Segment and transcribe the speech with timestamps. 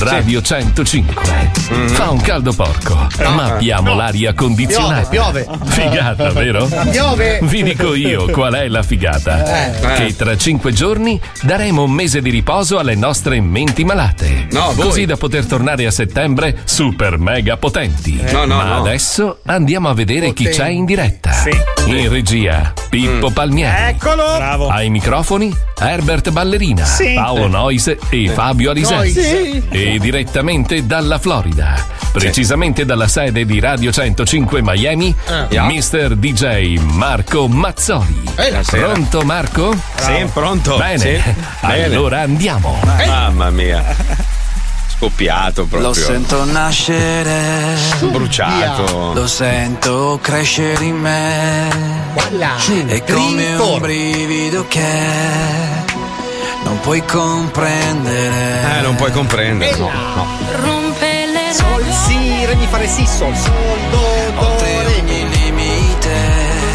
[0.00, 1.22] Radio 105.
[1.88, 5.06] Fa un caldo porco, ma abbiamo l'aria condizionata.
[5.08, 6.66] Piove, Figata, vero?
[6.90, 7.40] Piove.
[7.42, 9.68] Vi dico io qual è la figata.
[9.68, 9.94] Eh.
[10.06, 14.46] Che tra cinque giorni daremo un mese di riposo alle nostre menti malate.
[14.52, 14.86] No, voi.
[14.86, 18.18] Così da poter tornare a settembre super mega potenti.
[18.32, 18.76] No, no, Ma no.
[18.80, 21.30] adesso andiamo a vedere chi c'è in diretta.
[21.86, 23.94] In regia, Pippo Palmieri.
[23.94, 24.22] Eccolo.
[24.36, 24.68] Bravo.
[24.68, 27.12] Ai microfoni Herbert Ballerina, Sì.
[27.14, 29.10] Paolo Noise e Fabio Alisei.
[29.12, 29.62] Sì.
[29.70, 31.74] E direttamente dalla Florida,
[32.12, 35.14] precisamente dalla sede di Radio 105 Miami,
[35.50, 36.14] Mr.
[36.16, 38.22] DJ Marco Mazzoli.
[38.34, 38.86] Buonasera.
[38.92, 39.76] Pronto Marco?
[39.96, 40.76] Sì, pronto?
[40.76, 40.98] Bene.
[40.98, 41.20] Sì.
[41.66, 41.84] Bene.
[41.84, 42.78] Allora andiamo.
[42.84, 44.38] Mamma mia.
[44.96, 46.04] Scoppiato Lo proprio.
[46.04, 47.74] sento nascere,
[48.10, 49.12] Bruciato.
[49.14, 51.68] lo sento crescere in me.
[52.12, 52.56] Voilà.
[52.86, 54.82] È come un brivido che
[56.64, 58.78] non puoi comprendere.
[58.78, 59.76] Eh, non puoi comprendere.
[59.76, 60.26] No, no.
[60.60, 65.02] Rompe le Sol, si, re, mi fare si, sol, sol, do, do, re.
[65.04, 66.14] limite.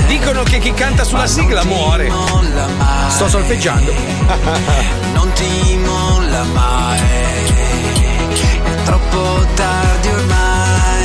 [0.07, 2.09] Dicono che chi canta sulla sigla non ti muore.
[2.09, 3.11] mai.
[3.11, 3.93] Sto solfeggiando.
[5.13, 6.99] Non ti molla mai.
[8.63, 11.03] È troppo tardi ormai.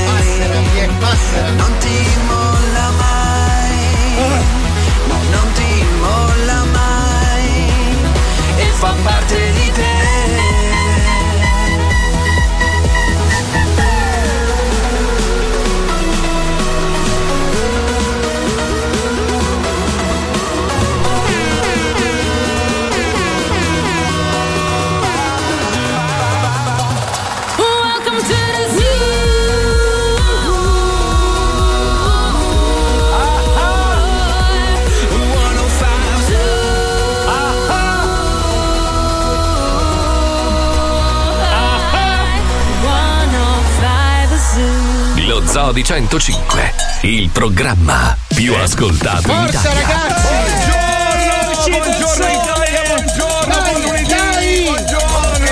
[1.56, 2.49] Non ti molla
[8.80, 9.99] fa parte di te.
[45.50, 49.86] Zoo di 105, il programma più ascoltato in Forza Italia.
[49.86, 51.70] ragazzi!
[51.70, 54.62] Buongiorno Italia, buongiorno, Dai, buon lunedì, dai!
[54.62, 55.50] buongiorno.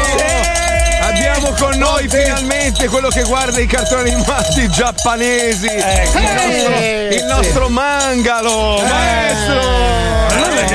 [1.02, 5.66] Abbiamo con noi finalmente quello che guarda i cartoni animati giapponesi.
[5.66, 9.60] il, nostro, Eh, il nostro mangalo, maestro.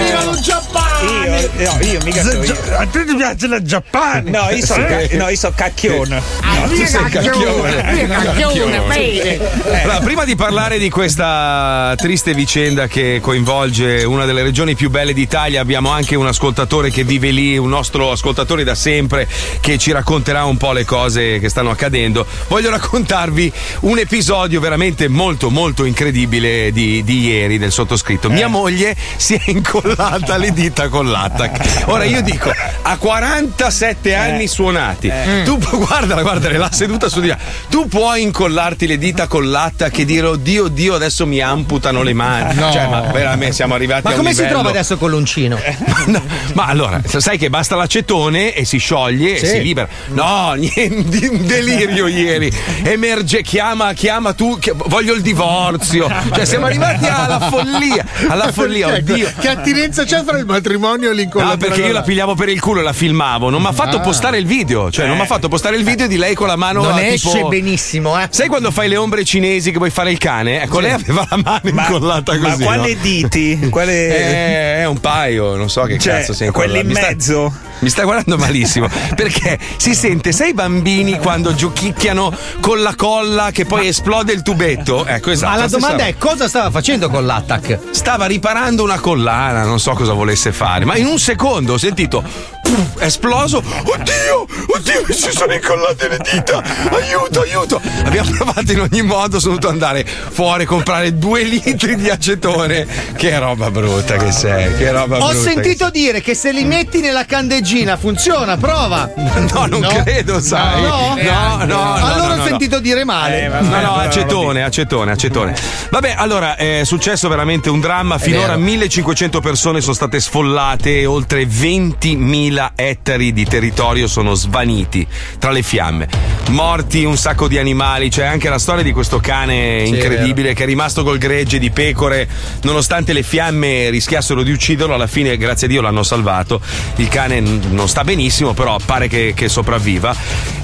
[0.03, 0.62] Viva lo Giappone!
[1.03, 2.57] Io, no, io mica so io.
[2.77, 4.23] A te ti piace il Giappone?
[4.29, 6.21] No, io so, ca- no, io so cacchione.
[6.67, 8.07] tu sei cacchione.
[8.07, 9.39] cacchione, bene.
[9.83, 15.13] Allora, prima di parlare di questa triste vicenda che coinvolge una delle regioni più belle
[15.13, 19.27] d'Italia, abbiamo anche un ascoltatore che vive lì, un nostro ascoltatore da sempre,
[19.59, 22.25] che ci racconterà un po' le cose che stanno accadendo.
[22.47, 28.29] Voglio raccontarvi un episodio veramente molto, molto incredibile di, di ieri del sottoscritto.
[28.29, 31.85] Mia moglie si è incollata le dita con l'attac.
[31.85, 32.51] Ora io dico,
[32.83, 35.11] a 47 anni suonati,
[35.43, 37.37] tu pu- guardala, guardala, la seduta su di là.
[37.67, 42.13] Tu puoi incollarti le dita con l'attac e dire oddio, oddio, adesso mi amputano le
[42.13, 42.53] mani.
[42.53, 42.71] No.
[42.71, 45.59] Cioè, ma veramente siamo arrivati Ma come si livello- trova adesso con l'uncino?
[46.05, 46.21] No,
[46.53, 49.45] ma allora, sai che basta l'acetone e si scioglie Sì.
[49.45, 49.87] e si libera.
[50.09, 52.51] No, niente, un delirio ieri.
[52.83, 56.11] Emerge, chiama, chiama tu, chi- voglio il divorzio.
[56.33, 58.05] Cioè, siamo arrivati alla follia.
[58.27, 59.31] Alla follia, oddio.
[59.39, 61.57] Che attinenza c'è fra il matrimonio e No, l'incollatura?
[61.57, 63.49] perché io la pigliavo per il culo e la filmavo.
[63.49, 64.91] Non mi ha fatto postare il video.
[64.91, 66.83] Cioè, non mi ha fatto postare il video di lei con la mano.
[66.83, 67.47] Non a esce tipo...
[67.47, 68.27] benissimo, eh.
[68.29, 70.61] Sai quando fai le ombre cinesi che vuoi fare il cane?
[70.63, 72.63] Ecco, lei aveva la mano incollata ma così.
[72.63, 72.99] quale no?
[73.01, 73.67] diti?
[73.69, 73.91] Quale...
[74.33, 77.53] Eh, è un paio, non so che Cioè, cazzo sia quelli in Mi sta- mezzo?
[77.79, 82.31] Mi sta guardando malissimo perché si sente, sai i bambini quando giochicchiano
[82.61, 85.05] con la colla che poi esplode il tubetto?
[85.05, 85.51] Ecco, esatto.
[85.51, 86.07] Ma la domanda roba.
[86.07, 87.79] è cosa stava facendo con l'attack?
[87.91, 92.52] Stava riparando una collana, non so cosa volesse fare, ma in un secondo ho sentito
[92.63, 93.57] puff, esploso.
[93.57, 96.63] Oddio, oddio, mi si sono incollate le dita.
[96.89, 97.81] Aiuto, aiuto.
[98.05, 102.87] Abbiamo provato in ogni modo, sono dovuto andare fuori a comprare due litri di acetone.
[103.15, 105.33] Che roba brutta che sei, che roba Ho brutta.
[105.33, 109.11] che sentito dire che se li metti nella candeggina funziona, prova.
[109.53, 110.81] No, non credo, sai.
[110.81, 111.15] No?
[111.21, 111.65] no, no.
[111.65, 113.45] no, allora no, ho no, sentito dire male.
[113.45, 115.55] Eh, No, no, acetone, acetone, acetone.
[115.89, 118.17] Vabbè, allora è successo veramente un dramma.
[118.17, 118.59] Finora vero.
[118.59, 125.05] 1500 persone sono state sfollate oltre 20.000 30.000 ettari di territorio sono svaniti
[125.39, 126.07] tra le fiamme.
[126.49, 130.53] Morti un sacco di animali, c'è anche la storia di questo cane Sì, è incredibile
[130.53, 132.27] che è rimasto col gregge di pecore,
[132.63, 136.61] nonostante le fiamme rischiassero di ucciderlo, alla fine grazie a Dio l'hanno salvato.
[136.97, 140.15] Il cane non sta benissimo, però pare che, che sopravviva.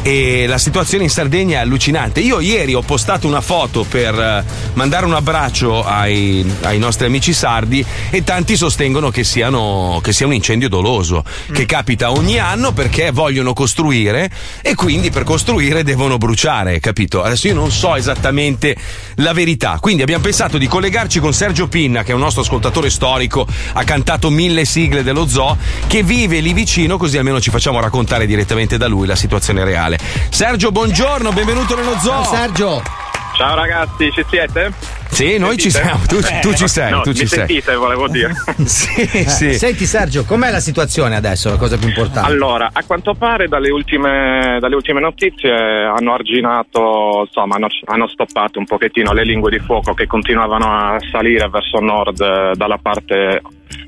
[0.02, 2.20] E la situazione in Sardegna è allucinante.
[2.20, 4.44] Io ieri ho postato una foto per eh,
[4.74, 10.26] mandare un abbraccio ai, ai nostri amici sardi e tanti sostengono che, siano, che sia
[10.26, 14.30] un incendio doloso, che capita ogni anno perché vogliono costruire
[14.62, 17.24] e quindi per costruire devono bruciare, capito?
[17.24, 18.76] Adesso io non so esattamente
[19.16, 22.90] la verità, quindi abbiamo pensato di collegarci con Sergio Pinna, che è un nostro ascoltatore
[22.90, 25.56] storico, ha cantato mille sigle dello zoo,
[25.88, 29.98] che vive lì vicino, così almeno ci facciamo raccontare direttamente da lui la situazione reale.
[30.32, 32.26] Sergio, buongiorno, benvenuto nello zoo.
[32.26, 33.09] Sergio.
[33.40, 34.70] Ciao ragazzi, ci siete?
[35.08, 37.48] Sì, noi ci siamo, tu, tu ci sei, No, tu ci mi sei.
[37.48, 38.34] sentite, volevo dire.
[38.68, 39.54] sì, Eh, sì.
[39.54, 41.50] Senti Sergio, com'è la situazione adesso?
[41.50, 42.30] La cosa più importante.
[42.30, 48.60] Allora, a quanto pare dalle ultime, dalle ultime notizie hanno arginato, insomma, hanno, hanno stoppato
[48.60, 53.42] un pochettino le lingue di fuoco che continuavano a salire verso nord eh, dalla parte,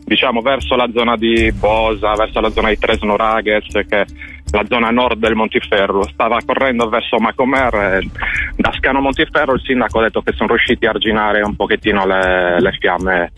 [0.06, 4.06] diciamo, verso la zona di Bosa, verso la zona di Tresno Rages, che
[4.52, 6.04] la zona nord del Montiferru.
[6.10, 8.10] Stava correndo verso Macomer e
[8.56, 12.60] da Scano Montiferru il sindaco ha detto che sono riusciti a arginare un pochettino le,
[12.60, 13.32] le fiamme.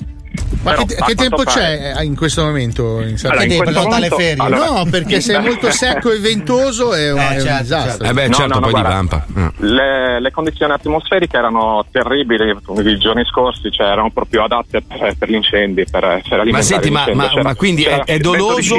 [0.64, 3.62] Ma Però, che, che tempo pare- c'è eh, in questo momento in Sardegna?
[3.62, 7.20] Allora, in questo momento- allora- no, perché se è molto secco e ventoso è un,
[7.20, 8.08] è un disastro.
[8.08, 9.26] Eh beh, No, certo, no, no, poi guarda, divampa.
[9.58, 12.50] Le, le condizioni atmosferiche erano terribili
[12.86, 16.90] i giorni scorsi, cioè erano proprio adatte per, per gli incendi, per, per alimentare senti,
[16.90, 18.76] ma- ma- ma quindi è- è doloso?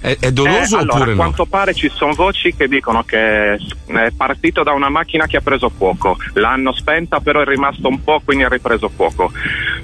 [0.00, 1.20] È, è doloso Eh, allora, oppure a no?
[1.20, 5.40] quanto pare ci sono voci che dicono che è partito da una macchina che ha
[5.42, 9.30] preso fuoco, l'hanno spenta però è rimasto un po' quindi ha ripreso fuoco.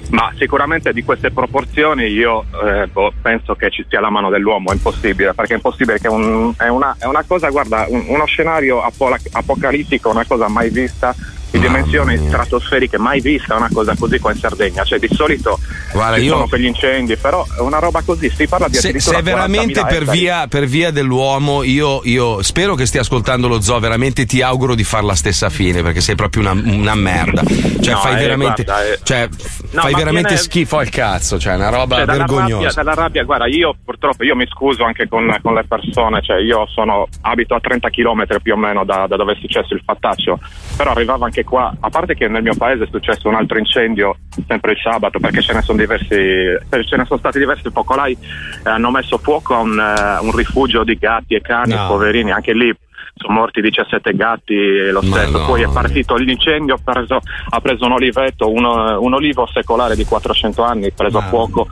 [0.09, 4.71] Ma sicuramente di queste proporzioni io eh, boh, penso che ci sia la mano dell'uomo,
[4.71, 8.25] è impossibile, perché è impossibile che un- è, una, è una cosa, guarda, un- uno
[8.25, 11.13] scenario apocalittico, una cosa mai vista
[11.49, 15.57] di dimensioni stratosferiche, mai vista una cosa così qua in Sardegna, cioè di solito
[15.93, 18.99] Guarda, ci io- sono quegli incendi, però è una roba così, si parla di Se,
[18.99, 23.61] se veramente 40.000 per via, per via dell'uomo, io, io spero che stia ascoltando lo
[23.61, 27.43] zoo, veramente ti auguro di fare la stessa fine, perché sei proprio una, una merda.
[27.43, 28.99] Cioè, No, fai eh, veramente, guarda, eh.
[29.03, 29.29] cioè,
[29.71, 32.83] No, fai veramente viene- schifo al cazzo, cioè, una roba Cioè, dalla, rabbia, vergognosa.
[32.83, 36.67] dalla rabbia, guarda, io purtroppo io mi scuso anche con, con le persone, cioè io
[36.67, 40.39] sono abito a 30 km più o meno da, da dove è successo il fattaccio,
[40.75, 44.17] però arrivavo anche qua, a parte che nel mio paese è successo un altro incendio
[44.47, 48.13] sempre il sabato perché ce ne sono diversi, eh, ce ne sono stati diversi focolai,
[48.13, 51.87] eh, hanno messo fuoco a un, eh, un rifugio di gatti e cani, No.
[51.87, 52.73] poverini, anche lì
[53.17, 57.19] sono morti 17 gatti e lo stesso, poi è partito l'incendio, ha preso,
[57.49, 61.45] ha preso un oliveto, uno- un olivo secolare di 400 anni, preso a Madonna.
[61.45, 61.67] fuoco,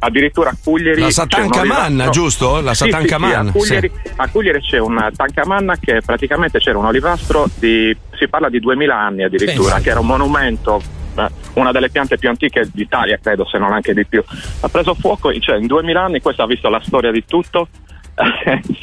[0.00, 1.00] addirittura a Cuglieri...
[1.00, 2.60] La c'è Satanca un olivastro- Manna, giusto?
[2.60, 6.78] La Sì, sì, sì, Manna, a, Cuglieri, a Cuglieri c'è un tancamanna che praticamente c'era
[6.78, 9.80] un olivastro di, si parla di 2000 anni addirittura, Pensa.
[9.80, 10.80] che era un monumento
[11.16, 14.22] eh, una delle piante più antiche d'Italia, credo, se non anche di più.
[14.60, 17.68] Ha preso fuoco, cioè in 2000 anni questo ha visto la storia di tutto,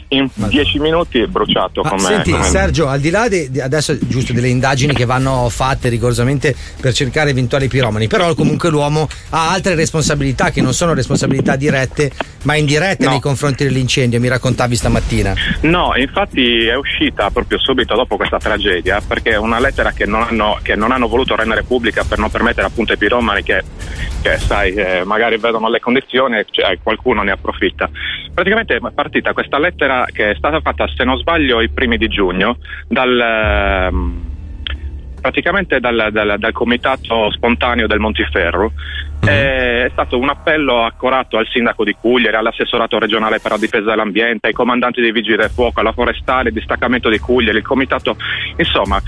[0.10, 2.02] in 10 minuti è bruciato Ma come...
[2.02, 5.90] senti come- Sergio, al di là di, di- adesso giusto delle indagini che vanno fatte
[5.90, 11.56] rigorosamente per cercare eventuali piromani, però comunque l'uomo ha altre responsabilità che non sono responsabilità
[11.56, 12.12] dirette,
[12.44, 13.12] ma indirette No.
[13.12, 15.34] nei confronti dell'incendio, mi raccontavi stamattina.
[15.62, 20.22] No, infatti è uscita proprio subito dopo questa tragedia perché è una lettera che non
[20.24, 23.64] hanno, che non hanno voluto rendere pubblica per non permettere appunto ai piromani che,
[24.22, 27.90] che, sai, eh, magari vedono le condizioni e cioè, qualcuno ne approfitta.
[28.34, 32.08] Praticamente è partita questa lettera che è stata fatta, se non sbaglio, i primi di
[32.08, 33.20] giugno dal...
[33.20, 34.34] ehm,
[35.26, 38.72] praticamente dal, dal- dal comitato spontaneo del Montiferru.
[39.26, 43.90] Eh, È stato un appello accorato al sindaco di Cugliere, all'assessorato regionale per la difesa
[43.90, 48.16] dell'ambiente, ai comandanti dei vigili del fuoco, alla forestale, il distaccamento di Cugliere, il comitato,
[48.58, 49.02] insomma.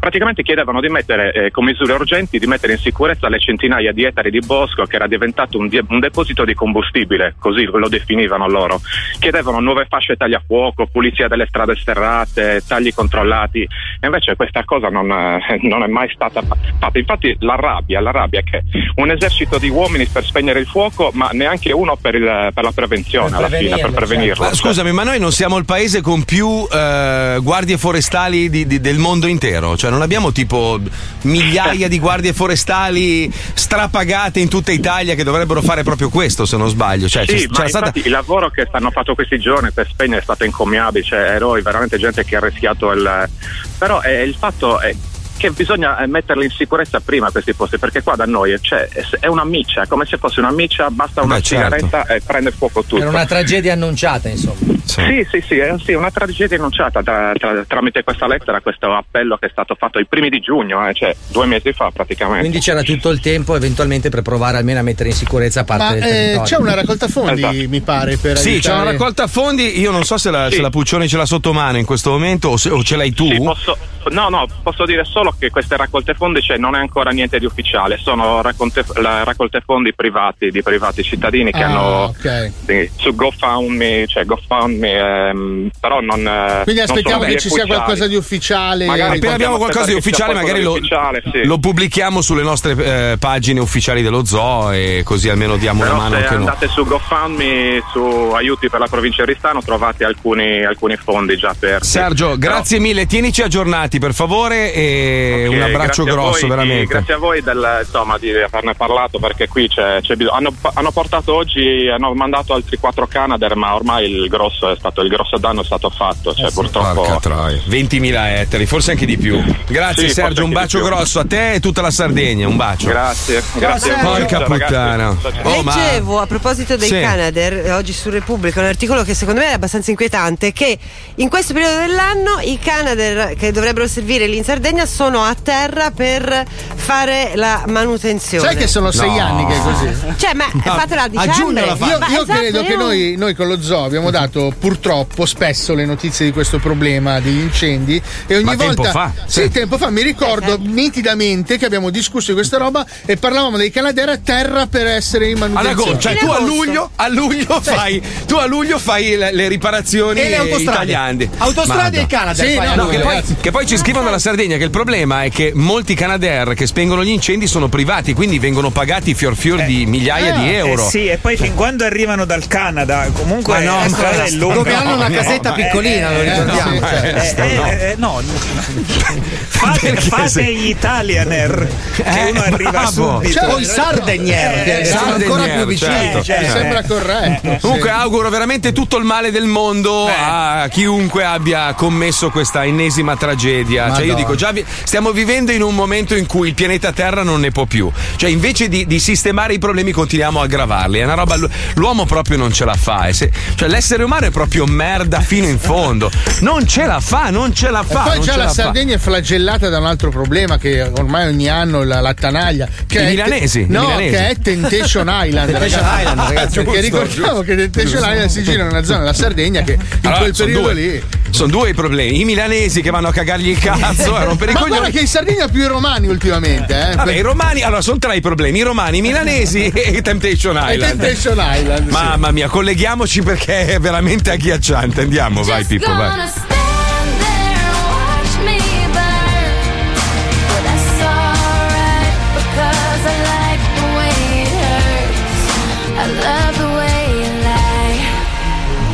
[0.00, 4.04] Praticamente chiedevano di mettere eh, con misure urgenti di mettere in sicurezza le centinaia di
[4.04, 8.48] ettari di bosco che era diventato un, die- un deposito di combustibile, così lo definivano
[8.48, 8.80] loro.
[9.18, 13.62] Chiedevano nuove fasce tagliafuoco, pulizia delle strade sterrate, tagli controllati.
[13.62, 16.98] E invece questa cosa non, eh, non è mai stata fa- fatta.
[16.98, 18.62] Infatti la rabbia, la rabbia è che
[18.96, 22.72] un esercito di uomini per spegnere il fuoco, ma neanche uno per, il- per la
[22.72, 24.44] prevenzione Per alla fine, per prevenirlo, prevenirlo.
[24.44, 28.80] Ma scusami, ma noi non siamo il paese con più eh, guardie forestali di- di-
[28.80, 29.76] del mondo intero?
[29.76, 30.80] Cioè, non abbiamo tipo
[31.22, 36.68] migliaia di guardie forestali strapagate in tutta Italia che dovrebbero fare proprio questo, se non
[36.68, 37.08] sbaglio.
[37.08, 40.44] Cioè, sì, c'era stata- il lavoro che stanno fatto questi giorni per spegnere è stato
[40.44, 43.28] incommiabile, cioè eroi, veramente gente che ha rischiato il...
[43.76, 44.94] però eh, il fatto è
[45.38, 48.86] che bisogna eh, metterli in sicurezza prima questi posti, perché qua da noi cioè,
[49.20, 51.76] è- una miccia, è come se fosse una miccia, basta una Beh, certo.
[51.76, 52.98] sigaretta e prende fuoco tutto.
[53.00, 54.76] Era una tragedia annunciata, insomma.
[54.84, 59.36] Sì, sì, sì, è sì, una tragedia annunciata tra- tra- tramite questa lettera, questo appello
[59.36, 62.40] che è stato fatto i primi di giugno, eh, cioè due mesi fa praticamente.
[62.40, 65.90] Quindi c'era tutto il tempo eventualmente per provare almeno a mettere in sicurezza parte Ma
[65.92, 66.42] del eh, territorio.
[66.44, 69.78] c'è una raccolta fondi, mi pare, per Sì, c'è una aiutare- raccolta fondi.
[69.78, 72.48] Io non so se la, se la Puccioni ce l'ha sotto mano in questo momento
[72.48, 73.28] o, se- o ce l'hai tu.
[73.30, 73.76] Sì, posso-
[74.10, 77.44] no, no, posso dire solo che queste raccolte fondi cioè, non è ancora niente di
[77.46, 81.80] ufficiale, sono raccolte, la- raccolte fondi privati di privati cittadini che Ah, hanno
[82.16, 82.52] ok.
[82.66, 84.92] sì, su GoFundMe, cioè GoFundMe,
[85.28, 86.18] ehm, però non.
[86.64, 88.86] Quindi non aspettiamo che ci sia qualcosa di ufficiale.
[88.86, 91.44] Magari Appena abbiamo qualcosa di ufficiale, magari lo, ufficiale, sì.
[91.44, 92.72] lo pubblichiamo sulle nostre
[93.12, 96.68] eh, pagine ufficiali dello zoo e così almeno diamo una Però mano se anche andate
[96.68, 98.00] su GoFundMe, su
[98.34, 101.86] aiuti per la provincia di Ristano, trovate alcuni, alcuni fondi già aperti.
[101.86, 106.48] Sergio, Però- grazie mille, tienici aggiornati per favore e Ok, un abbraccio grazie grosso, voi,
[106.48, 106.86] veramente.
[106.86, 110.36] Grazie a voi del, insomma, di averne parlato perché qui c'è, c'è bisogno.
[110.36, 115.00] Hanno, hanno portato oggi, hanno mandato altri quattro Canadair, ma ormai il grosso, è stato,
[115.02, 116.34] il grosso danno è stato fatto.
[116.34, 117.02] Cioè, purtroppo.
[117.02, 117.60] Porca troia.
[117.68, 119.42] 20.000 ettari, forse anche di più.
[119.66, 122.88] Grazie Sì, Sergio, un bacio grosso a te e tutta la Sardegna, un bacio.
[122.88, 124.20] Grazie, grazie a voi.
[124.20, 125.16] Porca puttana.
[125.42, 127.00] Oh, ma- Leggevo a proposito dei Sì.
[127.00, 130.78] Canadair eh, oggi su Repubblica un articolo che secondo me è abbastanza inquietante che
[131.16, 135.90] in questo periodo dell'anno i Canadair che dovrebbero servire lì in Sardegna sono a terra
[135.90, 138.44] per fare la manutenzione.
[138.46, 139.20] Sai che sono sei No.
[139.24, 140.14] anni che è così?
[140.16, 141.64] Cioè, ma fatela a dicembre.
[141.66, 145.26] Io, Ma io esatto, credo che io- noi, noi con lo zoo abbiamo dato purtroppo
[145.26, 149.12] spesso le notizie di questo problema degli incendi e ogni Ma tempo volta fa?
[149.26, 149.50] sì, Sì.
[149.50, 154.08] tempo fa mi ricordo nitidamente che abbiamo discusso di questa roba e parlavamo dei Canadair
[154.10, 155.72] a terra per essere in manutenzione.
[155.72, 160.20] agosto, cioè tu a luglio, a luglio fai, tu a luglio fai le, le riparazioni
[160.20, 160.70] E le autostrade.
[160.70, 161.28] italiane.
[161.38, 162.42] Autostrade e Canada.
[162.42, 165.30] Sì, no, No, che, poi, che poi ci scrivono dalla Sardegna che il problema è
[165.30, 169.86] che molti Canadair che spengono gli incendi sono privati, quindi vengono pagati fior fior di
[169.86, 170.86] migliaia di euro.
[170.86, 174.54] Eh sì, e poi fin quando arrivano dal Canada, comunque Ma no, ma- è lunga.
[174.54, 176.70] Dove hanno una No, casetta no, piccolina, lo eh, ricordiamo.
[176.72, 177.34] sì, cioè.
[177.34, 177.42] certo.
[177.42, 177.66] Eh, no.
[177.66, 178.22] eh, eh, no.
[179.48, 182.90] fate, fate gli Italianer che Eh, uno arriva bravo.
[182.90, 183.32] subito.
[183.32, 185.90] Cioè, O i Sardegnier, che Eh, sono ancora più vicini.
[185.92, 186.22] certo.
[186.22, 186.40] cioè.
[186.40, 187.50] Mi sembra corretto.
[187.52, 187.58] sì.
[187.60, 193.86] Comunque auguro veramente tutto il male del mondo a chiunque abbia commesso questa ennesima tragedia.
[193.88, 194.14] Cioè io Madonna.
[194.14, 197.50] dico già vi- stiamo vivendo in un momento in cui il pianeta Terra non ne
[197.50, 197.90] può più.
[198.16, 200.98] Cioè invece di, di sistemare i problemi continuiamo a aggravarli.
[200.98, 201.36] È una roba
[201.74, 203.06] l'uomo proprio non ce la fa.
[203.06, 206.10] E se- cioè l'essere umano è proprio merda fino in fondo.
[206.40, 208.00] Non ce la fa, non ce la E fa.
[208.00, 208.48] poi non già la la.
[208.50, 212.66] Sardegna è flagellata da un altro problema che ormai ogni anno la, la tanaglia.
[212.86, 214.10] Che I è milanesi, No, milanesi.
[214.14, 215.50] che è Temptation Island.
[215.50, 216.00] Temptation ragazzi.
[216.00, 219.60] Island, ragazzi, Perché giusto, ricordiamo che Temptation Island si gira in una zona della Sardegna
[219.62, 220.74] che in Allora, quel periodo due.
[220.74, 221.02] lì.
[221.30, 222.20] Sono due i problemi.
[222.20, 224.80] I milanesi che vanno a cagargli il cazzo a rompere i coglioni.
[224.80, 226.94] guarda che in Sardegna più i romani ultimamente, eh.
[226.94, 230.98] Vabbè, i romani, allora sono tre i problemi: i romani, i milanesi e Temptation Island.
[231.00, 231.86] Temptation Island.
[231.86, 231.92] sì.
[231.92, 235.02] Mamma mia, colleghiamoci perché è veramente agghiacciante.
[235.02, 236.47] Andiamo, vai Just Pippo, vai.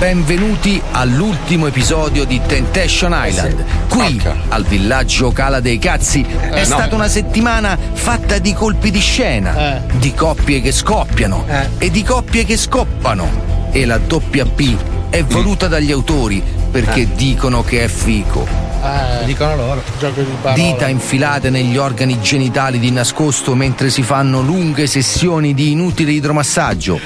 [0.04, 3.64] Benvenuti all'ultimo episodio di Temptation Island.
[3.88, 6.64] Qui, al villaggio Cala dei Cazzi, è no.
[6.66, 9.80] stata una settimana fatta di colpi di scena, Eh.
[9.96, 11.86] di coppie che scoppiano Eh.
[11.86, 13.70] e di coppie che scoppano.
[13.70, 14.76] E la doppia P
[15.08, 18.46] è voluta dagli autori perché dicono che è fico.
[18.84, 19.82] Eh, Dicono loro.
[19.98, 20.52] di.
[20.52, 27.00] Dita infilate negli organi genitali di nascosto mentre si fanno lunghe sessioni di inutile idromassaggio.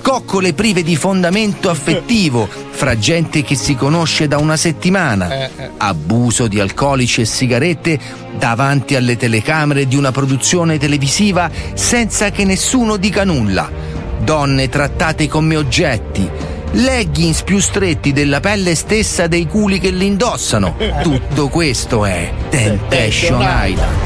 [0.00, 5.30] Coccole prive di fondamento affettivo fra gente che si conosce da una settimana.
[5.30, 5.70] Eh, eh.
[5.76, 7.98] Abuso di alcolici e sigarette
[8.38, 13.70] davanti alle telecamere di una produzione televisiva senza che nessuno dica nulla.
[14.20, 16.56] Donne trattate come oggetti.
[16.72, 20.76] Leggings più stretti della pelle stessa dei culi che li indossano.
[21.02, 23.96] Tutto questo è Temptation Island.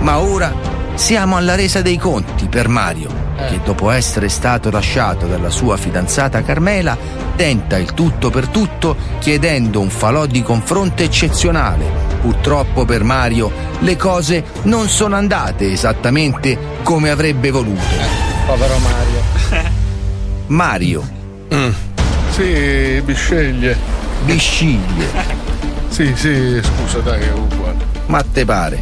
[0.00, 0.54] Ma ora
[0.94, 3.08] siamo alla resa dei conti per Mario,
[3.48, 6.96] che dopo essere stato lasciato dalla sua fidanzata Carmela,
[7.36, 12.08] tenta il tutto per tutto chiedendo un falò di confronto eccezionale.
[12.20, 13.50] Purtroppo per Mario
[13.80, 17.80] le cose non sono andate esattamente come avrebbe voluto.
[18.46, 19.78] Povero Mario.
[20.50, 21.08] Mario,
[22.30, 23.76] Sì, bisceglie.
[24.24, 25.06] bisciglie,
[25.88, 27.76] Sì, sì, scusa, dai, è uguale.
[28.06, 28.80] ma te pare.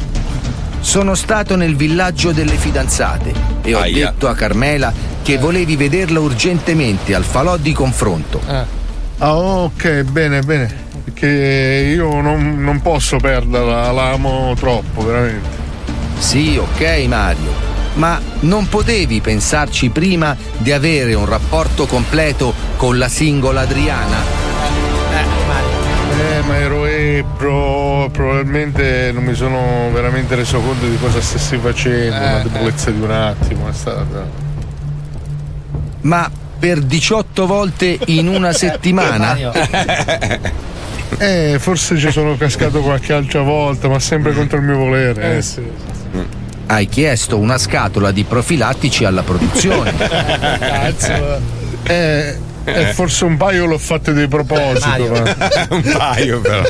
[0.80, 3.32] Sono stato nel villaggio delle fidanzate
[3.62, 4.06] e ho Aia.
[4.10, 4.90] detto a Carmela
[5.22, 8.40] che volevi vederla urgentemente al falò di confronto.
[8.46, 8.64] Ah,
[9.18, 10.87] Ah, ok, bene, bene.
[11.12, 15.48] che io non, non posso perderla, la amo troppo, veramente.
[16.18, 17.50] Sì, ok Mario,
[17.98, 24.16] ma non potevi pensarci prima di avere un rapporto completo con la singola Adriana?
[26.18, 32.16] Eh, ma ero ebro, probabilmente non mi sono veramente reso conto di cosa stessi facendo,
[32.16, 34.26] una debolezza di un attimo, è stata.
[36.02, 39.36] Ma per 18 volte in una settimana?
[41.18, 45.38] Eh, forse ci sono cascato qualche altra volta, ma sempre contro il mio volere.
[45.38, 45.62] Eh, sì.
[46.70, 49.94] Hai chiesto una scatola di profilattici alla produzione.
[49.96, 51.40] Cazzo.
[51.84, 55.08] Eh, eh, forse un paio l'ho fatto di proposito.
[55.08, 55.37] ma-
[55.75, 56.62] un paio però.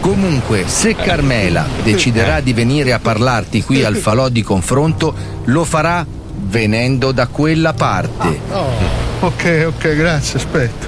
[0.00, 5.12] Comunque, se Carmela deciderà di venire a parlarti qui al falò di confronto,
[5.46, 6.06] lo farà
[6.44, 8.38] venendo da quella parte.
[8.52, 10.86] Oh, ok, ok, grazie, aspetto.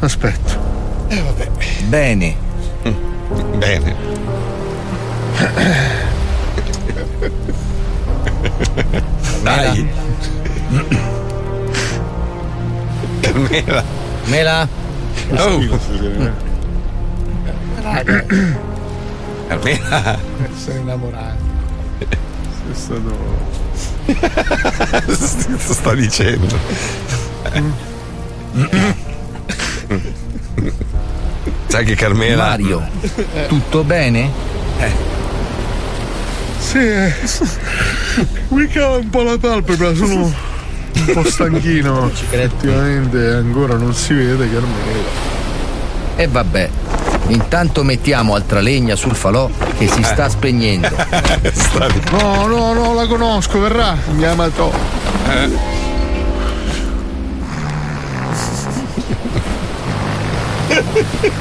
[0.00, 0.68] Aspetto.
[1.08, 1.48] Eh vabbè.
[1.86, 2.36] Bene.
[3.56, 3.96] Bene.
[9.42, 9.88] Dai.
[13.20, 13.84] Carmela.
[14.26, 14.68] Mela?
[15.32, 15.60] Oh.
[19.48, 20.18] Carmela.
[20.56, 21.48] sei innamorato.
[22.66, 23.48] Sei stato.
[25.06, 26.58] Cosa sta dicendo?
[31.66, 32.44] Sai che Carmela.
[32.44, 32.88] Mario,
[33.48, 34.30] tutto bene?
[36.60, 37.12] Sì, eh.
[38.48, 42.08] mi cava un po' la palpebra, sono un po' stanchino.
[42.12, 45.38] Effettivamente ancora non si vede Carmela.
[46.16, 46.70] E vabbè,
[47.28, 50.88] intanto mettiamo altra legna sul falò che si sta spegnendo.
[52.10, 53.96] No, no, no, la conosco, verrà.
[54.12, 54.72] Mi amato.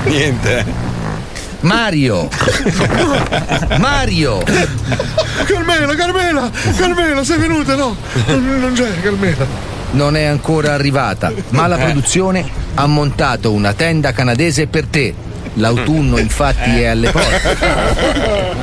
[0.05, 0.88] Niente.
[1.61, 2.29] Mario!
[3.79, 4.43] Mario!
[5.45, 7.75] Carmela, Carmela, Carmela, sei venuta?
[7.75, 7.95] No,
[8.27, 9.45] non, non c'è Carmela.
[9.91, 15.13] Non è ancora arrivata, ma la produzione ha montato una tenda canadese per te.
[15.55, 17.57] L'autunno infatti è alle porte.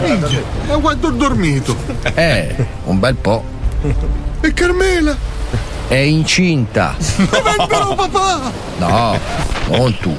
[0.05, 1.77] Minchia, Ma quanto ho dormito?
[2.15, 2.55] Eh,
[2.85, 3.45] un bel po'.
[4.41, 5.17] E Carmela?
[5.89, 6.95] È incinta.
[7.17, 8.53] Diventalo papà!
[8.79, 9.19] No,
[9.69, 10.17] non tu.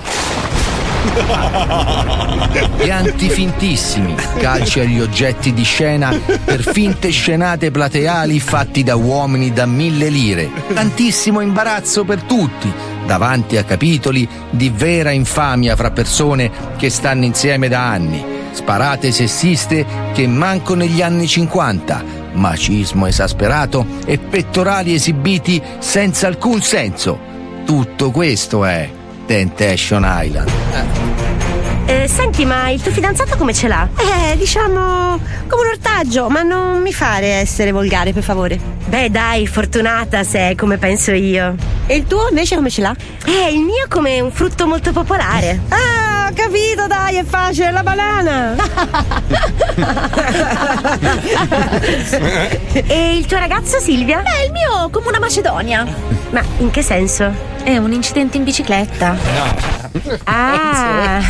[2.77, 9.65] Pianti fintissimi, calci agli oggetti di scena per finte scenate plateali fatti da uomini da
[9.65, 10.49] mille lire.
[10.73, 12.71] Tantissimo imbarazzo per tutti,
[13.05, 18.23] davanti a capitoli di vera infamia fra persone che stanno insieme da anni.
[18.51, 27.19] Sparate sessiste che manco negli anni 50, macismo esasperato e pettorali esibiti senza alcun senso.
[27.65, 28.96] Tutto questo è
[29.27, 30.49] Temptation Island.
[31.85, 33.87] Eh, senti, ma il tuo fidanzato come ce l'ha?
[33.97, 38.57] Eh, diciamo come un ortaggio, ma non mi fare essere volgare, per favore.
[38.85, 41.55] Beh, dai, fortunata se è come penso io.
[41.87, 42.95] E il tuo invece come ce l'ha?
[43.25, 45.59] Eh, il mio come un frutto molto popolare.
[45.69, 48.55] Ah, ho capito, dai, è facile, la banana.
[52.87, 54.21] e il tuo ragazzo, Silvia?
[54.21, 55.85] Beh, il mio come una Macedonia.
[56.29, 57.31] Ma in che senso?
[57.63, 59.17] È un incidente in bicicletta.
[60.25, 61.21] Ah.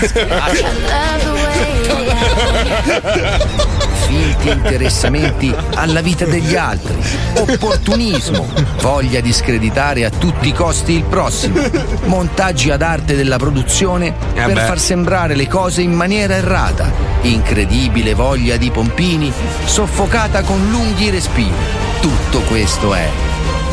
[4.07, 6.95] Finti interessamenti alla vita degli altri,
[7.35, 8.47] opportunismo,
[8.81, 11.61] voglia di screditare a tutti i costi il prossimo,
[12.05, 14.61] montaggi ad arte della produzione Eh per beh.
[14.61, 16.89] far sembrare le cose in maniera errata,
[17.21, 19.31] incredibile voglia di pompini
[19.65, 21.51] soffocata con lunghi respiri.
[21.99, 23.26] Tutto questo è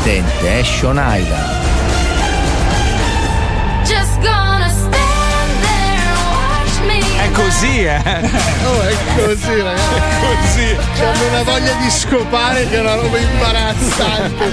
[0.05, 1.63] Temptation Island.
[3.87, 7.01] Just gonna stand there and watch me.
[7.23, 7.97] È così, eh.
[8.65, 9.95] Oh, è così, ragazzi.
[9.95, 10.75] È così.
[10.99, 14.45] C'hanno una voglia di scopare che è una roba imbarazzante.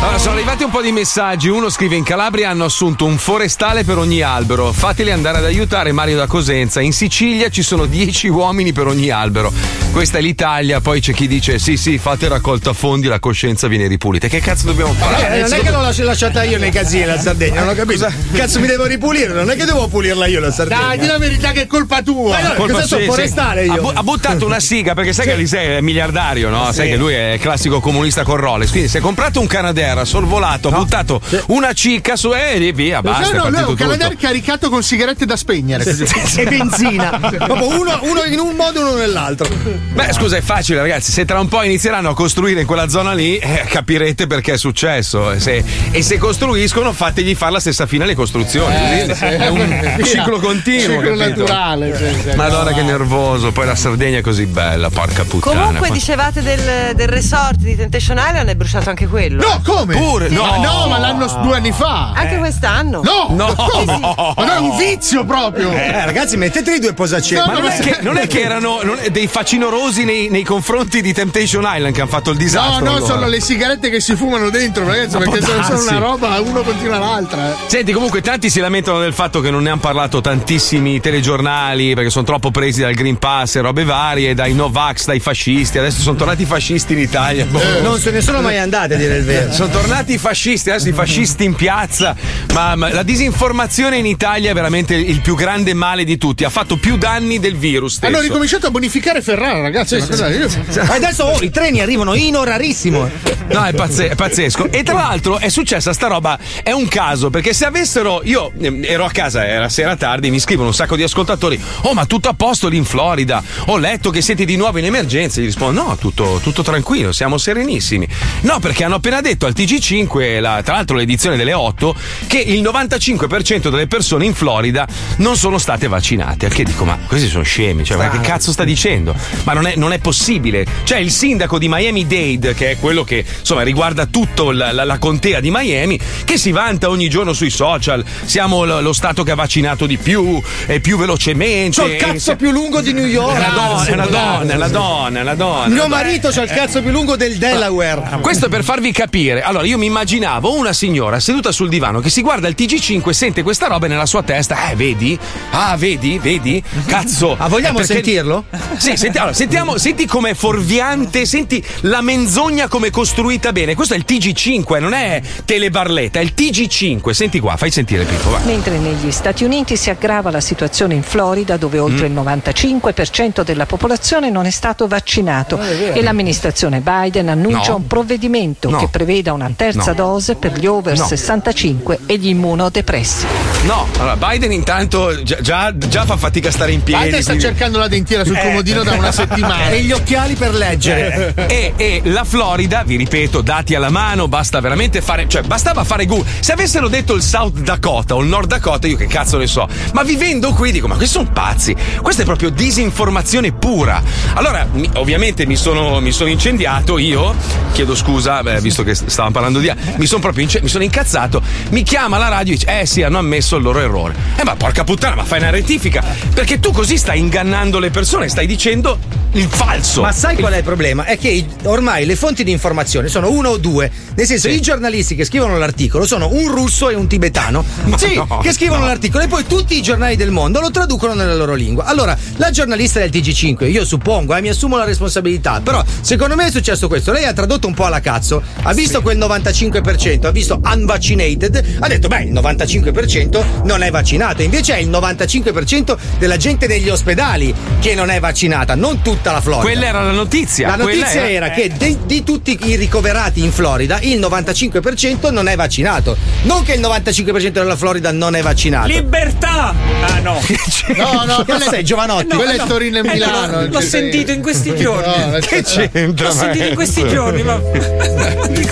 [0.00, 1.48] Allora, sono arrivati un po' di messaggi.
[1.48, 4.72] Uno scrive: In Calabria hanno assunto un forestale per ogni albero.
[4.72, 6.80] Fateli andare ad aiutare Mario da Cosenza.
[6.80, 9.52] In Sicilia ci sono 10 uomini per ogni albero.
[9.90, 10.80] Questa è l'Italia.
[10.80, 14.28] Poi c'è chi dice: Sì, sì, fate raccolta fondi, la coscienza viene ripulita.
[14.28, 15.36] Che cazzo dobbiamo fare?
[15.36, 18.06] Eh, non è che l'ho lasci- lasciata io nei casini la Sardegna, non ho capito.
[18.32, 20.80] Cazzo, mi devo ripulire, non è che devo pulirla io la Sardegna.
[20.86, 22.38] Dai, di la verità che è colpa tua.
[22.40, 23.12] Ma no, Colpa- cosa sono sì, sì.
[23.12, 23.72] forestale io?
[23.74, 26.66] Ha, bu- ha buttato una siga perché sai che Alisei è miliardario, no?
[26.72, 26.92] Sai Sì.
[26.92, 28.70] che lui è classico comunista con Rolex.
[28.70, 33.00] Quindi si è comprato un Canadair terra, sorvolato, ha buttato una cicca su e via,
[33.00, 33.32] basta.
[33.32, 33.76] no, no, partito un.
[33.76, 35.84] Canadair caricato con sigarette da spegnere.
[35.84, 37.18] e benzina.
[37.48, 39.48] Uno, uno in un modo e uno nell'altro.
[39.48, 41.12] Beh, scusa, è facile, ragazzi.
[41.12, 44.58] Se tra un po' inizieranno a costruire in quella zona lì, eh, capirete perché è
[44.58, 45.32] successo.
[45.32, 48.74] E se, e se costruiscono, fategli fare la stessa fine alle costruzioni.
[48.74, 49.24] Eh, sì.
[49.24, 51.00] È un ciclo continuo.
[51.00, 51.40] Ciclo capito?
[51.40, 51.96] naturale.
[51.96, 52.36] sì, sì.
[52.36, 53.52] Madonna, che nervoso.
[53.52, 55.60] Poi la Sardegna è così bella, porca puttana.
[55.60, 59.42] Comunque Ma- dicevate del, del resort di Temptation Island è bruciato anche quello.
[59.42, 59.77] No, come?
[59.86, 60.34] Pure, Sì.
[60.34, 60.42] no.
[60.44, 62.12] Ma no, ma l'anno due anni fa.
[62.14, 63.02] Anche quest'anno.
[63.02, 63.54] No, No.
[63.54, 63.98] come?
[64.00, 65.70] Ma no, è un vizio proprio.
[65.72, 67.42] Eh, ragazzi, mettetevi due posaceni.
[67.46, 71.00] Ma non è che, non è che erano non è dei facinorosi nei, nei confronti
[71.02, 72.84] di Temptation Island che hanno fatto il No, disastro.
[72.84, 73.04] no, allora.
[73.14, 76.98] sono le sigarette che si fumano dentro, ragazzi, Ma perché sono, una roba, uno continua
[76.98, 77.50] l'altra.
[77.50, 77.54] eh.
[77.66, 82.10] Senti, comunque tanti si lamentano del fatto che non ne hanno parlato tantissimi telegiornali perché
[82.10, 85.78] sono troppo presi dal Green Pass e robe varie, dai Novax, dai fascisti.
[85.78, 87.44] Adesso sono tornati i fascisti in Italia.
[87.46, 87.60] Boh.
[87.82, 89.52] Non se ne sono mai andate a dire il vero.
[89.52, 92.14] Sono tornati i fascisti, adesso i fascisti in piazza.
[92.52, 96.44] Ma, ma la disinformazione in Italia è veramente il più grande male di tutti.
[96.44, 97.96] Ha fatto più danni del virus.
[97.96, 98.12] Stesso.
[98.12, 99.94] Hanno ricominciato a bonificare Ferrara, ragazzi.
[99.96, 100.48] una cosa- io-
[100.86, 103.08] Ma adesso oh, i treni arrivano in orarissimo.
[103.48, 104.70] No, è, pazze- è pazzesco.
[104.70, 108.20] E tra l'altro è successa sta roba, è un caso, perché se avessero.
[108.24, 111.60] Io ehm, ero a casa, era sera tardi, mi scrivono un sacco di ascoltatori.
[111.82, 113.42] Oh, ma tutto a posto lì in Florida.
[113.66, 115.40] Ho letto che siete di nuovo in emergenza.
[115.40, 118.06] Gli rispondo: no, tutto, tutto tranquillo, siamo serenissimi.
[118.42, 121.94] No, perché hanno appena detto al TG5, la- tra l'altro l'edizione delle 8,
[122.26, 126.48] che il 95% delle persone in Florida non sono state vaccinate.
[126.48, 129.14] Che dico, ma questi sono scemi, cioè, ma che cazzo sta dicendo?
[129.44, 130.64] Ma non è, non è possibile.
[130.84, 134.98] Cioè, il sindaco di Miami-Dade, che è quello che insomma riguarda tutta la, la- la
[134.98, 138.04] contea di Miami, che si vanta ogni giorno sui social.
[138.24, 141.80] Siamo lo, lo stato che ha vaccinato di più e più velocemente.
[141.80, 143.34] C'ho il cazzo più lungo di New York.
[143.34, 145.74] È una donna, è una donna, è una donna, è una donna.
[145.74, 148.18] Mio marito c'ha il cazzo più lungo del Delaware.
[148.20, 149.42] Questo per farvi capire.
[149.48, 153.12] Allora, io mi immaginavo una signora seduta sul divano che si guarda il TG5 e
[153.14, 154.68] sente questa roba nella sua testa.
[154.70, 155.18] Eh, vedi?
[155.52, 156.18] Ah, vedi?
[156.18, 156.62] Vedi?
[156.86, 157.34] Cazzo.
[157.38, 158.44] Ah, vogliamo Eh, perché- sentirlo?
[158.76, 163.74] Sì, senti, allora, sentiamo, senti com'è fuorviante, senti la menzogna come è costruita bene.
[163.74, 167.10] Questo è il TG5, non è telebarletta, è il TG5.
[167.12, 168.40] Senti qua, fai sentire Pippo, va.
[168.44, 172.10] Mentre negli Stati Uniti si aggrava la situazione in Florida dove oltre Mm.
[172.18, 177.76] il 95% della popolazione non è stato vaccinato e l'amministrazione Biden annuncia No.
[177.76, 178.76] un provvedimento No.
[178.76, 178.88] che
[179.28, 179.94] preveda una terza No.
[179.94, 181.06] dose per gli over No.
[181.06, 183.26] 65 e gli immunodepressi.
[183.64, 187.04] No, allora Biden intanto già, già- già fa fatica a stare in piedi.
[187.04, 189.70] Biden sta quindi- cercando la dentiera sul comodino da una settimana.
[189.70, 191.34] E gli occhiali per leggere.
[191.48, 196.06] e, e la Florida, vi ripeto, dati alla mano, basta veramente fare, cioè bastava fare
[196.06, 196.26] Google.
[196.40, 199.68] Se avessero detto il South Dakota o il Nord Dakota, io che cazzo ne so,
[199.92, 204.02] ma vivendo qui dico, ma questi sono pazzi, questa è proprio disinformazione pura.
[204.34, 207.34] Allora, mi- ovviamente mi sono, mi sono incendiato io,
[207.72, 209.70] chiedo scusa, beh, visto che stavamo parlando di...
[209.96, 213.02] Mi sono proprio ince- mi sono incazzato, mi chiama la radio e dice, eh sì,
[213.02, 214.14] hanno ammesso il loro errore.
[214.36, 218.28] Eh ma porca puttana, ma fai una rettifica, perché tu così stai ingannando le persone,
[218.28, 218.96] stai dicendo
[219.32, 220.02] il falso.
[220.02, 221.04] Ma sai qual è il problema?
[221.04, 223.90] È che ormai le fonti di informazione sono uno o due.
[224.14, 227.64] Nel senso, i giornalisti che scrivono l'articolo sono un russo e un tibetano.
[227.96, 228.86] sì, no, che scrivono no.
[228.86, 231.84] l'articolo e poi tutti i giornali del mondo lo traducono nella loro lingua.
[231.84, 235.60] Allora, la giornalista del TG5, io suppongo, eh, mi assumo la responsabilità.
[235.60, 237.12] Però, secondo me è successo questo.
[237.12, 241.88] Lei ha tradotto un po' alla cazzo, ha visto quel 95%, ha visto unvaccinated, ha
[241.88, 244.42] detto, beh, il 95% non è vaccinato.
[244.42, 249.40] Invece è il 95% della gente negli ospedali che non è vaccinata, non tutta la
[249.40, 249.64] Florida.
[249.64, 250.68] Quella era la notizia.
[250.68, 255.48] La quella notizia era, che de- di tutti i ricoverati in Florida il 95% non
[255.48, 256.16] è vaccinato.
[256.42, 258.86] Non che il 95% della Florida non è vaccinato.
[258.88, 259.74] Libertà!
[260.02, 260.40] Ah no.
[260.88, 262.34] No, no, Che quello sei Giovanotti?
[262.34, 263.60] quello è Torino e Eh, Milano.
[263.60, 265.30] l'ho, l'ho Cioè, sentito in questi giorni.
[265.32, 266.28] No, Che c'entra?
[266.28, 267.60] L'ho sentito in questi giorni, ma.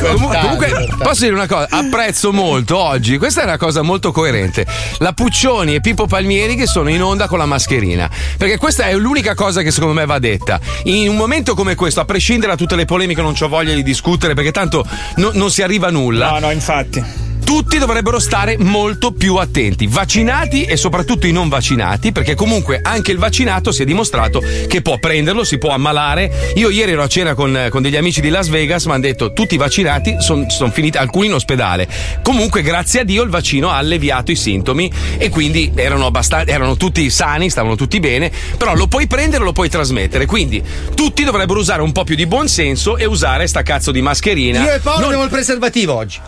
[0.00, 1.66] Comu- comunque, posso dire una cosa?
[1.70, 3.18] Apprezzo molto oggi.
[3.18, 4.64] Questa è una cosa molto coerente.
[4.98, 8.08] La Puccioni e Pippo Palmieri che sono in onda con la mascherina.
[8.38, 10.35] Perché questa è l'unica cosa che secondo me va detta.
[10.84, 13.82] In un momento come questo, a prescindere da tutte le polemiche, non ho voglia di
[13.82, 16.30] discutere perché tanto no- non si arriva a nulla.
[16.30, 17.25] No, no, infatti.
[17.46, 23.12] Tutti dovrebbero stare molto più attenti, vaccinati e soprattutto i non vaccinati, perché comunque anche
[23.12, 26.52] il vaccinato si è dimostrato che può prenderlo, si può ammalare.
[26.56, 29.32] Io ieri ero a cena con, con degli amici di Las Vegas, mi hanno detto
[29.32, 31.88] tutti i vaccinati sono finiti, alcuni in ospedale.
[32.20, 36.76] Comunque, grazie a Dio, il vaccino ha alleviato i sintomi e quindi erano, abbastan- erano
[36.76, 40.26] tutti sani, stavano tutti bene, però lo puoi prendere e lo puoi trasmettere.
[40.26, 40.60] Quindi
[40.94, 44.64] tutti dovrebbero usare un po' più di buonsenso e usare sta cazzo di mascherina.
[44.64, 46.18] Io e Paolo Non- abbiamo il preservativo oggi.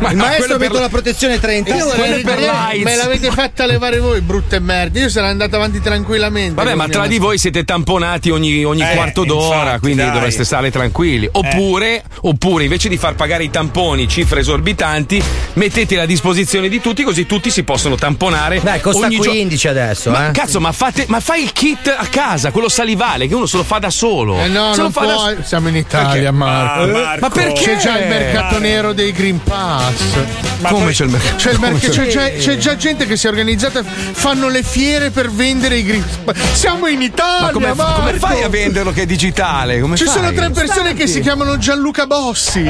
[0.00, 1.74] ma il no, maestro per metto la- la protezione 30.
[1.74, 2.84] Io vorrei per l'AIDS.
[2.84, 4.98] me l'avete fatta levare voi, brutte merda.
[5.00, 6.54] Io sarei andato avanti tranquillamente.
[6.54, 10.12] Vabbè, ma tra di voi siete tamponati ogni, ogni Eh, quarto d'ora, infatti, quindi dai.
[10.12, 11.28] dovreste stare tranquilli.
[11.30, 15.22] Oppure, oppure, invece di far pagare i tamponi cifre esorbitanti,
[15.54, 18.60] metteteli a disposizione di tutti, così tutti si possono tamponare.
[18.60, 20.32] Beh, costa ogni gio- 15 adesso, Ma eh.
[20.32, 23.64] cazzo, ma, fate, ma fai il kit a casa, quello salivale, che uno se lo
[23.64, 24.38] fa da solo.
[24.38, 26.30] Eh no, se non lo fa da siamo in Italia?
[26.32, 26.82] Marco.
[26.82, 27.20] Ah, Marco.
[27.20, 27.62] Ma perché?
[27.64, 30.43] C'è già il mercato nero dei Green Pass.
[30.62, 31.36] Come c'è il mercato?
[31.36, 34.62] C'è, il merc- c'è- c'è- c'è- c'è già gente che si è organizzata, fanno le
[34.62, 36.36] fiere per vendere i Green Pass.
[36.52, 38.00] Siamo in Italia, Ma come, Marco.
[38.00, 39.80] come fai a venderlo che è digitale?
[39.80, 40.14] Come Ci fai?
[40.14, 42.62] sono tre persone che si chiamano Gianluca Bossi.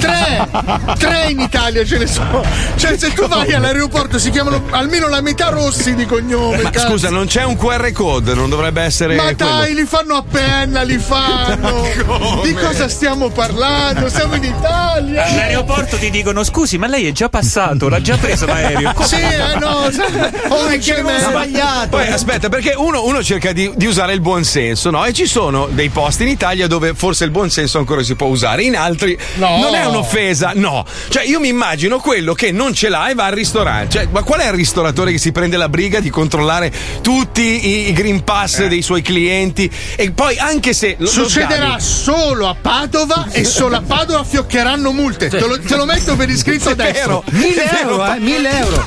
[0.00, 0.48] Tre!
[0.98, 2.44] Tre in Italia ce ne sono.
[2.76, 6.62] Cioè, se tu vai all'aeroporto si chiamano almeno la metà Rossi di cognome.
[6.62, 6.88] Ma cazzo.
[6.88, 9.14] scusa, non c'è un QR code, non dovrebbe essere.
[9.16, 9.36] Ma quello.
[9.52, 11.82] dai, li fanno a penna, li fanno.
[12.42, 14.08] Di cosa stiamo parlando?
[14.08, 15.24] Siamo in Italia.
[15.24, 18.92] All'aeroporto ti dicono scusi, ma lei è già passato, l'ha già preso l'aereo.
[18.94, 21.42] Come- Sì, eh no, sai, ho un gemello.
[21.90, 25.04] Poi aspetta, perché uno, uno cerca di, di usare il buon senso, no?
[25.04, 28.26] E ci sono dei posti in Italia dove forse il buon senso ancora si può
[28.28, 29.58] usare, in altri No.
[29.60, 30.84] non è un'offesa, no.
[31.08, 33.90] Cioè, io mi immagino quello che non ce l'ha e va al ristorante.
[33.98, 37.88] Cioè, ma qual è il ristoratore che si prende la briga di controllare tutti i,
[37.88, 39.70] i Green Pass dei suoi clienti?
[39.96, 44.24] E poi, anche se lo, lo Succederà sgavi- solo a Padova e solo a Padova
[44.24, 45.28] fioccheranno multe.
[45.28, 46.93] Te, lo, te lo metto per iscritto adesso.
[46.94, 47.24] Vero.
[47.32, 48.86] 1000 euro, eh, 1000 euro.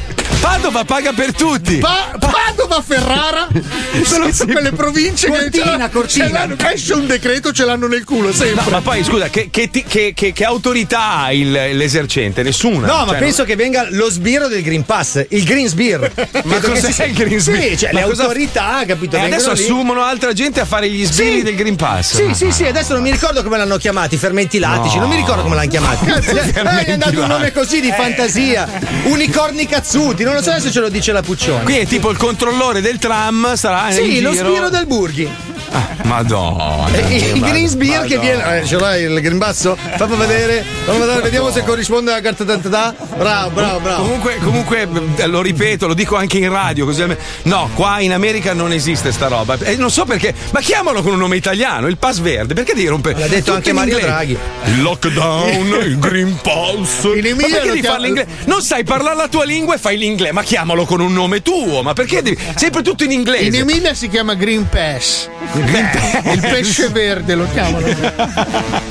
[0.50, 1.76] Padova paga per tutti.
[1.78, 3.48] Pa- Padova, Ferrara
[4.04, 6.26] sono quelle province che ce Cortina, l'hanno- Cortina.
[6.26, 8.64] ce l'hanno- esce un decreto, ce l'hanno nel culo sempre.
[8.64, 12.44] No, ma poi scusa, che, che ti- che- che- che autorità ha il- l'esercente?
[12.44, 12.88] Nessuna.
[12.88, 16.00] No, ma Cioè, penso che venga lo sbirro del Green Pass, il Green Sbir.
[16.16, 17.62] Ma Credo che cos'è si- il Green Sbir?
[17.72, 19.18] Sì, cioè Ma le cosa- autorità, capito?
[19.18, 19.62] E adesso lì.
[19.62, 21.44] assumono altra gente a fare gli sbirri Sì.
[21.44, 22.16] del Green Pass.
[22.16, 25.02] Sì, Ma- sì, sì, adesso non mi ricordo come l'hanno chiamati, fermenti lattici, No.
[25.02, 26.06] non mi ricordo come l'hanno chiamati.
[26.06, 28.66] Cazzo, Eh, fermenti è andato un nome così di fantasia.
[29.04, 31.64] Unicorni cazzuti, non lo so se ce lo dice la Puccioni.
[31.64, 34.50] Qui è tipo il controllore del tram sarà Sì, lo giro.
[34.50, 35.30] sbirro del Burghi.
[36.04, 36.88] Madonna.
[36.92, 37.40] Eh, il.
[37.42, 38.62] Green Sbir che viene.
[38.62, 39.76] Eh, ce l'hai il Green Basso?
[39.76, 40.64] Fammi vedere.
[40.86, 42.96] Fammi vedere, vediamo se corrisponde alla carta d'identità.
[43.18, 44.04] Bravo, bravo, bravo.
[44.04, 46.86] Comunque, comunque, eh, lo ripeto, lo dico anche in radio.
[46.86, 47.06] Così
[47.44, 49.58] no, qua in America non esiste sta roba.
[49.62, 52.54] E non so perché, ma chiamalo con un nome italiano, il Pass Verde.
[52.54, 53.20] Perché devi rompere?
[53.20, 54.08] L'ha detto Tutto anche Mario inglese.
[54.14, 54.38] Draghi.
[54.66, 57.04] Il lockdown, il Green Pass.
[57.04, 58.28] In Ma Emilia perché lo devi chiam- fare l'inglese?
[58.46, 61.82] Non sai parlare la tua lingua e fai l'inglese, ma chiamalo con un nome tuo.
[61.82, 62.38] Ma perché devi.
[62.56, 63.46] Sempre tutto in inglese.
[63.46, 65.30] In Emilia si chiama Green Pass.
[65.62, 66.34] Pass.
[66.34, 67.86] Il pesce verde lo chiamano.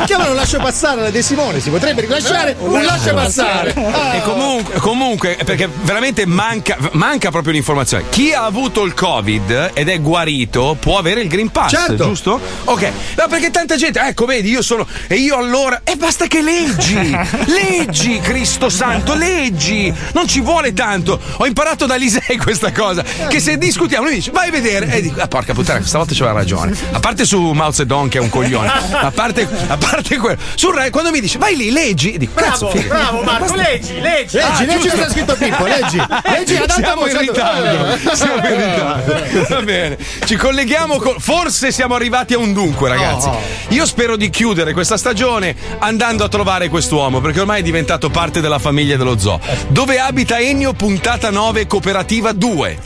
[0.05, 3.75] Chiamalo lascia passare la De Simone, si potrebbe rilasciare un lascia passare.
[3.75, 8.05] E comunque, comunque, perché veramente manca, manca proprio l'informazione.
[8.09, 12.05] Chi ha avuto il Covid ed è guarito può avere il Green Pass, Certo.
[12.05, 12.41] giusto?
[12.65, 14.87] Ok, ma perché tanta gente, ecco, vedi, io sono.
[15.07, 15.81] E io allora.
[15.85, 16.95] E basta che leggi!
[17.47, 19.93] leggi, Cristo Santo, leggi!
[20.13, 21.19] Non ci vuole tanto.
[21.39, 23.03] Ho imparato da Lisei questa cosa.
[23.03, 24.91] Che se discutiamo, lui dice, vai a vedere.
[24.93, 26.56] E dico, ah, porca puttana, stavolta c'aveva ragione.
[26.93, 28.71] A parte su Mao Zedong, che è un coglione.
[28.93, 30.39] A parte, a parte quello.
[30.55, 32.17] Sul Rai, quando mi dice, vai lì, leggi.
[32.19, 32.95] Dico, cazzo, figa.
[32.95, 34.37] bravo Marco, leggi, leggi.
[34.37, 35.97] Leggi, Ah, leggi cosa ha scritto Pippo, leggi.
[36.27, 37.19] Leggi Siamo in voce.
[37.19, 38.15] ritardo.
[38.15, 39.47] Siamo in ritardo.
[39.49, 39.99] Va bene.
[40.25, 41.15] Ci colleghiamo con.
[41.19, 43.29] Forse siamo arrivati a un dunque, ragazzi.
[43.69, 48.41] Io spero di chiudere questa stagione andando a trovare quest'uomo, perché ormai è diventato parte
[48.41, 49.41] della famiglia dello zoo.
[49.69, 52.79] Dove abita Ennio, puntata 9, cooperativa 2.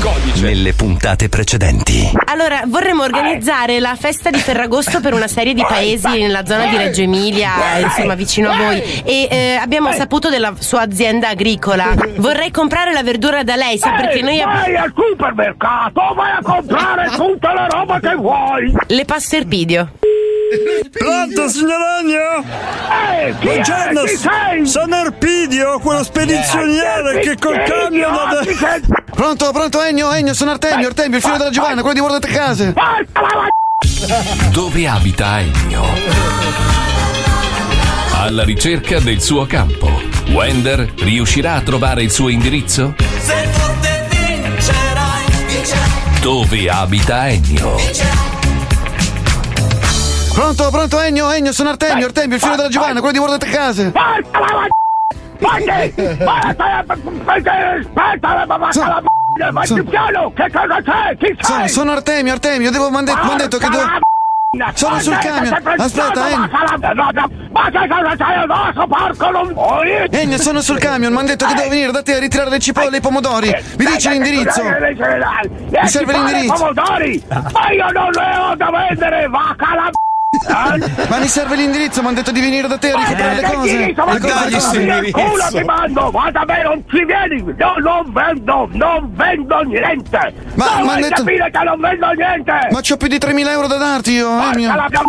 [0.00, 0.40] codice.
[0.42, 2.10] Nelle puntate precedenti.
[2.26, 6.76] Allora, vorremmo organizzare la festa di Ferragosto per una serie di paesi nella zona di
[6.76, 8.80] Reggio Emilia, insomma, vicino a voi.
[9.04, 11.94] E eh, abbiamo saputo della sua azienda agricola.
[12.16, 14.60] Vorrei comprare la verdura da lei, sa perché noi abbiamo.
[14.60, 18.72] Vai al supermercato, vai a comprare tutta la roba che vuoi.
[18.86, 20.01] Le passo Erpidio.
[20.90, 22.44] Pronto, signor Agno?
[22.44, 23.32] Eh, è?
[23.40, 24.66] Buongiorno, sei?
[24.66, 28.44] sono Erpidio, quello spedizioniere che col camion da...
[29.14, 32.74] Pronto, pronto, Ennio, Ennio, sono Artemio, Artemio, il figlio della Giovanna, quello di guardate case.
[34.50, 35.84] Dove abita Ennio?
[38.14, 40.00] Alla ricerca del suo campo.
[40.28, 42.94] Wender riuscirà a trovare il suo indirizzo?
[43.18, 48.21] Se forte vincerai, vincerai, Dove abita Ennio?
[50.34, 53.92] Pronto, pronto, Ennio, Ennio, sono Artemio, Artemio, il figlio della Giovanna, quello di guardate case.
[55.38, 56.16] Perché?
[57.24, 59.02] Aspetta, ma So-
[59.50, 61.16] vai so- più piano, che cosa c'è?
[61.18, 61.68] Chi Sono, sei?
[61.68, 63.82] sono Artemio, Artemio, devo mi han detto, che devo.
[64.74, 65.54] Sono sul camion.
[65.78, 66.50] Aspetta, Ennio.
[67.52, 69.54] Ma che cosa c'hai addosso, porco non?
[70.10, 72.58] Ennio, sono sul camion, mi hanno detto che devo venire da te a ritirare le
[72.58, 73.54] cipolle e i pomodori.
[73.78, 74.62] Mi dice l'indirizzo?
[74.62, 76.52] Mi serve l'indirizzo.
[76.54, 77.22] pomodori!
[77.28, 79.90] Ma io non ne ho da vendere, vacca la
[80.46, 83.78] Ma mi serve l'indirizzo, mi hanno detto di venire da te a recuperare le cose.
[83.78, 84.80] Le cose, le cose.
[85.06, 89.60] il culo ti mando, ma da me non ci vieni, no, non vendo, non vendo
[89.62, 90.34] niente.
[90.54, 92.52] Ma- ma vuoi detto- capire che non vendo niente.
[92.70, 94.68] Ma c'ho più di 3.000 euro da darti io, eh, mio.
[94.74, 95.00] La mia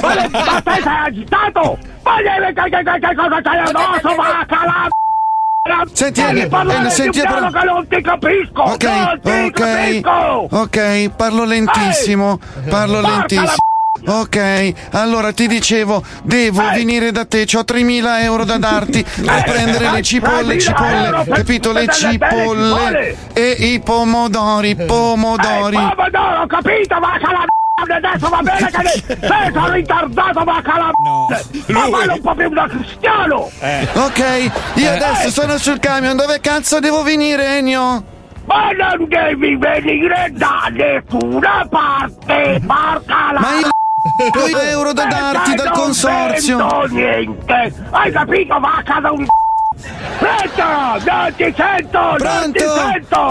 [0.00, 1.78] ma, le- ma te sei agitato?
[2.02, 4.88] Ma che, che, che, che cosa c'hai addosso, vacca la
[5.92, 10.48] Senti, Ennio, più senti, però- che non ti capisco, Ok, non ti ok, capisco.
[10.50, 13.61] ok, parlo lentissimo, parlo Porca lentissimo.
[14.04, 19.90] Ok, allora ti dicevo, devo venire da te, ho 3.000 euro da darti per prendere
[19.90, 21.72] le cipolle, 3.000 cipolle, capito?
[21.72, 25.76] Le cipolle e i pomodori, pomodori.
[25.76, 30.44] Eh, pomodoro, ho capito, vacca la m***a, adesso va bene che ne- sei sono ritardato,
[30.44, 31.72] vacca la m***a.
[31.72, 33.50] Ma fallo un po' più da cristiano.
[33.94, 34.96] Ok, io Eh.
[34.98, 38.04] adesso sono sul camion, dove cazzo devo venire, Ennio?
[38.44, 43.38] Ma non devi venire da nessuna parte, porca la...
[43.40, 43.68] Ma io
[44.18, 46.56] ho euro da darti dal consorzio.
[46.58, 49.26] Non niente, hai capito, vacca da un...
[50.18, 52.74] Pronto, non ti sento, non ti Pronto?
[52.74, 53.28] sento.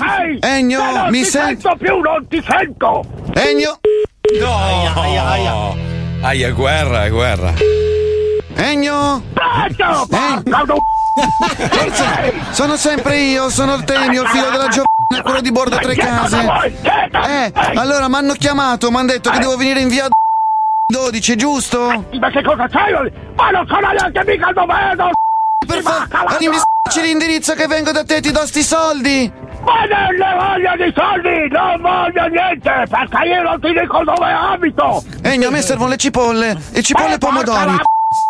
[0.00, 1.60] Ehi, Ennio, se non mi ti senti?
[1.62, 3.04] sento più, non ti sento.
[3.34, 3.80] Ennio?
[4.40, 5.74] No!
[6.20, 7.52] Aia, guerra, è guerra.
[8.56, 9.22] Ennio?
[9.32, 10.78] Pronto, porca un...
[12.50, 16.38] Sono sempre io, sono il Temio, il figlio della giovane, quello di bordo tre case.
[17.26, 20.08] Eh, allora mi hanno chiamato, mi hanno detto che devo venire in via
[20.90, 22.06] 12, giusto?
[22.18, 23.12] Ma che cosa c'hai?
[23.36, 25.10] Ma non sono neanche mica il dovedo!
[25.66, 26.56] Per favore, arrivi
[27.02, 29.32] l'indirizzo che vengo da te, ti do sti soldi!
[29.60, 31.48] Ma non ne voglio di soldi!
[31.50, 32.86] Non voglio niente!
[32.88, 35.04] Perché io non ti dico dove abito!
[35.22, 37.76] Ennio, a me servono le cipolle, e cipolle e pomodori.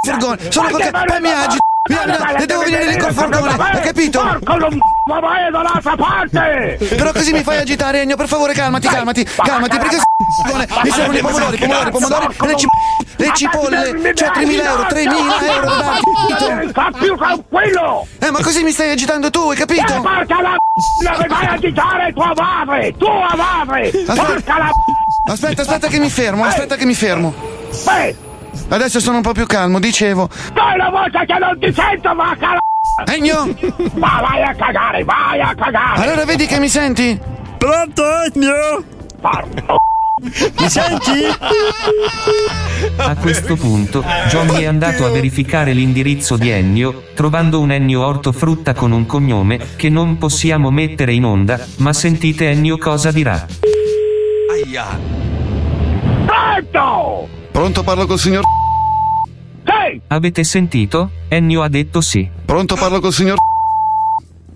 [0.03, 1.67] Furgone, sono perché poi mi agito.
[1.89, 4.21] Mi agito, e devo venire lì col furgone, hai capito?
[4.21, 6.77] Porco non ma vai dall'altra parte!
[6.79, 9.97] Però così mi fai agitare, Ennio, per favore, calmati, calmati, calmati, perché
[10.83, 12.71] mi servono i pomodori, pomodori, pomodori, le, cip-
[13.17, 15.05] le cipolle, cioè 3.000 euro, 3.000
[15.55, 16.69] euro da?
[16.69, 18.07] Sta più tranquillo!
[18.19, 19.95] Eh, ma così mi stai agitando tu, hai capito?
[19.95, 20.57] Eh, porca la
[21.27, 22.95] vai a agitare tua madre!
[22.99, 23.91] Tua madre!
[23.91, 24.71] Porca la
[25.31, 27.35] Aspetta, aspetta che mi fermo, aspetta che mi fermo.
[27.85, 28.17] Beh,
[28.69, 30.29] Adesso sono un po' più calmo, dicevo.
[30.53, 32.61] dai la voce che non ti sento, vacca la
[33.07, 33.55] Ennio!
[33.95, 36.03] Ma vai a cagare, vai a cagare!
[36.03, 37.19] Allora vedi che mi senti?
[37.57, 38.85] Pronto, Ennio?
[40.21, 41.25] Mi senti?
[42.97, 48.75] A questo punto, Johnny è andato a verificare l'indirizzo di Ennio, trovando un Ennio ortofrutta
[48.75, 53.47] con un cognome, che non possiamo mettere in onda, ma sentite Ennio cosa dirà.
[54.51, 54.99] Aia.
[56.27, 57.29] Pronto!
[57.59, 58.45] Pronto, parlo col signor.
[59.65, 60.01] Sì!
[60.07, 61.11] Avete sentito?
[61.27, 62.31] Ennio ha detto sì.
[62.45, 63.37] Pronto, parlo col signor.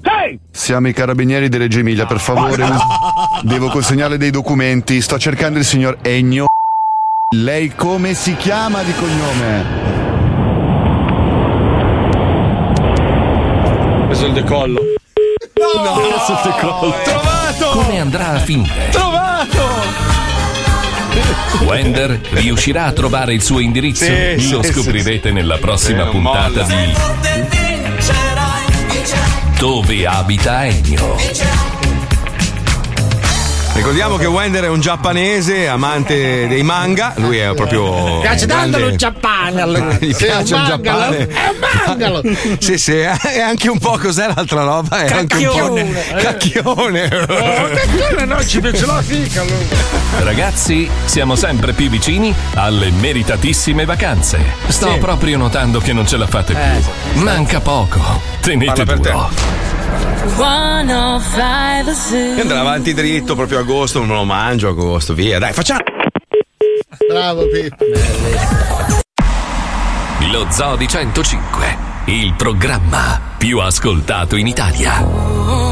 [0.01, 0.39] Sì!
[0.53, 2.65] Siamo i carabinieri di Reggio Emilia, per favore.
[3.43, 5.01] Devo consegnare dei documenti.
[5.01, 6.47] Sto cercando il signor Ennio.
[7.35, 9.65] Lei come si chiama di cognome?
[14.07, 14.81] Preso il decollo.
[15.57, 16.95] No, adesso ti collo.
[17.03, 17.81] Trovato!
[17.81, 18.91] Come andrà a finire?
[18.93, 19.12] Trovato!
[21.61, 24.05] Wender riuscirà a trovare il suo indirizzo?
[24.05, 26.85] Sì, Lo sì, scoprirete nella prossima puntata molla.
[26.85, 26.93] di
[29.59, 31.17] Dove abita Ennio?
[33.75, 38.21] Ricordiamo che Wender è un giapponese amante dei manga, lui è proprio.
[38.21, 39.97] Piace tanto grande- lo Giappone.
[40.07, 40.65] Gli piace il.
[40.67, 41.27] Giappone.
[41.27, 41.57] È un
[41.87, 42.23] mangalo.
[42.61, 44.99] Sì, sì, è anche un po' cos'è l'altra roba?
[45.05, 45.75] È anche un po'.
[46.17, 47.09] Cacchione.
[47.11, 49.43] Cacchione no, ci piace la fica.
[50.19, 54.39] Ragazzi, siamo sempre più vicini alle meritatissime vacanze.
[54.69, 54.99] Sto Sì.
[54.99, 57.23] proprio notando che non ce la fate più.
[57.23, 58.21] Manca poco.
[58.41, 59.11] Tenete Parla per te.
[59.11, 59.72] duro.
[62.37, 65.39] Io andrò avanti dritto proprio a agosto, non lo mangio agosto, via.
[65.39, 65.81] Dai, facciamo.
[67.09, 67.85] Bravo Pippo.
[70.31, 71.77] Lo Zoo di 105,
[72.07, 75.72] il programma più ascoltato in Italia.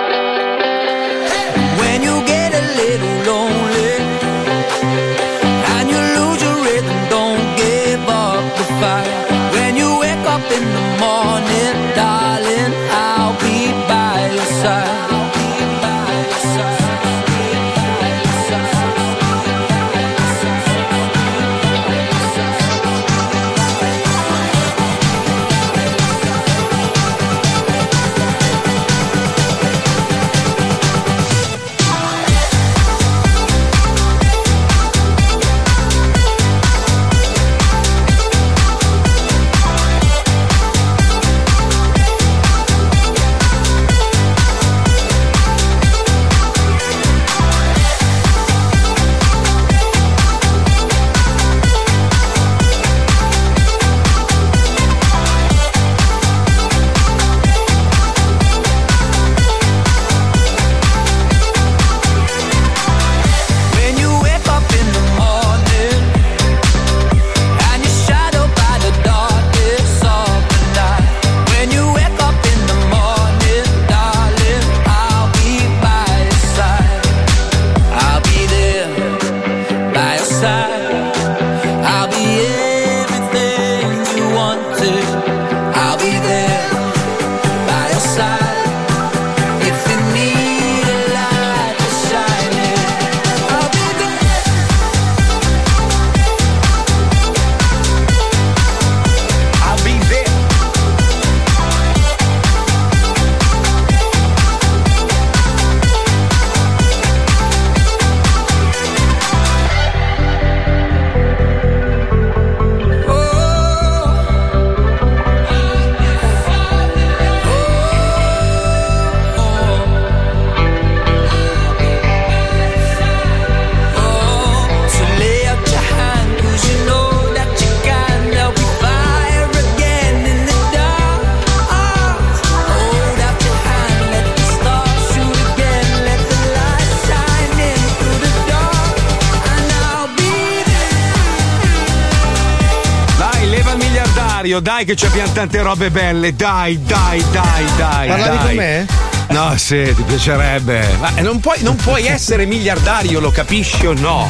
[144.91, 148.07] Che ci abbiamo tante robe belle, dai, dai, dai, dai.
[148.09, 148.45] Parlavi dai.
[148.45, 148.85] con me?
[149.29, 150.85] No, sì, ti piacerebbe.
[150.99, 154.29] Ma non puoi, non puoi essere miliardario, lo capisci o no?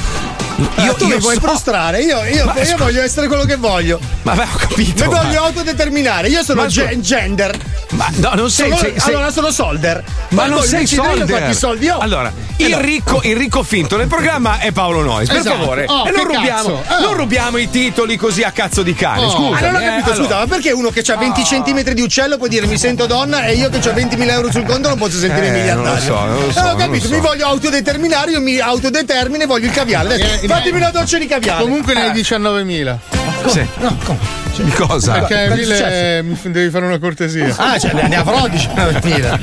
[0.84, 4.00] Io, tu mi vuoi so- prostrare, io, io- Ma io voglio essere quello che voglio.
[4.22, 5.06] Ma beh, ho capito.
[5.06, 7.58] Mi ma- voglio autodeterminare, io sono Ma ge- gender.
[7.92, 8.70] Ma no, non sei.
[8.70, 10.04] Sono- sei- sei- allora sono solder.
[10.30, 11.28] Ma Poi non sei io solder.
[11.28, 11.98] quanti soldi ho.
[11.98, 15.28] Allora, Eh il, ricco, il ricco finto nel programma è Paolo Nois.
[15.28, 15.58] Per esatto.
[15.58, 16.84] favore, oh, non, rubiamo, oh.
[16.84, 17.02] Eh.
[17.02, 19.26] non, rubiamo, i titoli così a cazzo di cane.
[19.26, 19.30] Oh.
[19.30, 19.68] Scusa.
[19.68, 20.24] Allora, eh, capito, allora.
[20.24, 23.46] scusa, ma perché uno che ha 20 centimetri di uccello può dire mi sento donna
[23.46, 25.84] e io che ho 20.000 euro sul conto non posso sentire eh, miliardario?
[25.84, 26.62] Non lo so, non lo eh, so.
[26.62, 27.14] Non ho capito, so.
[27.14, 30.16] mi voglio autodeterminare, io mi autodetermine, voglio il caviale.
[30.16, 31.64] Eh, eh fatemi una doccia di caviale.
[31.64, 33.52] Comunque ne hai 19.000 come?
[33.52, 33.66] Sì.
[33.80, 34.42] No, come?
[34.54, 35.14] Cioè, di cosa?
[35.14, 37.56] Perché okay, Mille devi fare una cortesia.
[37.58, 39.40] Ah, cioè andiamo a Frodici una mattina.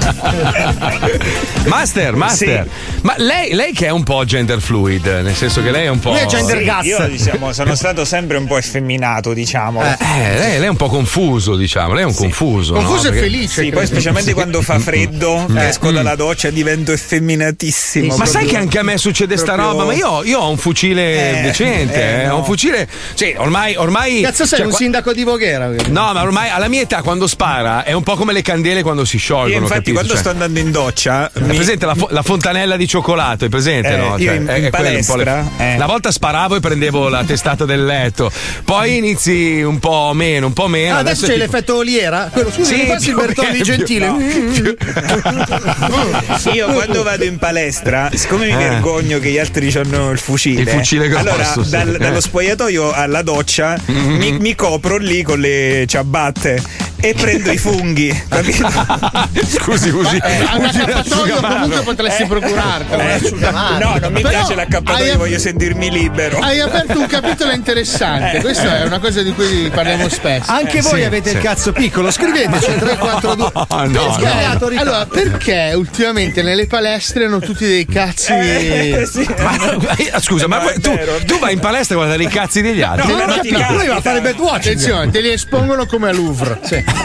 [1.67, 3.01] master, Master, sì.
[3.03, 5.99] ma lei, lei, che è un po' gender fluid, nel senso che lei è un
[5.99, 6.13] po'.
[6.13, 6.85] Lei è gender gas.
[6.85, 9.83] Io diciamo, sono stato sempre un po' effeminato, diciamo.
[9.83, 11.95] Eh, eh, lei, lei, è un po' confuso, diciamo.
[11.95, 12.21] Lei è un sì.
[12.21, 12.75] confuso.
[12.75, 13.09] Confuso no?
[13.09, 13.31] e Perché...
[13.31, 13.63] felice.
[13.63, 15.53] Sì, poi specialmente quando fa freddo, mm.
[15.53, 15.59] mm.
[15.59, 15.95] esco mm.
[15.95, 18.17] dalla doccia, divento effeminatissimo.
[18.17, 19.55] ma sai che anche a me succede proprio...
[19.55, 19.85] sta roba?
[19.85, 22.35] Ma io, io ho un fucile eh, decente, eh, no.
[22.35, 22.87] ho un fucile.
[23.15, 25.69] Cioè, ormai ormai Cazzo sei cioè, un qua- sindaco di Voghera?
[25.89, 29.05] No, ma ormai alla mia età quando spara è un po' come le candele quando
[29.05, 29.53] si sciolgono.
[29.55, 29.95] Io infatti capito?
[29.95, 33.45] quando Cioè, sto andando in doccia mi- presente la, fo- la fontanella di cioccolato?
[33.45, 34.15] È presente, Eh, no?
[34.19, 35.75] io in- in quella un po' le- palestra, eh.
[35.75, 38.31] Una volta sparavo e prendevo la testata del letto,
[38.65, 40.95] poi inizi un po' meno, un po' meno.
[40.95, 42.29] Ah, adesso è c'è tipo- l'effetto oliera?
[42.33, 44.07] Quello, scusa, Sì, mi passi il Bertolli gentile.
[46.53, 48.57] Io quando vado in palestra, siccome mi Eh.
[48.57, 51.69] vergogno che gli altri hanno il fucile, Il fucile grosso, allora sì.
[51.71, 51.99] dal- Eh.
[51.99, 54.17] dallo spogliatoio alla doccia Mm-hmm.
[54.19, 56.63] mi, mi copro lì con le ciabatte
[57.01, 58.25] e prendo i funghi.
[58.29, 58.69] capito?
[59.49, 60.17] Scusi, usi.
[60.17, 62.27] Eh, un accappatoio comunque potresti Eh.
[62.27, 63.03] procurartelo.
[63.03, 63.79] Eh, asciugamano.
[63.79, 66.39] no, non mi Però piace l'accappatoio, hai- voglio sentirmi libero.
[66.39, 68.41] Hai aperto un capitolo interessante, Eh.
[68.41, 70.51] questa è una cosa di cui parliamo spesso.
[70.51, 71.37] Anche voi Sì, avete sì.
[71.37, 73.51] il cazzo piccolo, scriveteci 342.
[73.69, 74.25] No, no, Perché?
[74.25, 74.69] no.
[74.69, 74.91] Ritardo.
[74.91, 78.33] Allora, perché ultimamente nelle palestre hanno tutti dei cazzi.
[78.33, 79.27] Eh, sì.
[79.39, 79.57] Ma,
[79.97, 82.83] eh, scusa, ma No, poi tu, tu vai in palestra a guardare i cazzi degli
[82.83, 83.07] altri?
[83.13, 84.01] No, Non ho ma capito, ti lui va a capita.
[84.01, 84.59] fare bad watching.
[84.75, 86.59] Attenzione, te li espongono come a Louvre.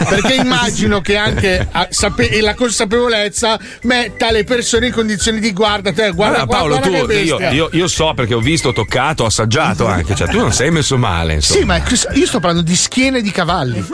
[0.08, 5.52] Perché immagino che anche a sape- e la consapevolezza metta le persone in condizioni di
[5.52, 9.24] guarda te, guarda Allora, Paolo, guarda tu, io, io- io so perché ho visto, toccato,
[9.24, 10.14] assaggiato anche.
[10.14, 11.34] Cioè, tu non sei messo male.
[11.34, 11.58] Insomma.
[11.60, 13.84] Sì, ma io sto parlando di schiene di cavalli.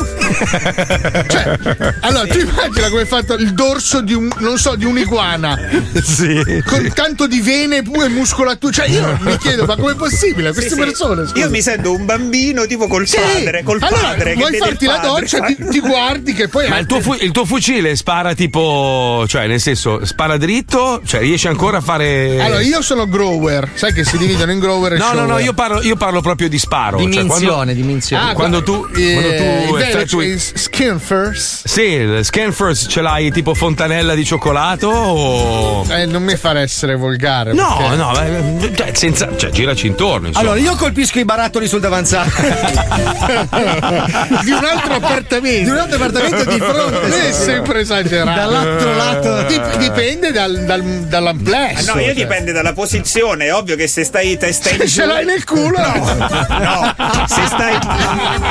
[1.28, 1.58] cioè,
[2.00, 5.58] allora, tu immagina come è fatto il dorso di un, non so, di un'iguana.
[6.02, 6.62] Sì.
[6.66, 8.72] Con tanto di vene e muscolatura.
[8.72, 10.52] Cioè, io mi chiedo, ma com'è possibile?
[10.52, 11.26] Queste Sì, persone.
[11.26, 11.38] scusa.
[11.40, 13.16] Io mi sento un bambino tipo col Sì.
[13.16, 14.34] padre, col allora, padre.
[14.34, 17.30] vuoi farti la doccia, fa- ti, ti guardi che poi Ma il tuo, fu- il
[17.30, 22.40] tuo fucile spara tipo, cioè nel senso, spara dritto, cioè riesci ancora a fare...
[22.40, 25.26] Allora, io sono grower, sai che si dividono in grower e No, no, shower.
[25.28, 26.98] no, io parlo, io parlo proprio di sparo.
[26.98, 28.30] cioè, Dimensione, quando, dimensione.
[28.30, 31.66] Ah, quando tu, eh, quando tu effettui- cioè, skin first.
[31.66, 35.86] Sì, il scan first ce l'hai tipo fontanella di cioccolato o...
[35.88, 37.52] Eh, non mi fare essere volgare.
[37.52, 40.28] No, perché- no, ma- cioè, senza, cioè giraci intorno.
[40.28, 40.50] Insomma.
[40.50, 42.28] Allora, io colpisco i barattoli sul davanzale.
[44.44, 45.69] di un altro appartamento.
[45.70, 47.08] Di un altro appartamento di fronte.
[47.08, 48.38] Lei è sempre esagerato.
[48.40, 49.42] Dall'altro lato.
[49.44, 51.90] Dip- dipende dal, dal, dall'amplesso.
[51.90, 52.14] Ah, no, io cioè.
[52.14, 55.00] dipende dalla posizione, è ovvio che se stai testa in Se giù.
[55.00, 55.78] ce l'hai nel culo.
[55.78, 56.94] No,
[57.26, 57.78] se stai.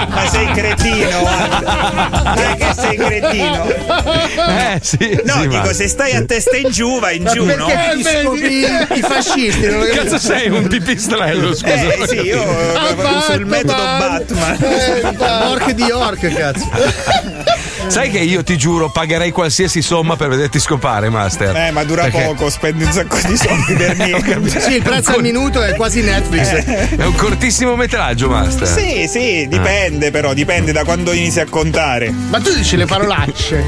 [0.10, 1.60] Ma sei cretino, guarda.
[2.36, 3.66] Non è che sei cretino.
[3.70, 7.46] Eh, sì, No, sì, dico, ma- se stai a testa in giù, vai in giù,
[7.46, 7.66] no?
[7.66, 8.66] Perché ti Eh, scopri vedi?
[9.00, 9.62] i fascisti?
[9.62, 11.74] Che cazzo sei un pipistrello, scusa?
[11.74, 12.42] Eh sì, io
[12.76, 14.58] Ah, uso il metodo Batman.
[14.58, 15.48] Batman.
[15.52, 16.70] Orc di Orc, cazzo.
[17.88, 21.56] Sai che io ti giuro pagherei qualsiasi somma per vederti scopare, Master.
[21.56, 24.60] Eh, ma dura Perché poco, spendi un sacco di soldi per niente.
[24.60, 26.48] Sì, il prezzo al minuto è quasi Netflix.
[26.98, 28.68] È un cortissimo metraggio, Master.
[28.68, 32.12] Sì, sì, dipende però, dipende da quando inizi a contare.
[32.12, 33.66] Ma tu dici le parolacce.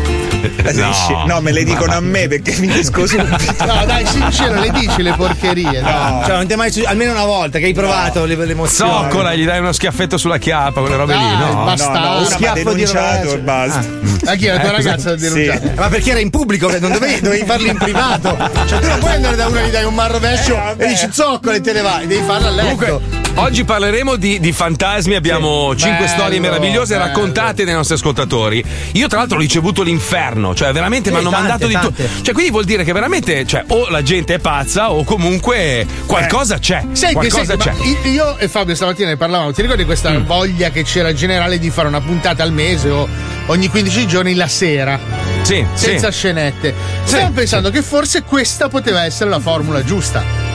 [0.63, 1.23] Eh, No.
[1.27, 3.65] no, me le dicono a me perché finisco subito.
[3.65, 5.81] No, dai, sincero, le dici le porcherie.
[5.81, 6.23] dai.
[6.25, 8.91] Cioè, non ti è mai successo- almeno una volta che hai provato le- l'emozione.
[8.91, 11.63] Zoccola, gli dai uno schiaffetto sulla chiappa, quelle robe lì, Dai, no?
[11.65, 11.91] basta.
[11.91, 12.91] No, no, una Schiaffo di rovescio.
[13.33, 13.79] E basta.
[14.25, 14.45] A chi?
[14.47, 15.51] La tua Eh, cosa- ragazza ha Sì.
[15.75, 18.37] Ma perché era in pubblico, non dovevi, dovevi farlo in privato.
[18.67, 21.07] Cioè, tu non puoi andare da uno e gli dai un marrovescio Eh, e dici
[21.11, 22.75] zoccola e te ne vai, devi farlo a letto.
[22.75, 22.99] Comunque,
[23.35, 25.15] oggi parleremo di, di fantasmi.
[25.15, 27.07] Abbiamo cinque Bello, storie meravigliose bello.
[27.07, 28.63] raccontate dai nostri ascoltatori.
[28.93, 32.09] Io, tra l'altro, ho ricevuto l'inferno, cioè veramente Sì, mi hanno tante, mandato di tutto.
[32.21, 36.59] Cioè, quindi vuol dire che veramente, cioè, o la gente è pazza, o comunque qualcosa
[36.59, 36.83] c'è.
[36.91, 38.07] Senti, qualcosa senti, c'è.
[38.09, 39.51] io e Fabio stamattina ne parlavamo.
[39.51, 40.25] Ti ricordi questa Mm.
[40.25, 43.07] voglia che c'era generale di fare una puntata al mese o
[43.47, 44.99] ogni 15 giorni la sera?
[45.41, 46.17] Sì, Senza sì.
[46.17, 46.73] scenette.
[47.03, 50.50] Stavo pensando che forse questa poteva essere la formula giusta.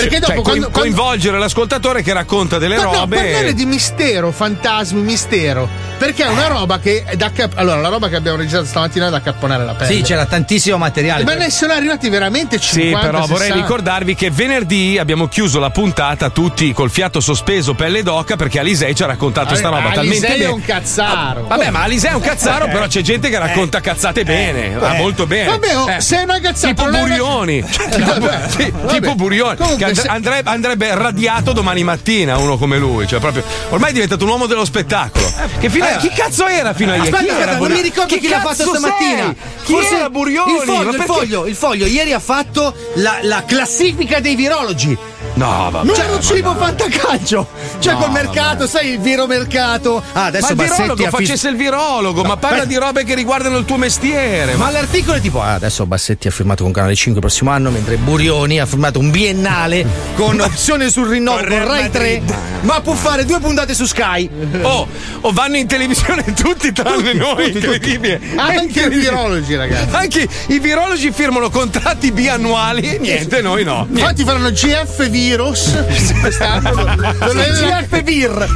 [0.00, 3.16] Perché dopo Cioè, quando, coin- coinvolgere l'ascoltatore che racconta delle Ma no, robe.
[3.16, 5.68] parlare di mistero, fantasmi, mistero.
[5.98, 9.08] Perché è una roba che è da cap- Allora, la roba che abbiamo registrato stamattina
[9.08, 9.92] è da capponare la pelle.
[9.92, 11.24] Sì, c'era tantissimo materiale.
[11.24, 13.54] Ma ne sono arrivati veramente 50 Sì, però vorrei 60.
[13.64, 18.94] ricordarvi che venerdì abbiamo chiuso la puntata tutti col fiato sospeso, pelle d'oca, perché Alisei
[18.94, 20.50] ci ha raccontato sta roba Alisei talmente è bene.
[20.52, 21.46] un cazzaro.
[21.48, 25.26] Vabbè, ma Alisei è un cazzaro, però c'è gente che racconta cazzate bene, ah, molto
[25.26, 25.48] bene.
[25.48, 26.00] Vabbè, oh, Eh.
[26.00, 26.68] se è una cazzata.
[26.74, 28.40] Tipo è una- Burioni, Sì, vabbè.
[28.88, 33.06] tipo Burioni, Comunque, che and- andrebbe, andrebbe radiato domani mattina uno come lui.
[33.06, 35.32] Cioè, proprio, ormai è diventato un uomo dello spettacolo.
[35.58, 35.96] Che fino a- Eh.
[35.98, 37.08] chi cazzo era fino a ieri?
[37.08, 39.34] Aspetta, Chi aspetta, non mi ricordo chi, l'ha cazzo fatto stamattina.
[39.64, 40.52] Chi era Burioni?
[40.54, 41.86] Il foglio, il foglio, il foglio.
[41.86, 44.96] Ieri ha fatto la, la classifica dei virologi.
[45.38, 45.88] No, vabbè.
[45.90, 46.58] Un ma cibo no.
[46.58, 47.46] fantacalcio.
[47.78, 50.02] Cioè No, col mercato, sai, il viro mercato.
[50.12, 53.04] Ah, adesso ma il Bassetti virologo ha fis- facesse il virologo, ma parla di robe
[53.04, 54.56] che riguardano il tuo mestiere.
[54.56, 57.70] Ma l'articolo è tipo, ah, adesso Bassetti ha firmato con Canale 5 il prossimo anno,
[57.70, 59.86] mentre Burioni ha firmato un biennale
[60.16, 62.22] con opzione sul rinnovo con Rai 3,
[62.62, 64.28] ma può fare due puntate su Sky.
[64.62, 64.86] Oh,
[65.20, 68.20] o vanno in televisione tutti tranne noi, incredibile.
[68.36, 69.94] Anche i virologi, ragazzi.
[69.94, 73.86] Anche i virologi firmano contratti biannuali e niente, noi no.
[73.88, 75.76] Infatti faranno GF virus
[76.20, 76.70] quest'anno.
[76.72, 78.48] Non è GF Vir.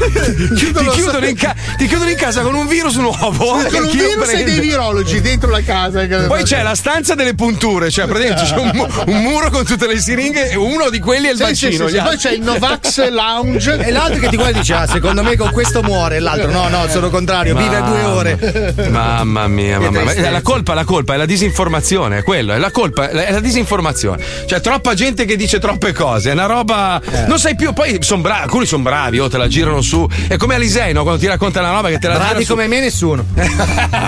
[0.55, 3.31] Ti Chiudono in ca- ti chiudono in casa con un virus nuovo.
[3.31, 4.51] con un che io virus e prendo.
[4.51, 6.07] dei virologi dentro la casa.
[6.27, 9.87] Poi c'è la stanza delle punture, cioè praticamente c'è un, mu- un muro con tutte
[9.87, 11.89] le siringhe e uno di quelli è il Sì, sì, bacino.
[11.89, 12.03] sì, sì.
[12.03, 13.79] Poi c'è il Novax Lounge.
[13.79, 16.17] E l'altro che ti guarda e dice, ah, secondo me con questo muore.
[16.17, 18.75] E l'altro, no, no, sono contrario, vive Mamma- due ore.
[18.91, 20.31] Mamma mia, mamma mia.
[20.31, 24.23] La colpa, la colpa è la disinformazione, è quello, è la colpa, è la disinformazione.
[24.47, 26.61] C'è troppa gente che dice troppe cose, è una roba.
[26.65, 27.27] Eh.
[27.27, 30.07] Non sai più, poi sono bravi, alcuni sono bravi, oh, te la girano su.
[30.29, 31.03] È come Alisei, no?
[31.03, 32.53] Quando ti racconta una roba che te la Bravi gira su.
[32.53, 33.25] come me nessuno.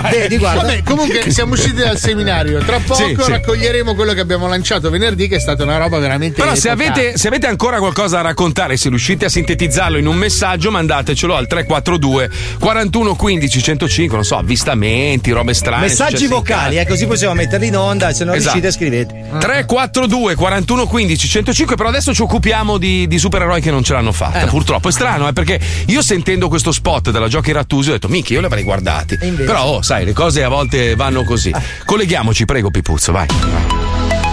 [0.09, 0.61] Vedi, guarda.
[0.61, 2.59] Vabbè, comunque siamo usciti dal seminario.
[2.59, 3.29] Tra poco Sì, sì.
[3.31, 6.39] raccoglieremo quello che abbiamo lanciato venerdì, che è stata una roba veramente.
[6.41, 10.15] Però se avete, se avete ancora qualcosa da raccontare, se riuscite a sintetizzarlo in un
[10.15, 12.29] messaggio, mandatecelo al 342
[12.59, 15.81] 41 15 105, non so, avvistamenti, robe strane.
[15.87, 18.13] Messaggi vocali, eh, così possiamo metterli in onda.
[18.13, 18.59] Se non Esatto.
[18.59, 19.25] riuscite, scrivete.
[19.39, 22.34] 342 41 15 105 però adesso ci occupiamo
[22.77, 24.45] di, di supereroi che non ce l'hanno fatta Eh.
[24.45, 24.51] no.
[24.51, 24.89] purtroppo.
[24.89, 28.41] È strano eh, perché io sentendo questo spot della Giochi Rattusi ho detto minchia io
[28.41, 29.17] li avrei guardati.
[29.17, 31.51] Però oh sai le cose a volte vanno così.
[31.85, 33.27] Colleghiamoci prego Pipuzzo vai.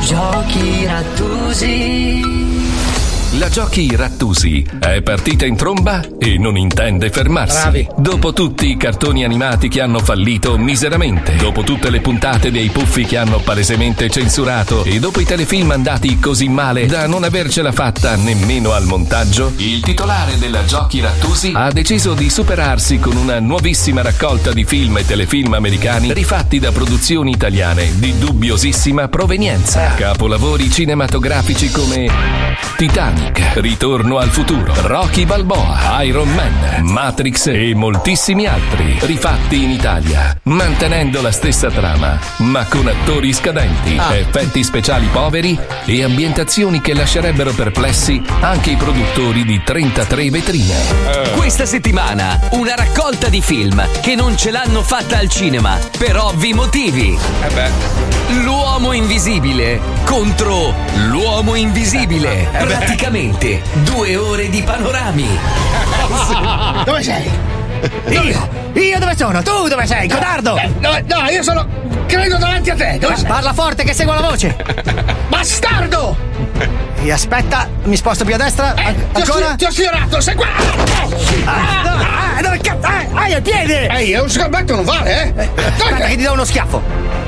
[0.05, 2.42] Giochi rattusi.
[3.37, 7.61] La Giochi Rattusi è partita in tromba e non intende fermarsi.
[7.63, 7.89] Bravi.
[7.97, 13.07] Dopo tutti i cartoni animati che hanno fallito miseramente, dopo tutte le puntate dei puffi
[13.07, 18.17] che hanno palesemente censurato e dopo i telefilm andati così male da non avercela fatta
[18.17, 24.03] nemmeno al montaggio, il titolare della Giochi Rattusi ha deciso di superarsi con una nuovissima
[24.03, 29.95] raccolta di film e telefilm americani rifatti da produzioni italiane di dubbiosissima provenienza.
[29.95, 33.22] Capolavori cinematografici come Titanic,
[33.55, 41.21] Ritorno al futuro, Rocky Balboa, Iron Man, Matrix e moltissimi altri, rifatti in Italia, mantenendo
[41.21, 48.23] la stessa trama, ma con attori scadenti, effetti speciali poveri e ambientazioni che lascerebbero perplessi
[48.41, 50.75] anche i produttori di 33 vetrine.
[51.37, 56.55] Questa settimana una raccolta di film che non ce l'hanno fatta al cinema per ovvi
[56.55, 57.19] motivi.
[58.43, 60.75] L'uomo invisibile contro
[61.09, 62.49] l'uomo invisibile.
[62.51, 65.29] Praticamente due ore di panorami.
[66.87, 67.31] Dove sei?
[68.09, 68.23] Io,
[68.73, 69.43] io dove sono?
[69.43, 70.09] Tu dove sei?
[70.09, 70.57] Codardo!
[70.57, 71.67] Eh, no, no, io sono.
[72.07, 72.97] Credo davanti a te.
[72.99, 73.27] Dove sei?
[73.27, 74.57] Parla forte che seguo la voce!
[75.29, 76.17] Bastardo!
[77.03, 78.69] E aspetta, mi sposto più a destra.
[78.77, 79.47] An- Ti ho, ancora?
[79.49, 80.47] sfi- ti ho sfiorato, sei qua!
[81.45, 82.87] Ah, ah, dove cazzo?
[82.87, 83.89] Ah, hai il piede!
[83.89, 85.49] Ehi, è un sgambetto, non vale, eh?
[85.67, 86.81] Aspetta che ti do uno schiaffo.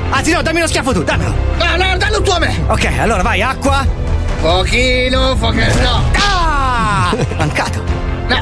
[0.09, 1.35] Anzi no, dammi uno schiaffo tu, dammelo.
[1.59, 2.55] No, no, dallo tu a me!
[2.67, 3.85] Ok, allora vai, acqua.
[4.41, 5.65] Pochino, pochino.
[5.81, 6.03] No!
[6.17, 7.15] Ah!
[7.37, 7.81] Mancato.
[8.27, 8.37] No!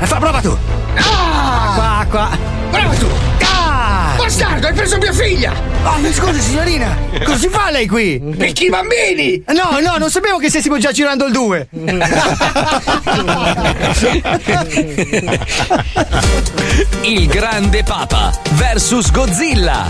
[0.00, 0.56] Eh, Fa prova tu.
[0.96, 1.70] Ah!
[1.70, 1.98] Acqua,
[2.28, 2.38] acqua.
[2.70, 3.08] Bravo tu!
[3.42, 4.14] Ah!
[4.16, 5.52] Bastardo, hai preso mia figlia!
[5.84, 8.20] Oh, mi scusi signorina, cosa si fa lei qui?
[8.38, 9.42] Picchi i bambini!
[9.48, 11.68] No, no, non sapevo che stessimo già girando il 2.
[17.02, 19.86] Il grande papa versus Godzilla.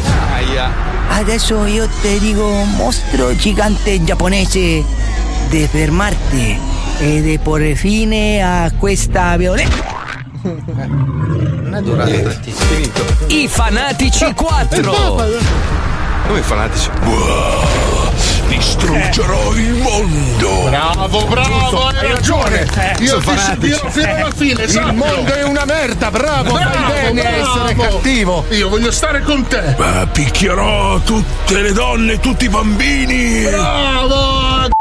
[1.10, 4.82] Adesso io ti dico mostro gigante giapponese
[5.54, 6.58] di fermarti
[6.98, 9.84] e di porre fine a questa violenza.
[10.42, 14.92] Non è durato finito I fanatici 4.
[16.26, 16.90] come i fanatici
[18.48, 20.68] Distruggerò il mondo.
[20.68, 22.66] Bravo, bravo, hai ragione.
[22.98, 24.62] Io sono seguirò fino alla fine.
[24.64, 24.92] Il sappilo.
[25.06, 27.96] mondo è una merda, bravo, fai Bravo, bene a essere bravo.
[27.96, 28.44] cattivo.
[28.50, 29.76] Io voglio stare con te.
[29.78, 33.42] Ma picchierò tutte le donne, tutti i bambini.
[33.44, 34.73] Bravo!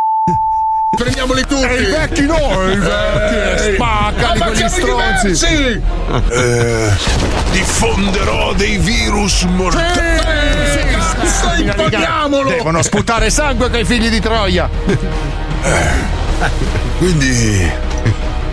[0.96, 1.64] Prendiamoli tutti!
[1.64, 3.74] E i vecchi no, i vecchi!
[3.76, 5.32] Spaccali Ma quegli stronzi!
[5.32, 5.82] diversi!
[6.30, 6.89] Eh,
[7.52, 10.20] diffonderò dei virus mortali.
[10.91, 12.50] Cazzo, imponiamolo!
[12.50, 14.70] Devono sputare sangue quei figli di Troia!
[17.00, 17.72] Quindi,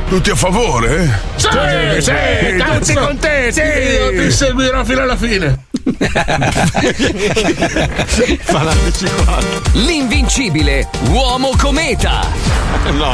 [0.09, 1.21] tutti a favore?
[1.37, 1.49] Sì,
[2.01, 2.13] sì,
[2.57, 3.61] tutti con te, sì.
[3.61, 5.60] Io ti seguirò fino alla fine.
[8.43, 9.39] Fa la bicicletta.
[9.73, 12.27] L'invincibile uomo cometa.
[12.93, 13.13] No.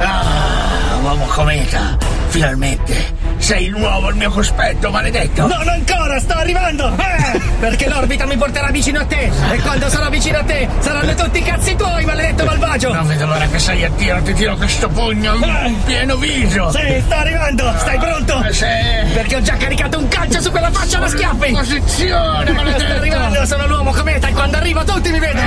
[0.00, 1.96] Ah, uomo cometa,
[2.28, 3.16] finalmente.
[3.38, 5.46] Sei nuovo il mio cospetto, maledetto.
[5.46, 6.92] Non ancora, sto arrivando!
[6.98, 9.30] Eh, perché l'orbita mi porterà vicino a te!
[9.52, 12.92] E quando sarò vicino a te, saranno tutti cazzi tuoi, maledetto malvagio!
[12.92, 16.70] Non vedo l'ora che sei a tiro, ti tiro questo pugno in pieno viso.
[16.72, 17.72] Sì, sto arrivando!
[17.78, 18.42] Stai pronto?
[18.42, 18.66] Eh, sì.
[19.14, 21.52] Perché ho già caricato un calcio su quella faccia da schiaffi!
[21.52, 22.84] Posizione, maledetto.
[22.84, 25.46] Sto arrivando, sono l'uomo cometa e quando arrivo tutti mi vedono!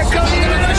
[0.00, 0.77] Eccomi nella scia.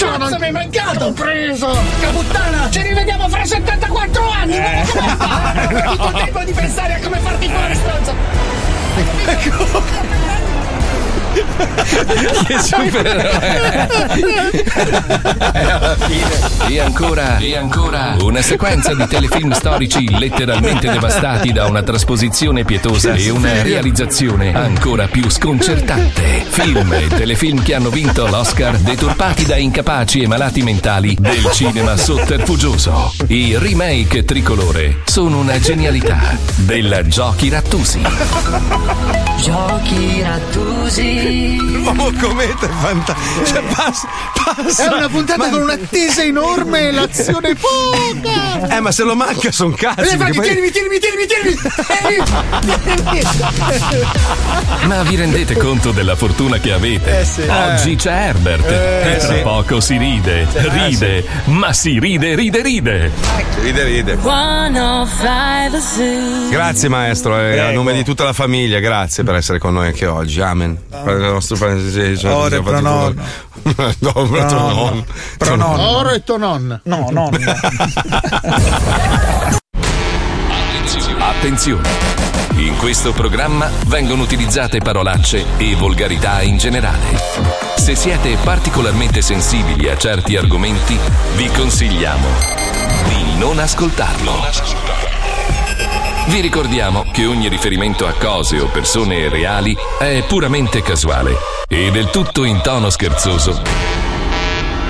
[0.00, 1.04] Cazzo, mi è mancato!
[1.04, 1.76] Ho preso.
[2.00, 2.70] Caputtana!
[2.70, 4.56] Ci rivediamo fra 74 anni.
[4.56, 4.82] Eh.
[4.86, 8.14] Tutto il tempo di pensare a come farti fuori, stronzo!
[12.46, 13.88] che supereroe.
[15.52, 16.68] alla fine.
[16.68, 23.14] E ancora, e ancora, una sequenza di telefilm storici letteralmente devastati da una trasposizione pietosa
[23.14, 26.44] e una realizzazione ancora più sconcertante.
[26.48, 31.96] Film e telefilm che hanno vinto l'Oscar deturpati da incapaci e malati mentali del cinema
[31.96, 33.12] sotterfugioso.
[33.28, 38.00] I remake tricolore sono una genialità della Giochi Rattusi.
[39.42, 41.19] Giochi rattusi.
[41.22, 43.44] L'uomo cometa è fantastico.
[43.46, 44.84] Cioè, passa, passa.
[44.90, 48.76] È una puntata con un'attesa enorme e l'azione poca!
[48.76, 50.14] Eh, ma se lo manca son cazzi.
[50.14, 51.56] Eh, poi- tienimi, tienimi, tienimi, tienimi!
[54.86, 57.20] Ma vi rendete conto della fortuna che avete?
[57.20, 57.42] Eh, sì.
[57.48, 59.40] Oggi c'è Herbert Eh, e tra sì.
[59.42, 63.10] poco si ride, Sì, eh, ride, ma si ride, ride, ride.
[63.62, 64.18] Ride, ride.
[64.20, 66.48] 105 Zoo.
[66.50, 70.06] Grazie maestro, e a nome di tutta la famiglia, grazie per essere con noi anche
[70.06, 70.40] oggi.
[70.40, 70.76] Amen.
[70.90, 73.14] Per il nostro paese, cioè, Ore siamo pro fatti nonno.
[73.14, 73.38] fuori.
[74.00, 75.04] No, pro nonno.
[75.36, 75.88] Pro nonno.
[75.98, 76.80] Oro e tonon.
[76.84, 77.30] No, no.
[81.18, 81.88] Attenzione!
[82.56, 87.18] In questo programma vengono utilizzate parolacce e volgarità in generale.
[87.76, 90.98] Se siete particolarmente sensibili a certi argomenti,
[91.36, 92.26] vi consigliamo
[93.08, 95.19] di non ascoltarlo.
[96.26, 101.36] Vi ricordiamo che ogni riferimento a cose o persone reali è puramente casuale
[101.68, 103.62] e del tutto in tono scherzoso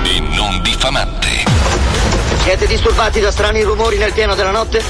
[0.03, 1.43] e non diffamante.
[2.43, 4.83] Siete disturbati da strani rumori nel pieno della notte?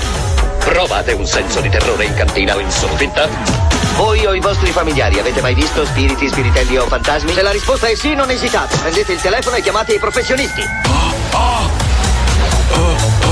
[0.59, 3.29] Provate un senso di terrore in cantina o in soffitta?
[3.95, 7.33] Voi o i vostri familiari avete mai visto spiriti, spiritelli o fantasmi?
[7.33, 8.77] Se la risposta è sì, non esitate.
[8.77, 10.61] Prendete il telefono e chiamate i professionisti.
[10.61, 11.11] Lo
[12.73, 13.30] Zoo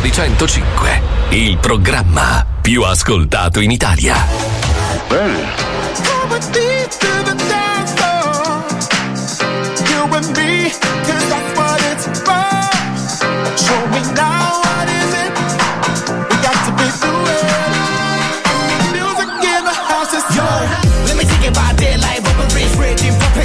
[0.00, 4.16] di 105, il programma più ascoltato in Italia.
[12.26, 12.58] About.
[13.56, 14.37] Show me now,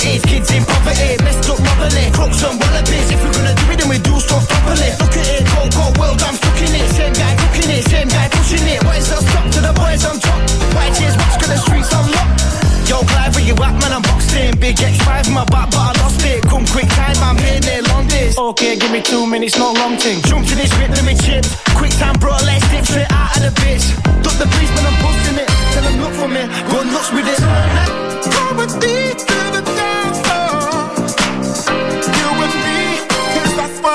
[0.03, 3.07] raiding properties, kids in poverty, messed up wobbly, crooks and wallabies.
[3.11, 4.89] If we're gonna do it, then we do stuff properly.
[4.99, 6.89] Look at it, cold, cold world, I'm stuck in it.
[6.91, 8.83] Same guy cooking it, same guy pushing it.
[8.83, 10.39] Where's the stop to the boys on top?
[10.75, 12.41] White tears, watch, cause the streets unlocked.
[12.89, 13.93] Yo, Clive, where you at, man?
[13.93, 14.59] I'm boxed in.
[14.59, 16.43] Big X5 in my back, but I lost it.
[16.43, 18.37] Come quick time, I'm here there, long days.
[18.37, 20.21] Okay, give me two minutes, no long thing.
[20.27, 21.45] Jump to this bit, let me chip.
[21.79, 23.87] Quick time, bro, let's dip straight out of the bitch.
[24.23, 25.49] Duck the police, man, I'm busting it.
[25.73, 27.39] Tell them look for me, go nuts with it.
[28.33, 29.42] Come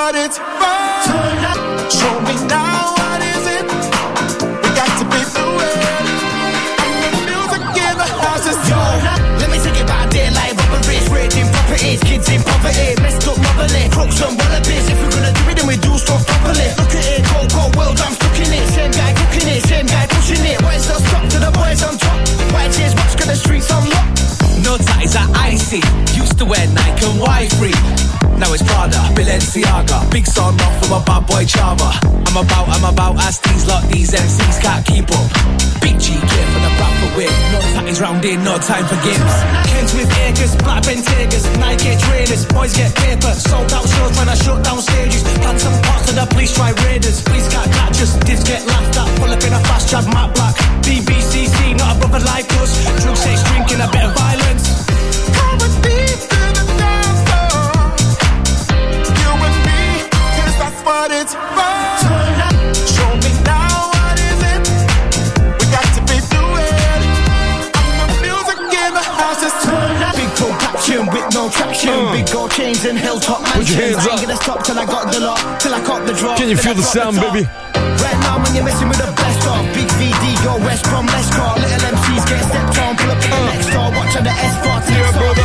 [0.09, 0.89] what it's for.
[1.93, 3.65] Show me now, what is it?
[4.41, 5.75] We got to be through it.
[7.29, 8.81] Music in the house is Yo,
[9.37, 13.85] let me take it by daylight, robberies, raiding properties, kids in poverty, messed up wobbly,
[13.93, 14.89] crooks and wallabies.
[14.89, 16.67] If we're gonna do it, then we do stuff properly.
[16.81, 18.65] Look at it, cold, cold world, I'm stuck in it.
[18.73, 20.57] Same guy cooking it, same guy pushing it.
[20.65, 22.17] Where's the stop to the boys on top?
[22.49, 24.25] White tears, watch, cause the streets unlocked.
[24.65, 25.85] No ties are icy.
[26.17, 28.18] Used to wear Nike and Y3.
[28.39, 30.09] Now it's Prada, Balenciaga.
[30.11, 31.91] Big son off from a bad boy Chava.
[32.23, 35.27] I'm about, I'm about, as these lot, these MCs can't keep up.
[35.83, 37.27] Big G gear for the back for win.
[37.51, 39.35] No tatties round in, no time for games.
[39.67, 42.45] Kens with acres, black Bentaygas, Nike trainers.
[42.47, 45.23] Boys get paper, sold out shows when I shut down stages.
[45.43, 47.19] Plan some parts of the police try raiders.
[47.19, 49.19] Police can't catch us, divs get laughed at.
[49.19, 50.55] Pull up in a fast jab, matte black.
[50.87, 52.71] BBCC, not a brother like us.
[72.59, 73.79] Chains and hilltop Put your mansions.
[73.79, 74.21] hands I ain't up.
[74.27, 76.37] gonna stop till I got the lot, till I cop the drop.
[76.37, 77.33] Can you feel the sound, top.
[77.33, 77.47] baby?
[78.03, 81.29] Right now, when you're messing with the best of Big VD, yo, West Brom, let's
[81.31, 81.55] call.
[81.55, 83.51] Little MCs get stepped on, pull up to the uh.
[83.51, 85.38] next door, watch on the S4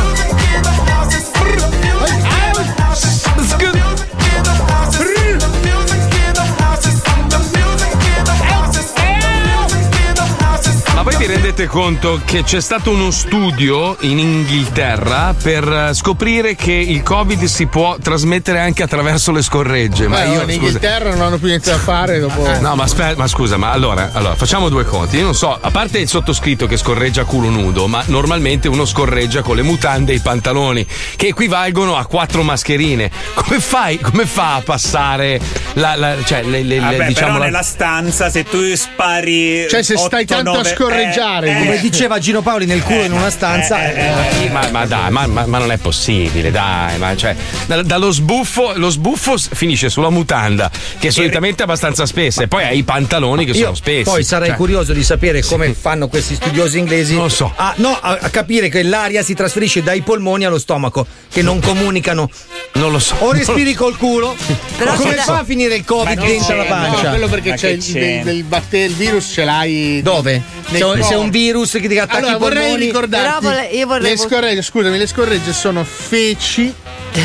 [11.55, 17.45] rendete conto che c'è stato uno studio in Inghilterra per eh, scoprire che il Covid
[17.45, 20.09] si può trasmettere anche attraverso le scorregge?
[20.09, 22.45] Ma Beh, io in scusa, Inghilterra non hanno più niente da fare dopo.
[22.59, 25.15] No, ma aspetta, ma scusa, ma allora, allora, facciamo due conti.
[25.17, 28.83] Io non so, a parte il sottoscritto che scorreggia a culo nudo, ma normalmente uno
[28.83, 30.85] scorreggia con le mutande e i pantaloni,
[31.15, 33.09] che equivalgono a quattro mascherine.
[33.33, 33.97] Come fai?
[33.99, 35.39] Come fa a passare
[35.73, 39.81] la, la- cioè, le, le- Vabbè, diciamo però la- nella stanza se tu spari Cioè,
[39.83, 43.03] se stai otto, tanto a nove- scorreggiare, eh, Come eh, diceva Gino Paoli nel culo
[43.03, 43.91] in una stanza.
[43.91, 47.35] eh, Ma, ma dai, ma, ma- ma non è possibile, dai, ma cioè,
[47.65, 50.69] da- dallo sbuffo, lo sbuffo finisce sulla mutanda,
[50.99, 54.03] che solitamente è abbastanza spessa, e poi hai i pantaloni che sono spessi.
[54.03, 57.51] poi sarei Cioè, curioso di sapere come fanno questi studiosi inglesi Non lo so.
[57.55, 61.59] a, no, a, a capire che l'aria si trasferisce dai polmoni allo stomaco, che non
[61.59, 62.29] comunicano.
[62.73, 63.15] Non lo so.
[63.19, 64.35] O respiri col culo,
[64.77, 67.03] Però come fa a finire il Covid dentro la pancia?
[67.03, 67.91] No, quello perché Ma c'è il, c'è?
[67.99, 70.01] del, del batteri, il virus ce l'hai.
[70.01, 70.41] Dove?
[70.69, 72.85] nei Se, un virus che ti attacchi Allora i vorrei polmoni.
[72.85, 76.73] ricordarti Però vole- io vorrei- le scorregge, scusami, le scorregge sono feci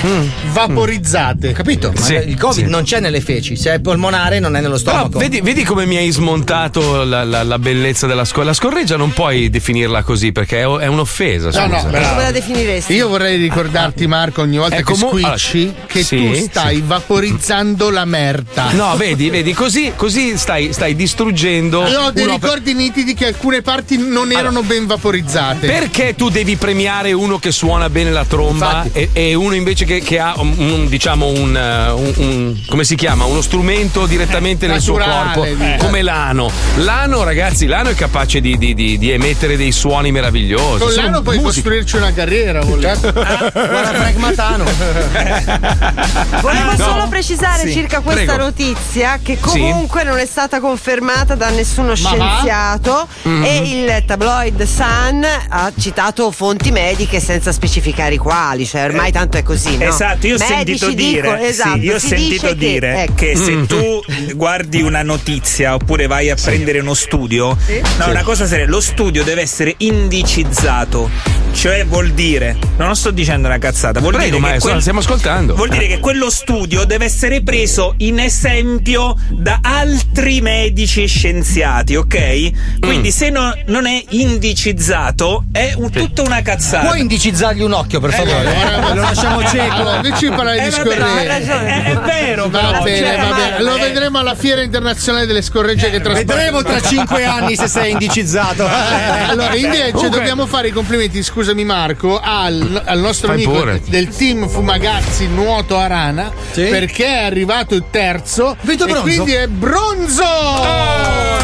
[0.06, 0.26] Mm.
[0.52, 1.52] vaporizzate.
[1.52, 1.92] Capito?
[1.94, 2.70] Ma Sì, il Covid sì.
[2.70, 5.18] non c'è nelle feci, se è polmonare non è nello Però stomaco.
[5.18, 8.48] vedi, vedi come mi hai smontato la, la- la bellezza della scorreggia.
[8.50, 11.50] La scorreggia non puoi definirla così perché è, è un'offesa.
[11.50, 12.92] No, no, Come la definiresti?
[12.94, 16.76] Io vorrei ricordarti, Marco, ogni volta È che comu- squicci, allora, che sì, tu stai
[16.76, 16.82] sì.
[16.86, 18.70] vaporizzando la merda.
[18.72, 21.86] No, vedi, vedi, così, così stai, stai distruggendo.
[21.86, 25.66] Io ho dei ricordi nitidi che alcune parti non erano ben vaporizzate.
[25.66, 30.00] Perché tu devi premiare uno che suona bene la tromba e, e uno invece che,
[30.00, 33.24] che ha un, un- diciamo un, uh, un- un- come si chiama?
[33.24, 35.76] Uno strumento direttamente nel suo naturale, corpo eh.
[35.78, 36.50] come l'ano.
[36.76, 40.78] L'ano, ragazzi, l'ano è capace di, di- di- di emettere dei suoni meravigliosi.
[40.82, 41.52] Con Sono l'anno puoi musica.
[41.52, 43.12] costruirci una carriera, volendo.
[43.12, 44.64] Guarda Frank Matano.
[46.40, 46.84] Volevo No.
[46.84, 48.42] solo precisare Sì, circa questa prego.
[48.44, 53.42] notizia che comunque non è stata confermata da nessuno scienziato Mm-hmm.
[53.44, 59.36] e il tabloid Sun ha citato fonti mediche senza specificare i quali, cioè ormai tanto
[59.36, 59.84] è così, no?
[59.84, 63.14] Esatto, io ho sentito dire, dicono- esatto, sì, io ho sentito dire che, ecco.
[63.14, 63.64] che, se Mm.
[63.64, 64.02] tu
[64.34, 67.80] guardi una notizia oppure vai a prendere uno studio, no, Sì.
[68.10, 71.10] una cosa seria, lo studio deve essere indicizzato.
[71.52, 75.00] Cioè vuol dire, non sto dicendo una cazzata, vuol Prego, dire che maestro, quel- stiamo
[75.00, 75.54] ascoltando.
[75.54, 81.96] Vuol dire che quello studio deve essere preso in esempio da altri medici e scienziati,
[81.96, 82.78] ok?
[82.80, 83.12] Quindi Mm.
[83.12, 86.86] se no- non è indicizzato è un- tutta una cazzata.
[86.86, 88.54] Puoi indicizzargli un occhio, per favore?
[88.56, 89.74] Allora, Lo lasciamo cieco.
[89.74, 91.02] Allora, invece di parlare di Eh, vabbè, scorregge.
[91.18, 91.84] hai ragione.
[91.84, 92.82] È, è vero, Va però.
[92.82, 93.62] bene, cioè, va bene.
[93.62, 96.38] Lo vedremo alla fiera internazionale delle scorregge che trasportano.
[96.38, 98.66] Vedremo tra cinque anni se sei indicizzato.
[99.30, 103.80] Allora, invece Comunque- dobbiamo fare i complimenti, scusami Marco, al, al nostro Fai amico pure.
[103.86, 106.64] del team Fumagazzi Nuoto Arana Sì.
[106.64, 109.02] perché è arrivato il terzo Vinto e bronzo.
[109.02, 110.22] quindi è bronzo!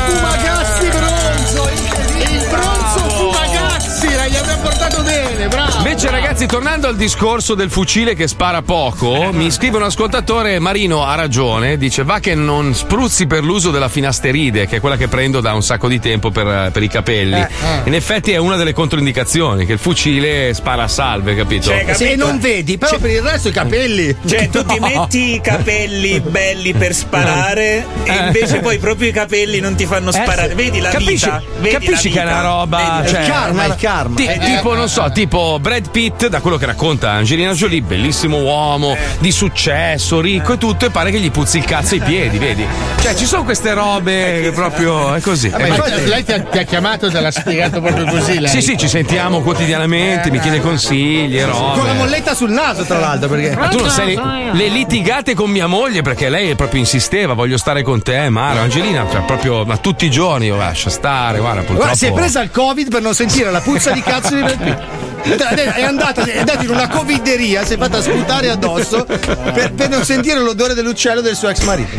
[0.09, 1.69] Fumagazzi bronzo!
[2.31, 5.77] Il bronzo Fumagazzi, gli abbiamo portato bene, bravo!
[5.79, 11.05] Invece, ragazzi, tornando al discorso del fucile che spara poco, mi scrive un ascoltatore Marino
[11.05, 11.77] ha ragione.
[11.77, 15.53] Dice: Va che non spruzzi per l'uso della finasteride, che è quella che prendo da
[15.55, 17.39] un sacco di tempo per, per i capelli.
[17.41, 17.49] Eh.
[17.85, 21.69] In effetti è una delle controindicazioni, che il fucile spara a salve, capito?
[21.69, 22.27] Cioè, Se capito?
[22.27, 24.15] non vedi, però per il resto i capelli.
[24.27, 29.61] Cioè, tu ti metti i capelli belli per sparare e invece poi proprio i capelli
[29.61, 30.55] non ti fanno sparare.
[30.55, 30.93] Vedi la Eh.
[30.93, 31.43] capisci, vita?
[31.59, 32.39] Vedi capisci la che è vita?
[32.41, 33.01] una roba.
[33.03, 33.09] Vedi?
[33.11, 34.15] cioè, il karma, il karma.
[34.17, 37.82] Ti- Eh, tipo, eh, non so, tipo Brad Pitt, da quello che racconta Angelina Jolie,
[37.82, 38.99] bellissimo uomo, Eh.
[39.18, 42.66] di successo, ricco e tutto, e pare che gli puzzi il cazzo ai piedi, vedi?
[43.01, 45.14] Cioè, ci sono queste robe che proprio.
[45.14, 45.49] è così.
[45.51, 48.39] Vabbè, Eh, ma- infatti, lei ti ha, ti ha chiamato, te l'ha spiegato proprio così.
[48.41, 48.49] Lei.
[48.51, 51.78] Sì, sì, ci sentiamo quotidianamente, mi chiede consigli e robe.
[51.78, 53.55] Con la molletta sul naso, tra l'altro, perché.
[53.55, 54.18] Ma tu non sai
[54.53, 59.07] le, litigate con mia moglie perché lei proprio insisteva, voglio stare con te, Mara, Angelina,
[59.11, 61.78] cioè proprio, ma tutti i giorni, io lascia stare, guarda, purtroppo.
[61.80, 64.62] Guarda, si è presa il Covid per non sentire la puzza di cazzo di Brad
[64.62, 64.78] Pitt.
[65.27, 70.05] È andata, è andata in una covideria, si è fatta sputare addosso per, per non
[70.05, 71.97] sentire l'odore dell'uccello del suo ex marito.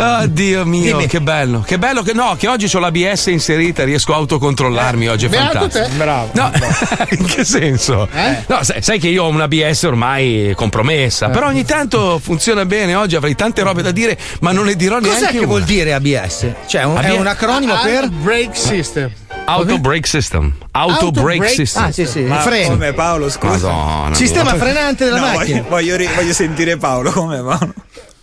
[0.00, 1.06] Oh Dio mio, Dimmi.
[1.08, 5.26] che bello, che bello che no, che oggi ho l'ABS inserita, riesco a autocontrollarmi oggi,
[5.26, 5.84] è fantastico.
[5.86, 5.90] te.
[5.96, 6.30] Bravo.
[6.34, 6.50] No,
[7.10, 8.08] in che senso?
[8.14, 8.44] Eh?
[8.46, 12.94] No, sai, sai che io ho una ABS ormai compromessa, però ogni tanto funziona bene.
[12.94, 15.46] Oggi avrei tante robe da dire, ma non ne dirò neanche Cos'è che una.
[15.46, 16.46] vuol dire ABS?
[16.66, 17.18] Cioè, un- è ABS?
[17.18, 18.08] un acronimo per.
[18.08, 19.10] Brake System.
[19.48, 20.52] Auto brake system.
[20.72, 21.84] Auto, Auto brake, brake- system.
[21.84, 22.68] ah, sì, sì, Ma freni.
[22.68, 23.68] come Paolo, scusa?
[23.68, 24.14] Madonna.
[24.14, 24.60] Sistema mia.
[24.60, 25.62] frenante della No, macchina.
[25.68, 27.72] Voglio, voglio voglio sentire Paolo, come Paolo?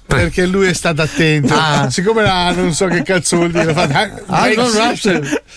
[0.07, 1.53] Perché lui è stato attento.
[1.55, 1.89] Ah.
[1.89, 4.09] Siccome la- non so che cazzo vuol dire, ha fatto, ah,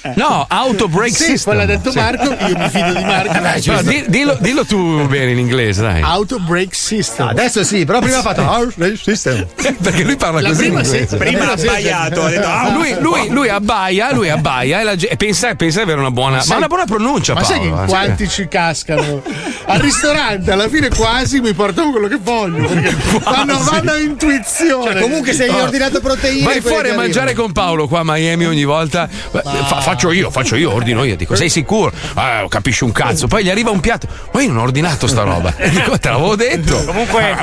[0.03, 0.13] Ah.
[0.15, 1.55] No, auto brake Sì, system.
[1.55, 1.99] poi l'ha detto Sì.
[1.99, 3.73] Marco, io mi fido di Marco.
[3.73, 6.01] No, di- dillo, dillo tu bene in inglese, dai.
[6.03, 7.29] Auto brake system.
[7.29, 9.47] Adesso sì, però prima ha fatto Auto brake system.
[9.83, 11.07] Perché lui parla La così prima sì.
[11.17, 12.27] Prima ha Sì, sì, abbaiato, sì.
[12.27, 15.83] ha detto, ah, lui, lui, lui abbaia, lui abbaia e, la e pensa, pensa di
[15.85, 17.35] avere una buona, ma sai- una buona pronuncia.
[17.35, 17.87] Ma sai che Paolo, eh.
[17.87, 19.23] quanti ci cascano?
[19.67, 22.67] Al ristorante alla fine quasi mi portano quello che voglio.
[22.69, 23.99] Perché vanno, vanno a
[24.39, 24.93] intuizione.
[24.93, 26.45] Cioè, comunque se hai ordinato proteine.
[26.45, 29.09] Vai fuori a mangiare con Paolo qua a Miami ogni volta.
[29.09, 31.17] Fa- faccio io, faccio io, ordino io.
[31.17, 31.93] Dico, sei sicuro?
[32.15, 33.27] Ah, capisci un cazzo.
[33.27, 34.07] Poi gli arriva un piatto.
[34.33, 35.53] Ma io non ho ordinato sta roba.
[35.69, 36.83] Dico, te l'avevo detto.
[36.85, 37.37] Comunque,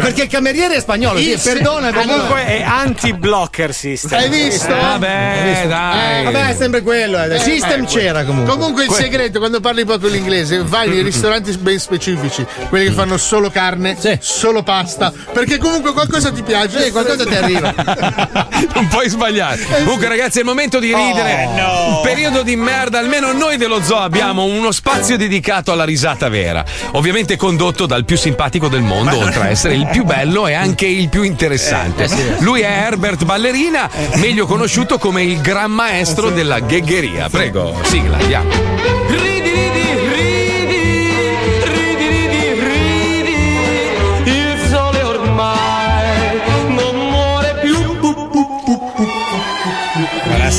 [0.00, 1.92] Perché il cameriere è spagnolo, sì, perdona.
[1.92, 4.18] comunque è anti-blocker system.
[4.18, 4.74] Hai visto?
[4.74, 6.20] Vabbè, dai.
[6.20, 7.22] Eh, Vabbè, è sempre quello.
[7.22, 7.38] eh.
[7.38, 8.52] System c'era comunque.
[8.52, 13.16] Comunque il segreto quando parli proprio l'inglese, vai nei ristoranti ben specifici, quelli che fanno
[13.16, 16.82] solo carne, solo pasta, perché comunque qualcosa ti piace.
[16.84, 17.74] Sì, qualcosa ti arriva.
[18.74, 19.64] non puoi sbagliare.
[19.84, 21.46] Comunque, ragazzi, è il momento di ridere.
[21.46, 21.96] Oh, no.
[21.96, 22.98] Un periodo di merda.
[22.98, 26.64] Almeno noi dello zoo abbiamo uno spazio dedicato alla risata vera.
[26.92, 30.86] Ovviamente condotto dal più simpatico del mondo, oltre a essere il più bello e anche
[30.86, 32.08] il più interessante.
[32.40, 37.28] Lui è Herbert Ballerina, meglio conosciuto come il gran maestro della ghegheria.
[37.28, 39.31] Prego, sigla, andiamo.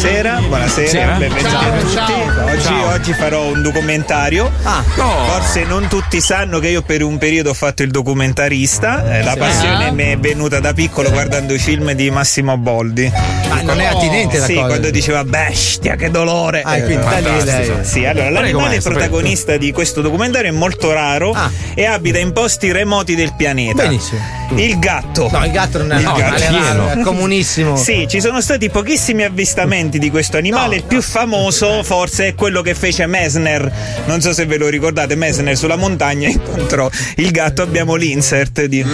[0.04, 1.14] Buonasera, buonasera, Sera.
[1.16, 1.94] benvenuti Ciao, a tutti.
[1.94, 2.46] ciao.
[2.46, 2.88] Oggi, Ciao.
[2.94, 4.52] oggi farò un documentario.
[4.64, 5.26] Oh.
[5.26, 9.18] Forse non tutti sanno che io per un periodo ho fatto il documentarista.
[9.18, 13.12] Eh, la passione mi è venuta da piccolo guardando i film di Massimo Boldi.
[13.50, 14.68] Ma non è attinente la sì, cosa.
[14.68, 16.62] quando diceva bestia, che dolore.
[16.64, 17.06] Ah, e quindi
[17.44, 17.84] da.
[17.84, 21.50] Sì, allora l'animale protagonista di questo documentario è molto raro Ah.
[21.74, 23.84] e abita in posti remoti del pianeta.
[23.84, 24.22] Benissimo.
[24.56, 25.30] Il gatto.
[25.32, 26.90] No, il gatto non è Il no, gatto.
[26.90, 27.76] è comunissimo.
[27.76, 30.76] Sì, ci sono stati pochissimi avvistamenti di questo animale.
[30.78, 33.72] Il più famoso, forse, è quello che fece Mesner.
[34.06, 35.16] Non so se ve lo ricordate.
[35.16, 37.62] Mesner sulla montagna incontrò il gatto.
[37.62, 38.86] Abbiamo l'insert di.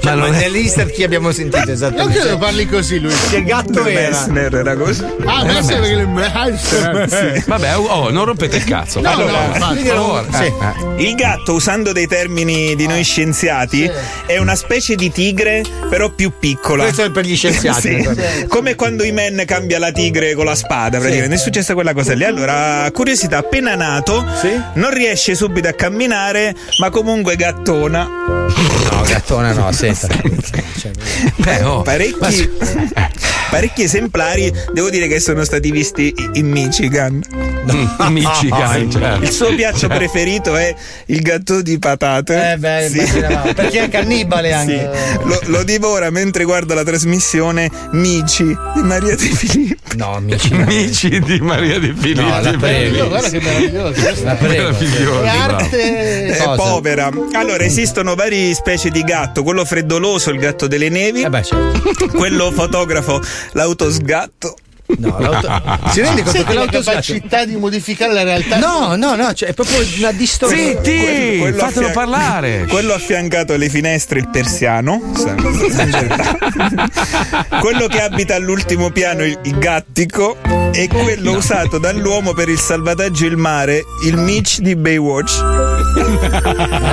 [0.00, 2.18] Cioè, ma nell'insert chi abbiamo sentito Non esattamente?
[2.20, 3.12] credo parli così lui.
[3.30, 4.10] Che gatto era?
[4.10, 5.04] Mesner era così.
[5.24, 9.00] Ah, ma sai perché le Vabbè, oh, non rompete il cazzo.
[9.00, 10.26] No, Allora, no, favore.
[10.32, 10.42] Sì.
[10.44, 11.08] Eh, eh.
[11.08, 13.90] Il gatto, usando dei termini di noi scienziati,
[14.26, 16.84] è una specie di tigre, però più piccola.
[16.84, 18.02] Questo è per gli scienziati.
[18.02, 18.46] Sì.
[18.46, 21.34] Come quando i men cambia la tigre con la spada, praticamente.
[21.34, 22.24] È successa quella cosa lì.
[22.24, 24.24] Allora, curiosità, appena nato,
[24.74, 28.46] non riesce subito a camminare, ma comunque gattona.
[28.98, 30.08] No, gattone no, senta.
[31.36, 31.82] Beh, oh.
[31.82, 32.50] Parecchi,
[33.50, 37.22] parecchi esemplari, devo dire che sono stati visti in Michigan.
[37.68, 39.22] In Michigan, certo.
[39.22, 40.74] Il suo piatto preferito è
[41.06, 42.52] il gatto di patate.
[42.52, 43.22] Eh beh, Sì.
[43.54, 44.90] Perché è cannibale anche.
[44.90, 45.18] Sì.
[45.28, 49.96] Lo, lo divora mentre guarda la trasmissione Mici di Maria De Filippi.
[49.96, 50.54] No, amici.
[50.54, 52.20] Amici di Maria De Filippi.
[52.22, 53.08] No, la prego.
[53.08, 54.00] Guarda che meraviglioso.
[54.24, 54.62] La prego.
[54.62, 56.26] Meraviglioso, È arte.
[56.26, 56.54] È Cosa?
[56.54, 57.10] povera.
[57.32, 62.06] Allora, esistono varie specie di gatto, quello freddoloso, il gatto delle nevi, Eh beh, certo.
[62.16, 63.20] quello fotografo,
[63.52, 64.56] l'autosgatto.
[64.96, 65.16] No.
[65.92, 66.90] Si rende conto Senti che la l'autosgatto...
[66.90, 68.58] capacità di modificare la realtà.
[68.58, 70.76] No, no, no, cioè è proprio una distorsione.
[70.82, 72.66] Zitti, Quello fatelo affia- parlare.
[72.68, 75.00] Quello affiancato alle finestre il persiano.
[77.60, 80.36] quello che abita all'ultimo piano il, il gattico.
[80.72, 85.40] E quello usato dall'uomo per il salvataggio in mare, il Mitch di Baywatch.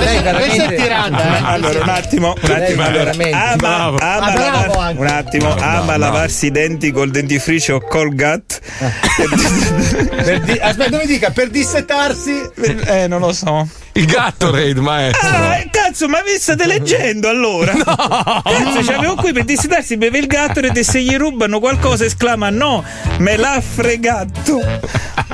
[0.00, 0.16] Lei
[0.58, 1.42] è tirata, eh.
[1.44, 2.82] Allora, un attimo, un attimo.
[2.82, 8.60] Allora, ama, ama bravo lavar- un attimo, ama lavarsi i denti col dentifricio Colgat.
[10.24, 12.42] Per di- Aspetta, mi dica, per dissetarsi...
[12.86, 13.66] eh, non lo so.
[13.92, 15.26] Il gatto raid, maestro.
[15.26, 17.72] Ah, cazzo, ma vi state leggendo allora?
[17.72, 17.84] No!
[17.84, 22.84] Cazzo, c'avevo qui per dissidarsi, beve il gatto e se gli rubano qualcosa esclama no,
[23.18, 24.58] me l'ha fregato.
[24.58, 24.86] Me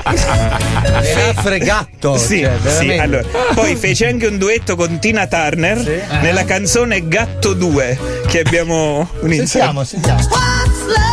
[0.05, 2.17] l'ha fregatto.
[2.17, 3.23] Sì, cioè, sì, allora.
[3.53, 9.33] Poi fece anche un duetto con Tina Turner nella canzone Gatto 2 che abbiamo un
[9.33, 9.49] insert.
[9.49, 10.19] Sentiamo, sentiamo.
[10.29, 11.12] What's love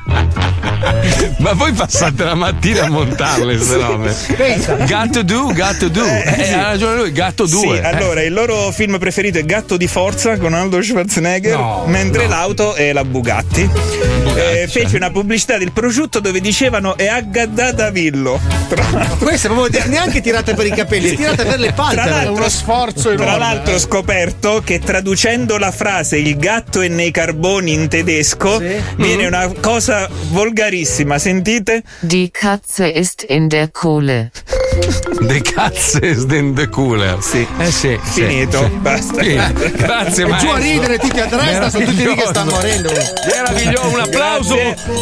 [1.37, 4.15] Ma voi passate la mattina a montarle queste robe.
[4.35, 4.75] Pensa.
[4.75, 6.05] Gatto do, gatto do.
[6.05, 7.81] Eh, ha ragione lui, gatto Sì, 2.
[7.81, 12.29] allora il loro film preferito è Gatto di Forza con Arnold Schwarzenegger, No, mentre no.
[12.29, 13.67] l'auto è la Bugatti.
[14.35, 18.39] Eh, fece una pubblicità del prosciutto dove dicevano è aggaddata Villo.
[19.17, 22.09] Questa è proprio neanche tirata per i capelli, è tirata per le Tra palpebre.
[22.09, 27.87] l'altro, Tra l'altro ho scoperto che traducendo la frase il gatto è nei carboni in
[27.87, 29.27] tedesco viene Mhm.
[29.27, 31.83] una cosa volgarissima, sentite?
[32.01, 34.31] Die Katze ist in der Kohle.
[35.21, 37.17] De cazze den de cooler.
[37.21, 37.45] Sì.
[37.59, 37.99] Eh sì.
[38.01, 38.77] Finito, sì.
[38.77, 39.21] basta.
[39.23, 39.39] Sì.
[39.75, 42.91] Grazie, E giù a ridere tutti a destra, sono tutti lì che stanno morendo.
[43.25, 44.55] Meraviglioso, un applauso,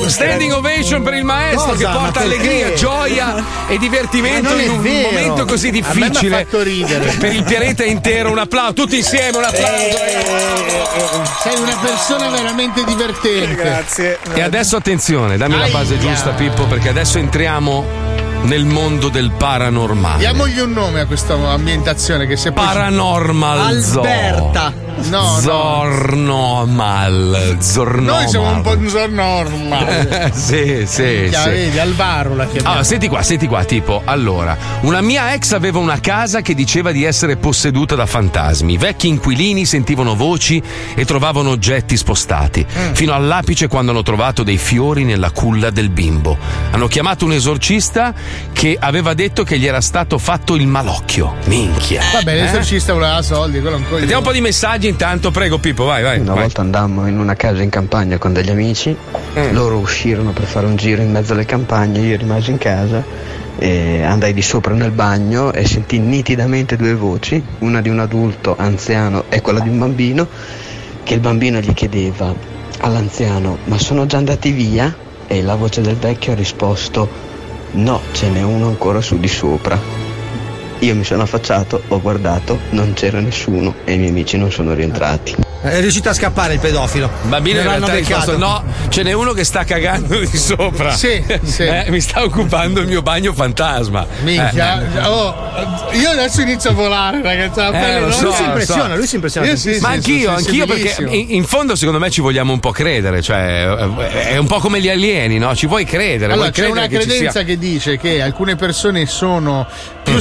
[0.08, 1.78] standing ovation per il maestro Cosa?
[1.78, 5.10] che Ma porta allegria, gioia e divertimento Ma in un vero.
[5.10, 8.32] momento così difficile per il pianeta intero.
[8.32, 9.98] Un applauso, tutti insieme, un applauso.
[11.44, 13.56] Sei una persona veramente divertente.
[13.56, 14.20] Grazie.
[14.34, 16.02] E adesso attenzione, dammi la base Aia.
[16.02, 17.86] giusta, Pippo, perché adesso entriamo
[18.44, 20.20] nel mondo del paranormale.
[20.20, 22.52] Diamogli un nome a questa ambientazione che se.
[22.52, 23.60] Paranormal.
[23.60, 24.88] Alberta.
[25.08, 27.08] No, Zornomal.
[27.60, 28.22] Zornomal.
[28.22, 28.78] Noi siamo un po'
[29.08, 30.32] normal.
[30.36, 31.50] sì, sì, Minchia, sì.
[31.50, 32.68] vedi, Alvaro la chiamiamo.
[32.70, 36.92] Allora, senti qua, senti qua, tipo, allora, una mia ex aveva una casa che diceva
[36.92, 38.78] di essere posseduta da fantasmi.
[38.78, 40.62] Vecchi inquilini sentivano voci
[40.96, 46.38] e trovavano oggetti spostati, fino all'apice quando hanno trovato dei fiori nella culla del bimbo.
[46.72, 48.14] Hanno chiamato un esorcista
[48.54, 51.36] che aveva detto che gli era stato fatto il malocchio.
[51.46, 52.02] Minchia.
[52.14, 52.42] Vabbè, Eh?
[52.42, 54.00] l'esorcista voleva soldi, quello è un coglione.
[54.02, 56.20] Vediamo un po' di messaggi intanto, prego Pippo, vai, vai.
[56.20, 56.42] Una vai.
[56.44, 58.96] volta andammo in una casa in campagna con degli amici,
[59.38, 59.54] Mm.
[59.54, 63.04] loro uscirono per fare un giro in mezzo alle campagne, io rimasi in casa
[63.58, 68.56] e andai di sopra nel bagno e sentii nitidamente due voci, una di un adulto
[68.58, 70.28] anziano e quella di un bambino,
[71.04, 72.34] che il bambino gli chiedeva
[72.82, 74.94] all'anziano ma sono già andati via?
[75.28, 77.08] E la voce del vecchio ha risposto
[77.72, 80.09] no, ce n'è uno ancora su di sopra.
[80.80, 84.74] Io mi sono affacciato, ho guardato, non c'era nessuno e i miei amici non sono
[84.74, 85.36] rientrati.
[85.62, 87.10] È riuscito a scappare il pedofilo.
[87.24, 88.38] Il bambino in realtà ha risposto.
[88.38, 90.92] No, ce n'è uno che sta cagando di sopra.
[90.94, 91.64] Sì, sì.
[91.64, 94.08] Eh, mi sta occupando il mio bagno fantasma.
[94.22, 95.06] Minchia, Eh.
[95.06, 95.36] oh,
[95.92, 97.60] io adesso inizio a volare, ragazzi.
[97.60, 98.96] Eh, non- so, Lui si impressiona, so.
[98.96, 99.48] lui si impressiona.
[99.48, 102.54] Io sì, Ma sì, anch'io, sì, anch'io perché in, in fondo secondo me ci vogliamo
[102.54, 103.68] un po' credere, cioè
[104.00, 105.54] eh, è un po' come gli alieni, no?
[105.58, 106.32] Ci vuoi credere?
[106.32, 109.68] Allora, vuoi c'è credere una che credenza sia- che dice che alcune persone sono
[110.04, 110.20] più Mm.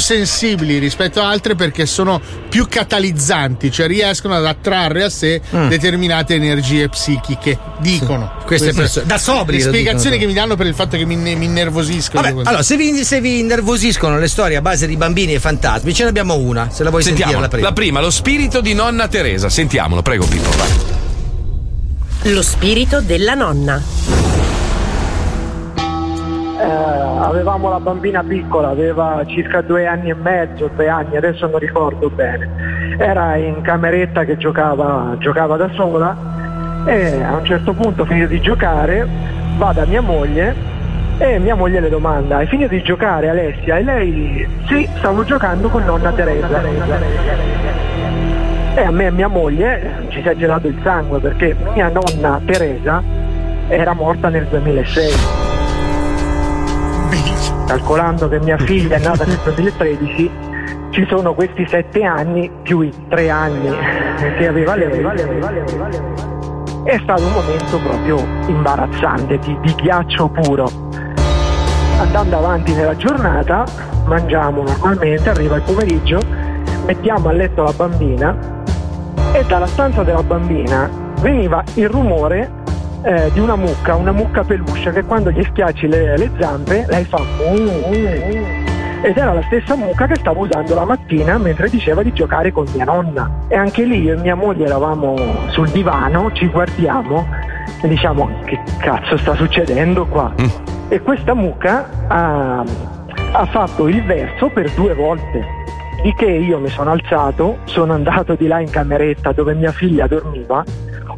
[0.49, 5.69] Sensibili rispetto a altre perché sono più catalizzanti, cioè riescono ad attrarre a sé Mm.
[5.69, 7.59] determinate energie psichiche.
[7.81, 8.33] Dicono.
[8.45, 10.21] Queste persone- da sobri Le spiegazioni dicono.
[10.21, 12.23] che mi danno per il fatto che mi, mi innervosiscono.
[12.23, 15.93] Vabbè, allora, se vi, se vi innervosiscono le storie a base di bambini e fantasmi,
[15.95, 16.71] ce ne abbiamo una.
[16.71, 18.01] Se la vuoi Sentiamo, sentire la prima.
[18.01, 19.49] lo spirito di nonna Teresa.
[19.49, 20.51] Sentiamolo, prego Pippo.
[20.57, 22.33] vai.
[22.33, 24.28] Lo spirito della nonna.
[26.59, 31.61] Eh, avevamo la bambina piccola, aveva circa due anni e mezzo, tre anni, adesso non
[31.61, 32.97] ricordo bene.
[32.99, 36.17] Era in cameretta che giocava, giocava da sola
[36.85, 39.07] e a un certo punto, finito di giocare,
[39.57, 40.53] va da mia moglie
[41.19, 43.77] e mia moglie le domanda, hai finito di giocare Alessia?
[43.77, 46.61] E lei, sì, stavo giocando con nonna Teresa.
[48.75, 52.41] E a me e mia moglie ci si è gelato il sangue perché mia nonna
[52.45, 53.01] Teresa
[53.69, 55.48] era morta nel 2006
[57.67, 60.31] calcolando che mia figlia è nata nel 2013
[60.91, 63.71] ci sono questi sette anni più i tre anni
[64.39, 65.05] che aveva lei.
[66.85, 70.69] È stato un momento proprio imbarazzante di, di ghiaccio puro.
[71.99, 73.65] Andando avanti nella giornata
[74.07, 76.21] mangiamo normalmente arriva il pomeriggio
[76.87, 78.65] mettiamo a letto la bambina
[79.33, 80.89] e dalla stanza della bambina
[81.21, 82.51] veniva il rumore
[83.03, 87.05] eh, di una mucca, una mucca peluche che quando gli schiacci le, le zampe lei
[87.05, 87.21] fa
[89.01, 92.67] ed era la stessa mucca che stavo usando la mattina mentre diceva di giocare con
[92.75, 93.31] mia nonna.
[93.49, 95.17] E anche lì io e mia moglie eravamo
[95.49, 97.27] sul divano, ci guardiamo
[97.81, 100.33] e diciamo che cazzo sta succedendo qua?
[100.89, 102.65] E questa mucca ha,
[103.33, 105.57] ha fatto il verso per due volte.
[106.03, 110.07] Di che io mi sono alzato, sono andato di là in cameretta dove mia figlia
[110.07, 110.65] dormiva,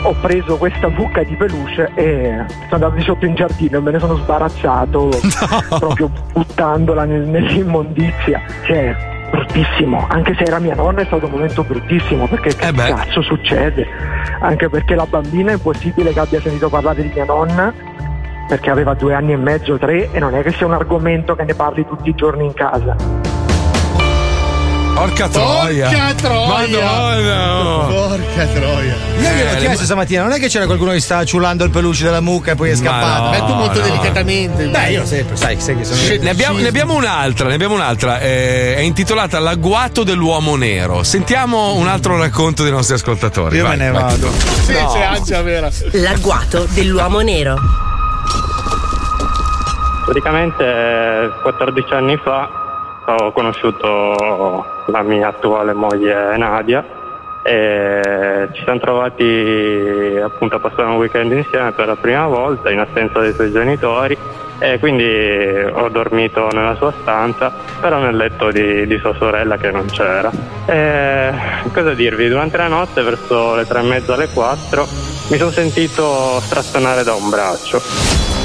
[0.03, 3.91] ho preso questa mucca di peluche e sono andato di sotto in giardino e me
[3.91, 5.09] ne sono sbarazzato
[5.79, 8.41] proprio buttandola nel- nell'immondizia.
[8.65, 8.97] Cioè,
[9.31, 13.87] bruttissimo, anche se era mia nonna è stato un momento bruttissimo perché che cazzo succede?
[14.41, 17.73] Anche perché la bambina è impossibile che abbia sentito parlare di mia nonna
[18.49, 21.45] perché aveva due anni e mezzo, tre e non è che sia un argomento che
[21.45, 22.97] ne parli tutti i giorni in casa.
[25.01, 25.89] Porca troia.
[25.89, 26.47] Porca troia.
[26.47, 27.87] Madonna.
[27.87, 28.95] Porca troia.
[28.95, 31.71] Io gliel'ho Eh, chiesto le- stamattina, non è che c'era qualcuno che stava ciulando il
[31.71, 33.23] peluche della mucca e poi è scappato.
[33.25, 33.85] no, Beh, tu molto no.
[33.87, 34.65] delicatamente.
[34.67, 35.99] Beh, io sempre, sai, sai che sono.
[36.23, 38.21] Ne abbiamo, ne abbiamo un'altra, ne abbiamo un'altra.
[38.21, 41.03] eh, è intitolata L'agguato dell'uomo nero.
[41.03, 43.57] Sentiamo un altro racconto dei nostri ascoltatori.
[43.57, 44.03] Io Vai, me ne vai.
[44.03, 44.31] vado.
[44.65, 44.93] Sì, No.
[44.93, 45.71] c'è ansia vera.
[45.93, 47.57] L'agguato dell'uomo nero.
[50.05, 52.70] Praticamente eh, 14 anni fa
[53.15, 56.85] ho conosciuto la mia attuale moglie Nadia
[57.43, 62.81] e ci siamo trovati appunto a passare un weekend insieme per la prima volta in
[62.81, 64.17] assenza dei suoi genitori
[64.59, 65.05] e quindi
[65.73, 67.51] ho dormito nella sua stanza
[67.81, 70.31] però nel letto di, di sua sorella che non c'era.
[70.67, 71.33] E,
[71.73, 72.29] cosa dirvi?
[72.29, 74.87] Durante la notte verso le tre e mezza alle 4
[75.31, 78.40] mi sono sentito strazionare da un braccio.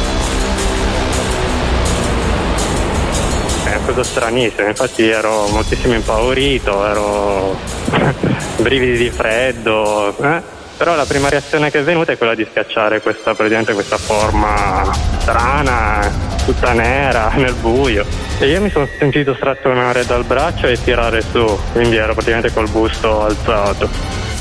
[3.85, 7.57] Cosa stranissima, infatti ero moltissimo impaurito, ero
[8.57, 10.41] brividi di freddo, eh?
[10.77, 14.83] però la prima reazione che è venuta è quella di schiacciare questa, questa forma
[15.19, 16.11] strana,
[16.45, 18.05] tutta nera, nel buio.
[18.39, 22.69] E io mi sono sentito strattonare dal braccio e tirare su, quindi ero praticamente col
[22.69, 23.89] busto alzato.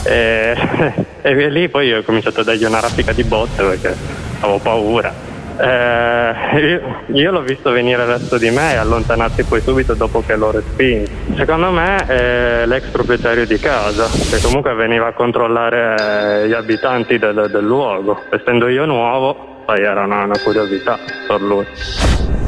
[0.03, 0.57] E,
[1.23, 3.95] e lì poi ho cominciato a dargli una raffica di botte perché
[4.41, 5.34] avevo paura.
[5.57, 10.37] Eh, io, io l'ho visto venire verso di me e allontanarsi poi subito dopo che
[10.37, 11.11] l'ho respinto.
[11.37, 17.19] Secondo me è l'ex proprietario di casa, che comunque veniva a controllare eh, gli abitanti
[17.19, 18.23] del, del luogo.
[18.31, 21.67] Essendo io nuovo, poi era una, una curiosità per lui.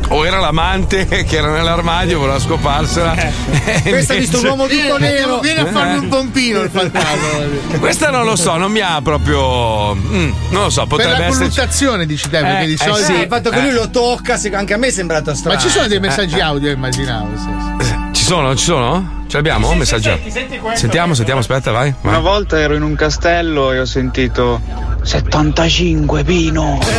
[0.09, 3.15] O era l'amante che era nell'armadio, voleva scoparsela.
[3.67, 5.41] E Questo ha visto un uomo tutto nero.
[5.41, 7.79] Viene a farmi un pompino il fantasma.
[7.79, 9.95] Questa non lo so, non mi ha proprio.
[9.95, 11.39] mm, non lo so, Per potrebbe la essere.
[11.49, 13.05] colluttazione dici te, perché Eh, di eh, solito.
[13.05, 13.13] sì.
[13.21, 15.57] il fatto che lui lo tocca, anche a me è sembrato strano.
[15.57, 16.43] Ma ci sono dei messaggi Eh.
[16.43, 17.29] audio, immaginavo.
[17.37, 17.86] sì, sì.
[18.27, 18.57] Ci sono?
[18.57, 19.23] Ci sono?
[19.29, 19.71] Ce l'abbiamo?
[19.71, 20.19] Un messaggio.
[20.75, 21.95] Sentiamo, sentiamo, aspetta, vai.
[22.01, 22.11] vai.
[22.11, 24.61] Una volta ero in un castello e ho sentito
[25.01, 26.81] 75 Pino.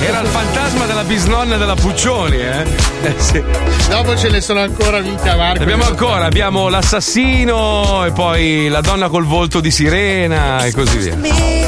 [0.00, 2.64] Era il fantasma della bisnonna della Puccioni, eh?
[3.02, 3.42] Eh sì.
[3.88, 5.60] Dopo ce ne sono ancora minchia Marco.
[5.60, 11.16] Abbiamo ancora, abbiamo l'assassino e poi la donna col volto di sirena e così via.
[11.16, 11.62] midnight.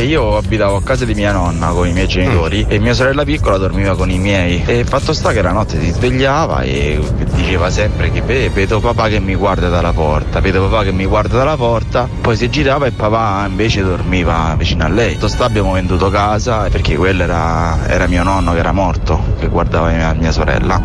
[0.00, 3.22] E io abitavo a casa di mia nonna con i miei genitori e mia sorella
[3.22, 4.62] piccola dormiva con i miei.
[4.64, 6.98] E fatto sta che la notte si svegliava e
[7.34, 11.04] diceva sempre che "Beh, vedo papà che mi guarda dalla porta, vedo papà che mi
[11.04, 15.12] guarda dalla porta, poi si girava e papà invece dormiva vicino a lei.
[15.12, 19.48] Fatto sta abbiamo venduto casa perché quello era, era mio nonno che era morto, che
[19.48, 20.80] guardava mia, mia sorella.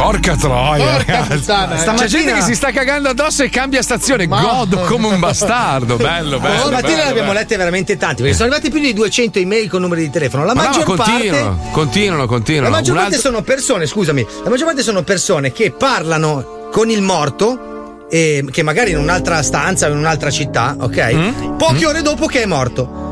[0.00, 1.94] Porca troia, Porca puttana, eh.
[1.94, 4.26] C'è gente che si sta cagando addosso e cambia stazione.
[4.26, 5.96] Godo come un bastardo.
[5.96, 6.58] Bello, bello.
[6.58, 7.38] Stamattina bello, ne abbiamo bello.
[7.40, 10.44] lette veramente tanti, perché sono arrivati più di 200 email con numeri di telefono.
[10.44, 11.12] La Ma no, ma maggior parte.
[11.12, 12.68] continuano, continuano, continuano.
[12.70, 16.68] La maggior Un parte altro- sono persone, scusami, la maggior parte sono persone che parlano
[16.72, 21.12] con il morto, eh, che magari in un'altra stanza o in un'altra città, ok?
[21.12, 21.56] Mm?
[21.56, 23.09] Poche ore dopo che è morto.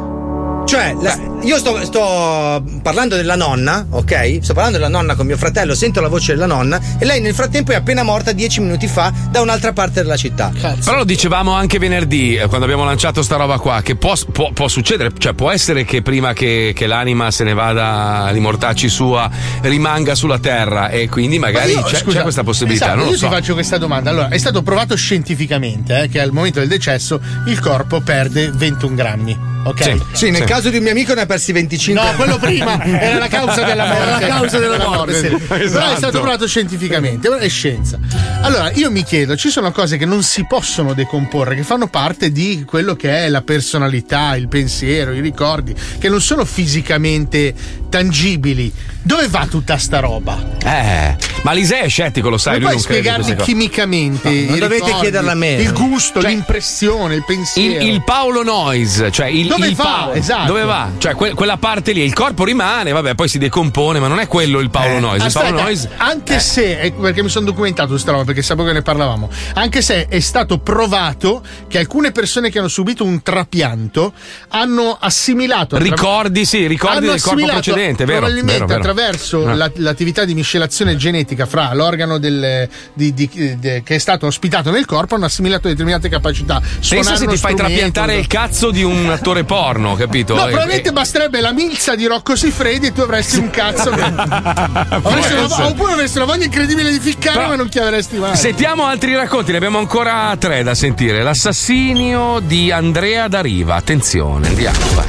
[0.68, 4.38] Cioè, la- io sto, sto parlando della nonna, ok?
[4.42, 7.32] Sto parlando della nonna con mio fratello, sento la voce della nonna e lei nel
[7.32, 10.52] frattempo è appena morta dieci minuti fa da un'altra parte della città.
[10.84, 14.50] Però lo dicevamo anche venerdì, eh, quando abbiamo lanciato sta roba qua, che può, può-
[14.52, 18.90] può succedere, cioè può essere che prima che, che l'anima se ne vada ai mortacci
[18.90, 19.30] sua
[19.62, 22.84] rimanga sulla terra e quindi magari Ma io, c'è, scusa, c'è questa possibilità.
[22.84, 23.26] esatto, non lo io so.
[23.28, 24.10] ti faccio questa domanda.
[24.10, 28.94] Allora, è stato provato scientificamente eh, che al momento del decesso il corpo perde 21
[28.94, 29.47] grammi.
[29.64, 29.82] Ok?
[29.82, 32.02] Sì, sì, nel caso di un mio amico ne ha persi 25.
[32.02, 34.02] No, quello prima era la causa della morte.
[34.02, 35.28] Era la causa della morte, sì.
[35.28, 35.96] Però è Esatto.
[35.96, 37.98] stato provato scientificamente, è scienza.
[38.42, 42.30] Allora, io mi chiedo, ci sono cose che non si possono decomporre, che fanno parte
[42.32, 47.54] di quello che è la personalità, il pensiero, i ricordi, che non sono fisicamente
[47.88, 48.72] tangibili.
[49.02, 50.38] Dove va tutta sta roba?
[50.62, 52.58] Eh, ma Lisei è scettico, lo sai.
[52.58, 54.28] Puoi non in spiegarmi chimicamente?
[54.30, 55.52] No, non dovete ricordi, chiederla a me.
[55.54, 57.84] Il gusto, Cioè, l'impressione, il pensiero.
[57.84, 59.82] Il, il Paolo Noise, cioè il, Dove il va?
[59.84, 60.46] Paolo- Esatto.
[60.46, 60.90] Dove va?
[60.98, 64.26] Cioè que- quella parte lì, il corpo rimane, vabbè, poi si decompone, ma non è
[64.26, 65.26] quello il Paolo Noise.
[65.26, 65.88] Il Paolo Eh, Aspetta, Noise.
[65.96, 66.40] anche eh.
[66.40, 69.82] se, eh, perché mi sono documentato su sta roba, perché sapevo che ne parlavamo, anche
[69.82, 74.12] se è stato provato che alcune persone che hanno subito un trapianto
[74.48, 78.18] hanno assimilato Ricordi, sì, ricordi del corpo precedente, vero?
[78.20, 78.80] Probabilmente vero, vero.
[78.80, 79.54] attraverso Eh.
[79.54, 84.70] la- l'attività di miscelazione genetica fra l'organo del- di- di- de- che è stato ospitato
[84.70, 86.60] nel corpo, hanno assimilato determinate capacità.
[86.88, 90.34] Pensa se ti fai trapiantare il cazzo di un attore porno, capito?
[90.34, 93.90] No, E- probabilmente basterebbe la milza di Rocco Siffredi e tu avresti un cazzo.
[93.90, 98.36] che- Avresti una- oppure avresti una voglia incredibile di ficcare, Però- ma non chiameresti mai.
[98.36, 101.22] Sentiamo altri racconti, ne abbiamo ancora tre da sentire.
[101.22, 103.74] L'assassinio di Andrea D'Ariva.
[103.74, 105.06] Attenzione, andiamo, vai.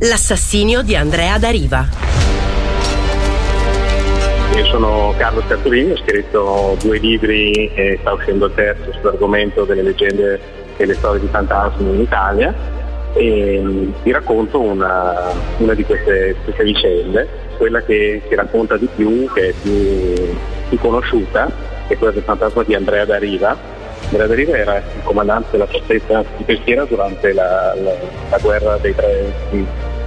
[0.00, 1.88] L'assassinio di Andrea D'Ariva.
[4.56, 9.82] Io sono Carlo Scartolini, ho scritto due libri e sta uscendo il terzo sull'argomento delle
[9.82, 10.40] leggende
[10.76, 12.52] e le storie di fantasmi in Italia
[13.18, 13.60] e
[14.02, 19.48] vi racconto una, una di queste, queste vicende, quella che si racconta di più, che
[19.48, 20.36] è più,
[20.68, 21.50] più conosciuta,
[21.88, 23.56] è quella del fantasma di Andrea D'Ariva.
[24.04, 27.96] Andrea D'Ariva era il comandante della fortezza di Peschiera durante la, la-
[28.30, 29.32] la guerra tre,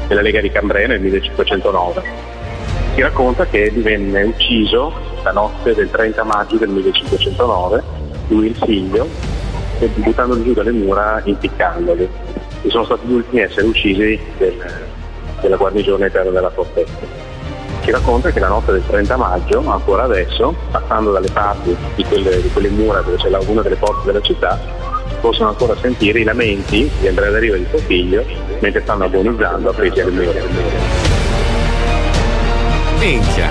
[0.08, 2.30] della Lega di Cambrai nel 1509
[2.94, 4.92] si racconta che divenne ucciso
[5.24, 7.84] la notte del 30 maggio del 1509,
[8.28, 9.08] lui il figlio,
[9.96, 12.10] buttandolo giù dalle mura impiccandoli.
[12.64, 14.90] E sono stati gli ultimi a essere uccisi del-
[15.42, 17.30] della guarnigione eterna della fortezza.
[17.84, 22.42] Si racconta che la notte del 30 maggio, ancora adesso, passando dalle parti di quelle,
[22.42, 24.60] di quelle mura dove c'è una delle porte della città,
[25.20, 28.24] possono ancora sentire i lamenti di Andrea D'Ariva e di suo figlio
[28.60, 30.40] mentre stanno agonizzando apriti alle mura.
[33.00, 33.50] Minchia.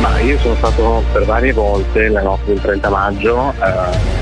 [0.00, 4.15] Ma io sono stato per varie volte la notte del 30 maggio eh,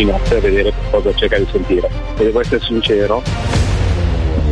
[0.00, 1.88] di notte a vedere cosa cerca di sentire.
[2.16, 3.22] E devo essere sincero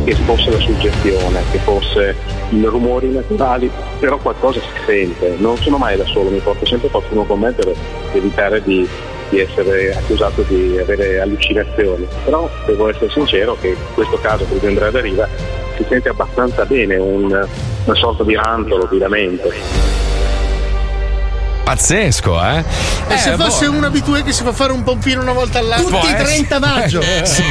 [0.05, 2.15] che fosse la suggestione, che fosse
[2.49, 3.69] i rumori naturali,
[3.99, 5.35] però qualcosa si sente.
[5.39, 7.73] Non sono mai da solo, mi porto sempre qualcuno con me per
[8.13, 8.87] evitare di,
[9.29, 12.07] di essere accusato di avere allucinazioni.
[12.25, 15.27] Però devo essere sincero che in questo caso, per Andrea Deriva,
[15.77, 17.47] si sente abbastanza bene un-
[17.85, 19.51] una sorta di rantolo, di lamento.
[21.73, 22.63] Pazzesco, eh?
[23.09, 23.77] E se Eh, fosse boh.
[23.77, 25.83] un abitué che si fa fare un pompino una volta all'anno?
[25.87, 27.25] Può essere.
[27.27, 27.43] sì,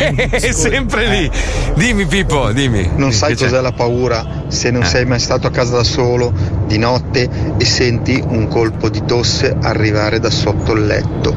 [0.48, 1.30] è sempre lì.
[1.74, 2.90] Dimmi Pippo, dimmi.
[2.96, 3.44] Non sai Che c'è?
[3.44, 4.86] cos'è la paura se non Eh.
[4.86, 6.32] sei mai stato a casa da solo
[6.66, 7.28] di notte
[7.58, 11.36] e senti un colpo di tosse arrivare da sotto il letto.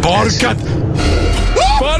[0.00, 0.56] Porca.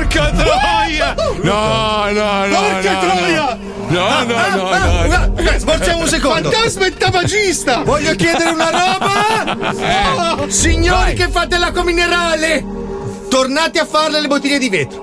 [0.04, 1.14] Porca troia!
[1.42, 2.60] No, no, no.
[2.60, 3.58] Porca no, troia!
[3.88, 4.36] No, no, no, no.
[4.36, 6.50] ah, guarda, guarda, Sborziamo un secondo.
[6.50, 7.82] Fantasma e tabagista!
[7.82, 10.44] Voglio chiedere una roba!
[10.46, 10.50] Eh.
[10.50, 11.14] Signori Vai.
[11.14, 12.64] che fate l'acqua minerale!
[13.28, 15.02] Tornate a farle le bottiglie di vetro.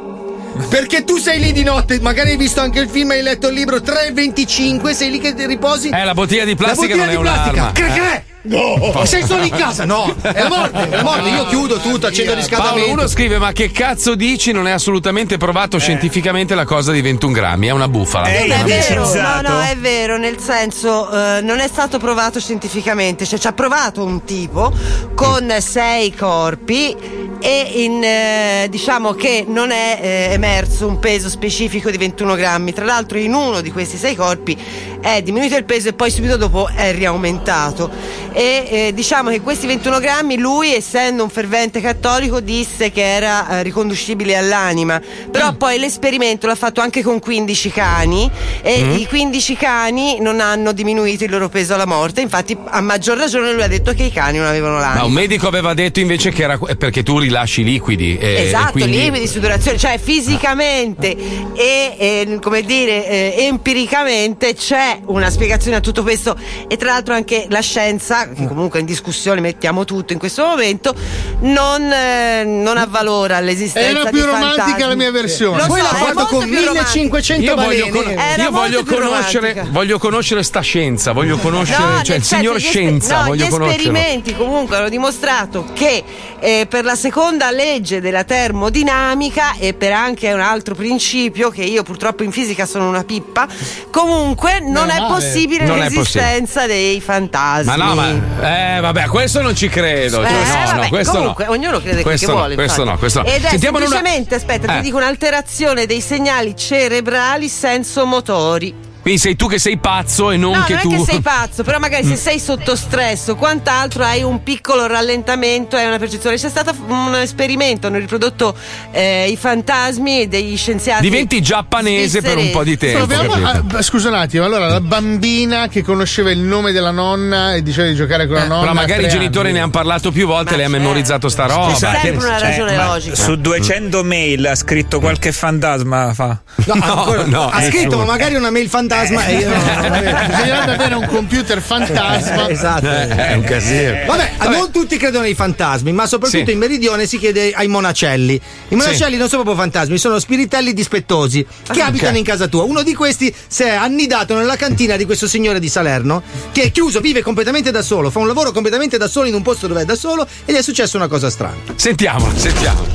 [0.70, 3.56] Perché tu sei lì di notte, magari hai visto anche il film, hai letto il
[3.56, 5.90] libro 3.25, sei lì che ti riposi.
[5.90, 7.72] Eh, la bottiglia di plastica la non è bottiglia di un'arma.
[7.72, 7.94] plastica.
[7.94, 9.06] Cre- cre- No!
[9.06, 9.86] Sei solo in casa?
[9.86, 10.16] No!
[10.20, 11.30] È la morte, è la morte.
[11.30, 12.80] Io chiudo tutto, accendo il riscaldamento.
[12.80, 14.52] Paolo, uno scrive: Ma che cazzo dici?
[14.52, 17.68] Non è assolutamente provato scientificamente la cosa di 21 grammi.
[17.68, 18.28] È una bufala.
[18.28, 23.26] Non È vero, no, no, è vero, nel senso eh, non è stato provato scientificamente,
[23.26, 24.74] cioè ci ha provato un tipo
[25.14, 31.90] con sei corpi e in, eh, diciamo che non è eh, emerso un peso specifico
[31.90, 32.72] di 21 grammi.
[32.72, 34.56] Tra l'altro in uno di questi sei corpi
[35.02, 37.90] è diminuito il peso e poi subito dopo è riaumentato.
[38.34, 43.50] E eh, diciamo che questi 21 grammi lui, essendo un fervente cattolico, disse che era
[43.50, 45.02] eh, riconducibile all'anima.
[45.32, 48.30] Però poi l'esperimento l'ha fatto anche con 15 cani
[48.62, 48.92] e Mm.
[48.98, 52.22] i 15 cani non hanno diminuito il loro peso alla morte.
[52.22, 55.00] Infatti, a maggior ragione lui ha detto che i cani non avevano l'anima.
[55.02, 58.18] Ma un medico aveva detto invece che era è perché tu rilasci liquidi.
[58.18, 61.16] e- e Esatto, quindi- lieviti, sudorazione, cioè fisicamente
[61.54, 66.36] e, e, come dire eh, empiricamente c'è una spiegazione a tutto questo
[66.68, 70.94] e tra l'altro anche la scienza, che comunque in discussione mettiamo tutto in questo momento,
[71.42, 74.88] non, eh, non avvalora l'esistenza Era di più romantica fantasmi.
[74.90, 75.62] la mia versione.
[75.62, 76.90] Lo Poi so, l'ha fatto con più romantica.
[76.94, 79.68] 1500 Io voglio, con- io voglio conoscere, romantica.
[79.72, 83.50] voglio conoscere sta scienza, voglio conoscere, No, cioè il senso, signor scienza, no, voglio gli
[83.50, 83.92] conoscerlo.
[83.92, 86.04] esperimenti comunque hanno dimostrato che
[86.40, 87.20] eh, per la seconda
[87.52, 92.88] legge della termodinamica e per anche un altro principio che io purtroppo in fisica sono
[92.88, 93.48] una pippa,
[93.92, 97.66] comunque non Meno è possibile Non è l'esistenza dei fantasmi.
[97.66, 100.24] Ma no, ma eh, vabbè, a questo non ci credo.
[100.24, 101.52] Eh, Cioè, no, vabbè, no, questo comunque, no.
[101.52, 102.56] ognuno crede quel questo che no, vuole.
[102.56, 102.90] Questo infatti.
[102.94, 103.28] no, questo no.
[103.28, 104.76] Ed è Sentiamone una- semplicemente, aspetta, Eh.
[104.78, 108.90] ti dico un'alterazione dei segnali cerebrali sensomotori.
[109.02, 110.92] Quindi sei tu che sei pazzo e non no, che non tu.
[110.94, 114.86] è che sei pazzo, però magari se sei sotto stress o quant'altro hai un piccolo
[114.86, 116.36] rallentamento, hai una percezione.
[116.38, 118.56] C'è stato un esperimento, hanno riprodotto
[118.92, 121.02] eh, i fantasmi degli scienziati.
[121.02, 123.08] Diventi giapponese per un po' di tempo.
[123.08, 127.56] Proviamo a- beh, scusa un attimo, allora la bambina che conosceva il nome della nonna
[127.56, 128.58] e diceva di giocare con la nonna.
[128.58, 129.58] Eh, Però a magari i genitori anni.
[129.58, 131.72] ne hanno parlato più volte e lei ha memorizzato sta roba.
[131.72, 136.40] Scusate, Che- cioè, ma Su 200 mail ha scritto qualche fantasma fa.
[136.66, 141.62] No, ancora- ha scritto ma magari una mail fantasma e io Bisognerebbe avere un computer
[141.62, 142.50] fantasma.
[142.50, 142.86] esatto.
[142.90, 143.98] Eh, è un casino.
[144.06, 146.52] Vabbè, non tutti credono ai fantasmi, ma soprattutto Sì.
[146.52, 148.40] in meridione si chiede ai monacelli.
[148.70, 152.18] I monacelli non sono proprio fantasmi, sono spiritelli dispettosi che Ah, abitano ok.
[152.18, 152.64] in casa tua.
[152.64, 156.72] Uno di questi si è annidato nella cantina di questo signore di Salerno, che è
[156.72, 159.82] chiuso, vive completamente da solo, fa un lavoro completamente da solo in un posto dove
[159.82, 161.56] è da solo e gli è successa una cosa strana.
[161.76, 162.86] Sentiamola, sentiamo.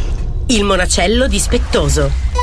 [0.49, 2.36] Il monacello dispettoso.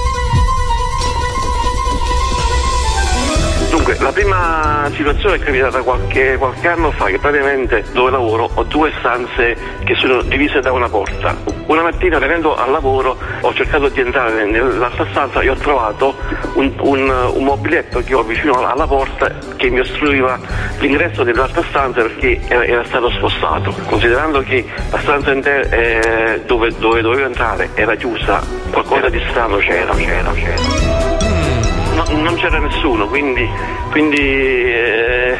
[3.93, 8.63] Dunque, la prima situazione è capitata qualche, qualche anno fa, che praticamente dove lavoro ho
[8.63, 11.35] due stanze che sono divise da una porta.
[11.67, 16.15] Una mattina venendo al lavoro ho cercato di entrare nell'altra stanza e ho trovato
[16.55, 20.39] un, un- un mobiletto che ho vicino alla porta che mi ostruiva
[20.79, 23.73] l'ingresso dell'altra stanza perché era, era stato spostato.
[23.85, 28.41] Considerando che la stanza intera eh, dove, dove dovevo entrare era chiusa,
[28.71, 31.22] qualcosa di strano c'era, c'era, c'era.
[31.95, 33.47] No, non c'era nessuno, quindi,
[33.91, 35.37] quindi eh,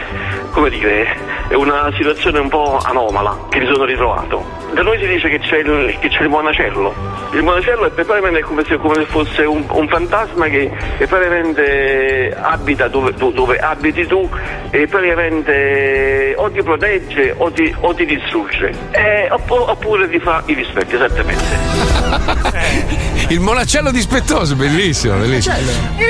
[0.54, 1.18] come dire,
[1.48, 4.46] è una situazione un po' anomala che mi sono ritrovato.
[4.74, 6.94] Da noi si dice che c'è il, che c'è il monacello.
[7.32, 12.88] Il monacello è praticamente come se, come se fosse un, un fantasma che, praticamente abita
[12.88, 14.30] dove, do- dove abiti tu
[14.70, 18.72] e praticamente o ti protegge o ti, o ti distrugge.
[18.92, 21.44] Eh, oppo- oppure ti fa i rispetti, esattamente.
[23.30, 25.56] Il monacello dispettoso, bellissimo, bellissimo.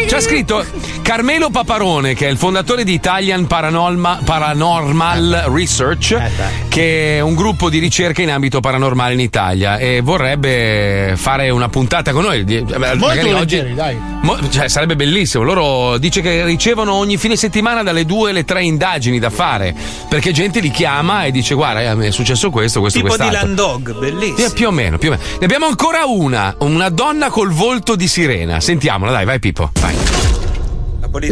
[0.07, 0.65] C'ha scritto
[1.01, 6.19] Carmelo Paparone, che è il fondatore di Italian Paranorma- Paranormal Research,
[6.67, 11.69] che è un gruppo di ricerca in ambito paranormale in Italia e vorrebbe fare una
[11.69, 12.43] puntata con noi.
[12.43, 13.95] Di- eh, Molto oggi- dai.
[14.23, 15.43] Mo- cioè, sarebbe bellissimo.
[15.43, 19.75] Loro dice che ricevono ogni fine settimana dalle due alle tre indagini da fare.
[20.09, 23.47] Perché gente li chiama e dice: Guarda, eh, è successo questo, questo, Tipo di quest'altro.
[23.47, 24.47] Land Dog, bellissimo.
[24.47, 25.23] Sì, più o meno, più o meno.
[25.39, 28.59] Ne abbiamo ancora una, una donna col volto di sirena.
[28.59, 29.95] Sentiamola, dai, vai Pippo, vai.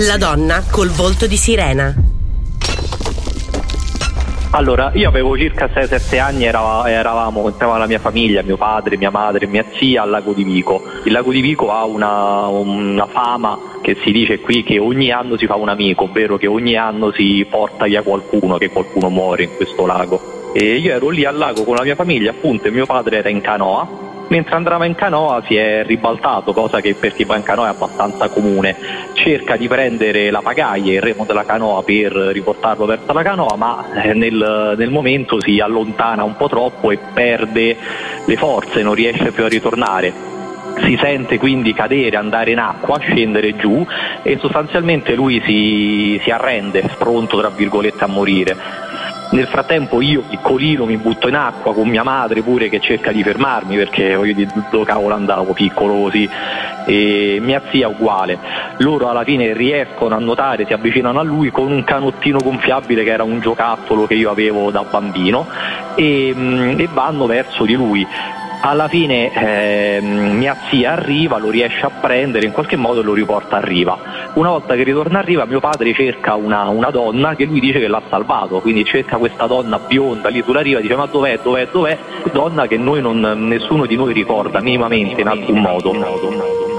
[0.05, 2.19] La donna col volto di sirena.
[4.53, 9.09] Allora, io avevo circa 6-7 anni, erava- eravamo insieme alla mia famiglia, mio padre, mia
[9.09, 10.83] madre, mia zia al lago di Vico.
[11.05, 15.37] Il lago di Vico ha una, una fama che si dice qui che ogni anno
[15.37, 19.43] si fa un amico, ovvero che ogni anno si porta via qualcuno, che qualcuno muore
[19.43, 20.51] in questo lago.
[20.53, 23.29] E io ero lì al lago con la mia famiglia, appunto, e mio padre era
[23.29, 24.09] in canoa.
[24.31, 27.69] Mentre andava in canoa si è ribaltato, cosa che per chi va in canoa è
[27.71, 28.77] abbastanza comune.
[29.11, 34.01] Cerca di prendere la pagaia, il remo della canoa per riportarlo verso la canoa, ma
[34.01, 37.75] eh, nel, nel momento si allontana un po' troppo e perde
[38.23, 40.29] le forze, non riesce più a ritornare
[40.83, 43.85] si sente quindi cadere, andare in acqua, scendere giù
[44.23, 48.55] e sostanzialmente lui si, si arrende, pronto tra virgolette a morire.
[49.31, 53.23] Nel frattempo io piccolino mi butto in acqua con mia madre pure che cerca di
[53.23, 56.29] fermarmi perché voglio dire dove cavolo andavo piccolo così
[56.85, 58.37] e mia zia uguale.
[58.77, 63.11] Loro alla fine riescono a nuotare, si avvicinano a lui con un canottino gonfiabile che
[63.11, 65.47] era un giocattolo che io avevo da bambino
[65.95, 68.05] e, mm, e vanno verso di lui
[68.63, 73.57] Alla fine ehm, mia zia arriva, lo riesce a prendere, in qualche modo lo riporta
[73.57, 73.97] a riva.
[74.35, 77.79] Una volta che ritorna a riva mio padre cerca una, una donna che lui dice
[77.79, 81.67] che l'ha salvato, quindi cerca questa donna bionda lì sulla riva, dice ma dov'è, dov'è,
[81.71, 81.97] dov'è?
[82.31, 86.70] Donna che non, nessuno di noi ricorda minimamente in alcun modo.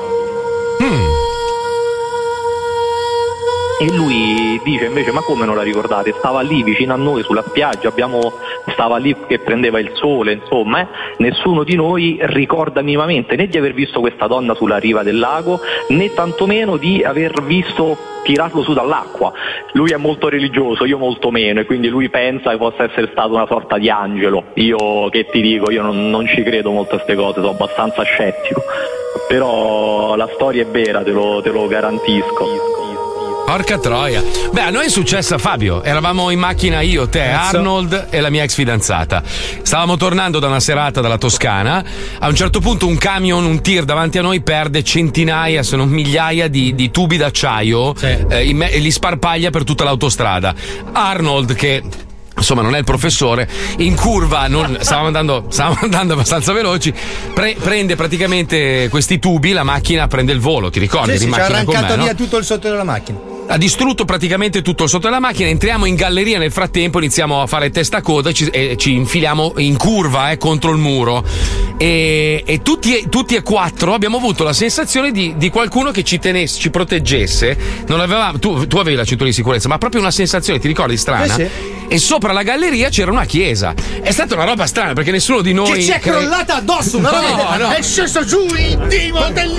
[3.83, 6.15] E lui dice invece ma come non la ricordate?
[6.17, 8.35] Stava lì vicino a noi sulla spiaggia, abbiamo-
[8.69, 10.87] stava lì che prendeva il sole, insomma, eh.
[11.17, 15.59] nessuno di noi ricorda minimamente né di aver visto questa donna sulla riva del lago
[15.89, 19.33] né tantomeno di aver visto tirarlo su dall'acqua.
[19.73, 23.35] Lui è molto religioso, io molto meno e quindi lui pensa che possa essere stato
[23.35, 24.45] una sorta di angelo.
[24.55, 28.05] Io che ti dico, io non, non ci credo molto a queste cose, sono abbastanza
[28.05, 28.63] scettico.
[29.27, 32.82] Però la storia è vera, te lo, te lo garantisco.
[33.45, 34.23] Porca troia.
[34.51, 35.83] Beh, a noi è successo a Fabio.
[35.83, 37.57] Eravamo in macchina io, te, Cazzo.
[37.59, 39.23] Arnold e la mia ex fidanzata.
[39.63, 41.85] Stavamo tornando da una serata dalla Toscana.
[42.19, 45.89] A un certo punto un camion, un tir davanti a noi perde centinaia, se non
[45.89, 50.55] migliaia di, di tubi d'acciaio eh, in me- e li sparpaglia per tutta l'autostrada.
[50.93, 51.83] Arnold, che
[52.43, 53.49] insomma non è il professore,
[53.79, 56.93] in curva, non- stavamo, andando, stavamo andando abbastanza veloci,
[57.33, 61.13] pre- prende praticamente questi tubi, la macchina prende il volo, ti ricordi?
[61.13, 62.15] Sì, sì, ci ha arrancato me, via no?
[62.15, 63.19] tutto il sotto della macchina.
[63.47, 65.49] ha distrutto praticamente tutto il sotto della macchina.
[65.49, 66.39] Entriamo in galleria.
[66.39, 70.31] Nel frattempo iniziamo a fare testa a coda e ci, e ci infiliamo in curva
[70.31, 71.25] eh, contro il muro.
[71.77, 76.03] E, e tutti, e- tutti e quattro abbiamo avuto la sensazione di, di qualcuno che
[76.05, 77.57] ci tenesse, ci proteggesse.
[77.87, 80.97] Non avevamo, tu, tu avevi la cintura di sicurezza, ma proprio una sensazione, ti ricordi,
[80.97, 81.35] strana?
[81.35, 81.47] Sì,
[81.89, 83.75] E sopra la galleria c'era una chiesa.
[84.03, 85.73] È stata una roba strana perché nessuno di noi.
[85.73, 87.71] Che ci è cre- crollata addosso una No, roba no.
[87.71, 89.51] È sceso giù il dimo del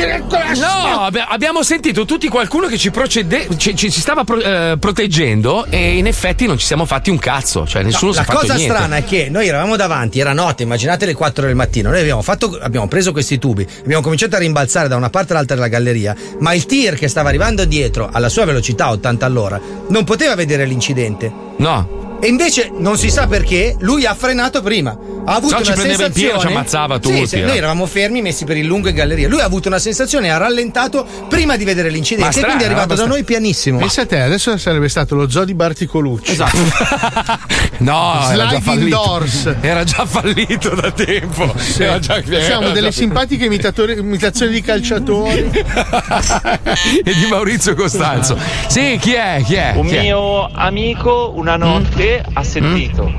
[0.58, 4.78] No, abbi- abbiamo sentito tutti qualcuno che ci, procede- ci, ci- ci stava pro- eh,
[4.80, 8.26] proteggendo e in effetti non ci siamo fatti un cazzo, cioè nessuno No, si è
[8.28, 8.74] la cosa niente.
[8.74, 11.90] strana è che noi eravamo davanti, era notte, immaginate le 4 del mattino.
[11.90, 15.56] Noi abbiamo, fatto, abbiamo preso questi tubi, abbiamo cominciato a rimbalzare da una parte all'altra
[15.56, 19.60] della galleria, ma il tir che stava arrivando dietro alla sua velocità 80 all'ora
[19.90, 21.32] non poteva vedere l'incidente.
[21.58, 22.02] No.
[22.24, 24.92] E invece non si sa perché lui ha frenato prima.
[25.26, 26.14] Ha avuto No, ci una prendeva in sensazione.
[26.14, 27.48] pieno, ci ammazzava Sì, tutti, sì, era.
[27.48, 29.28] noi eravamo fermi, messi per il lungo in galleria.
[29.28, 32.32] Lui ha avuto una sensazione, ha rallentato prima di vedere l'incidente.
[32.32, 33.14] strano, e quindi è arrivato da strana.
[33.14, 33.78] noi pianissimo.
[33.80, 36.32] Pensa a te, adesso sarebbe stato lo zoo di Barticolucci.
[36.32, 36.58] Esatto.
[37.76, 38.96] No, era già Sliding fallito.
[38.96, 39.56] doors.
[39.60, 41.54] Era già fallito da tempo.
[41.78, 45.50] Era già- Siamo era delle già- simpatiche imitazioni di calciatori.
[47.04, 48.38] e di Maurizio Costanzo.
[48.68, 49.42] Sì, chi è?
[49.46, 49.74] Chi è?
[49.76, 50.02] Un Chi è?
[50.02, 53.12] mio amico una notte ha sentito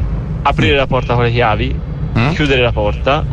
[0.43, 1.79] aprire la porta con le chiavi,
[2.35, 3.25] chiudere la porta,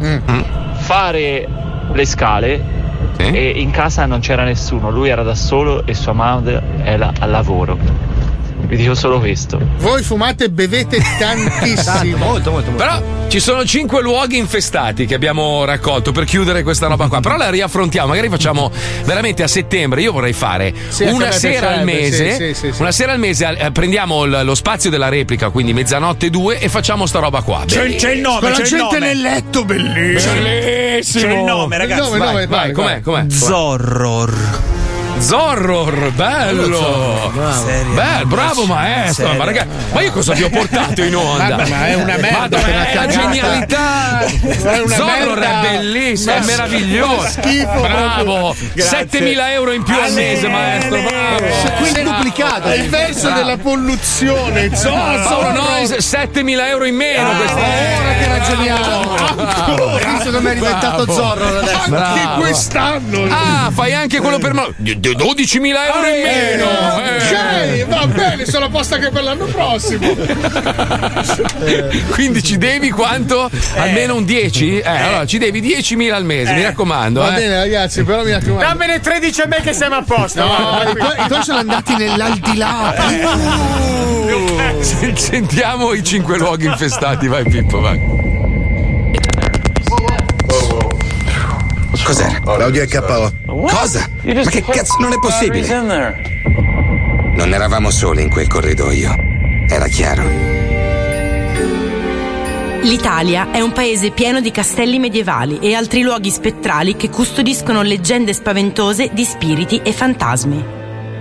[0.73, 1.47] fare
[1.91, 2.79] le scale
[3.17, 7.29] e in casa non c'era nessuno, lui era da solo e sua madre era al
[7.29, 7.77] lavoro.
[8.71, 9.59] Vi dico solo questo.
[9.79, 12.15] Voi fumate e bevete tantissimo.
[12.25, 17.09] molto, molto, Però ci sono cinque luoghi infestati che abbiamo raccolto per chiudere questa roba
[17.09, 17.19] qua.
[17.19, 18.71] Però la riaffrontiamo, magari facciamo
[19.03, 20.01] veramente a settembre.
[20.01, 22.31] Io vorrei fare Sì, una sera al mese.
[22.31, 22.81] sì, sì, sì, sì.
[22.81, 26.69] Una sera al mese eh, prendiamo il- lo spazio della replica, quindi mezzanotte due, e
[26.69, 27.63] facciamo sta roba qua.
[27.65, 28.99] C'è, c'è il nome, Con la c'è il gente nome.
[28.99, 30.33] nel letto, bellissimo.
[30.41, 31.25] Bellissimo.
[31.27, 31.99] C'è il nome, ragazzi.
[31.99, 33.01] Il nome, vai, nome, vai, vai, com'è, vai.
[33.01, 33.29] com'è?
[33.29, 34.79] Zorror.
[35.19, 37.31] Zorror, bello!
[37.93, 39.25] Bello, bravo maestro!
[39.25, 39.37] Serio.
[39.39, 41.57] Ma, ragazzi, ma io cosa vi ho portato in onda?
[41.57, 44.19] Ma- ma è una merda, Ma è una è genialità!
[44.21, 45.61] È una Zorror merda.
[45.61, 47.21] è bellissimo, è Ma- meraviglioso!
[47.21, 48.23] ma schifo bravo!
[48.23, 48.69] proprio.
[48.73, 49.07] Grazie.
[49.35, 51.01] 7.000 euro in più al mese, maestro!
[51.01, 51.75] Bravo!
[51.77, 52.67] Quintuplicato.
[52.67, 53.35] È il verso Bravo.
[53.39, 54.75] della polluzione.
[54.75, 55.51] Zorro.
[55.51, 57.29] no, 7.000 euro in meno!
[57.29, 59.15] Ah, questa- ora che ragioniamo.
[59.37, 60.11] Ancora!
[60.13, 61.13] Visto come è diventato Bravo.
[61.13, 61.75] Zorro adesso.
[61.75, 62.41] Anche Bravo.
[62.41, 63.23] quest'anno.
[63.29, 64.69] Ah, fai anche quello per me.
[65.09, 66.65] 12.000 euro in meno!
[66.65, 70.07] Ok, va bene, sono a posto anche per l'anno prossimo.
[72.11, 73.49] Quindi ci devi quanto?
[73.75, 74.79] Almeno un 10?
[74.79, 77.21] Eh, allora ci devi 10.000 al mese, mi raccomando.
[77.21, 77.39] Va eh.
[77.39, 78.63] bene, ragazzi, però mi raccomando.
[78.63, 80.43] Dammene 13 a me che siamo a posto.
[80.43, 82.93] No, i tuoi, i tuoi sono andati nell'aldilà.
[84.27, 88.20] Uh, sen- Sentiamo i cinque luoghi infestati, vai Pippo, vai.
[92.11, 92.41] Cos'era?
[92.57, 93.31] L'audio è KO.
[93.45, 94.05] Cosa?
[94.23, 95.65] Ma che cazzo non è possibile?
[95.79, 99.15] Non eravamo soli in quel corridoio.
[99.69, 100.23] Era chiaro.
[102.81, 108.33] L'Italia è un paese pieno di castelli medievali e altri luoghi spettrali che custodiscono leggende
[108.33, 110.61] spaventose di spiriti e fantasmi.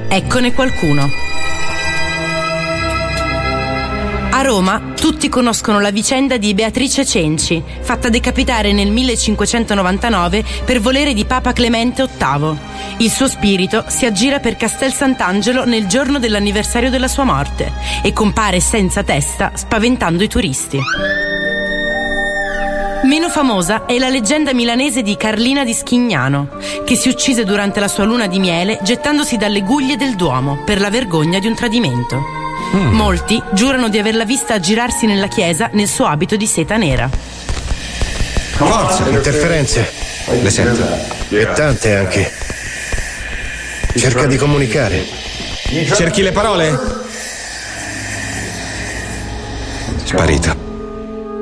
[0.08, 1.08] Eccone qualcuno.
[4.40, 11.12] A Roma tutti conoscono la vicenda di Beatrice Cenci, fatta decapitare nel 1599 per volere
[11.12, 12.56] di Papa Clemente VIII.
[13.00, 17.70] Il suo spirito si aggira per Castel Sant'Angelo nel giorno dell'anniversario della sua morte
[18.02, 20.78] e compare senza testa spaventando i turisti.
[23.02, 26.48] Meno famosa è la leggenda milanese di Carlina di Schignano,
[26.86, 30.80] che si uccise durante la sua luna di miele gettandosi dalle guglie del Duomo per
[30.80, 32.39] la vergogna di un tradimento.
[32.72, 37.08] Molti giurano di averla vista aggirarsi nella chiesa nel suo abito di seta nera.
[38.52, 39.90] Forza, interferenze.
[40.40, 40.86] Le sento.
[41.30, 42.32] E tante anche.
[43.96, 45.04] Cerca di comunicare.
[45.92, 46.78] Cerchi le parole?
[50.04, 50.69] Sparito.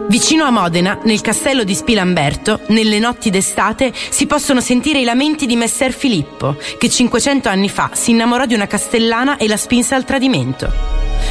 [0.08, 5.44] Vicino a Modena, nel castello di Spilamberto, nelle notti d'estate si possono sentire i lamenti
[5.44, 9.94] di Messer Filippo, che 500 anni fa si innamorò di una castellana e la spinse
[9.94, 10.72] al tradimento.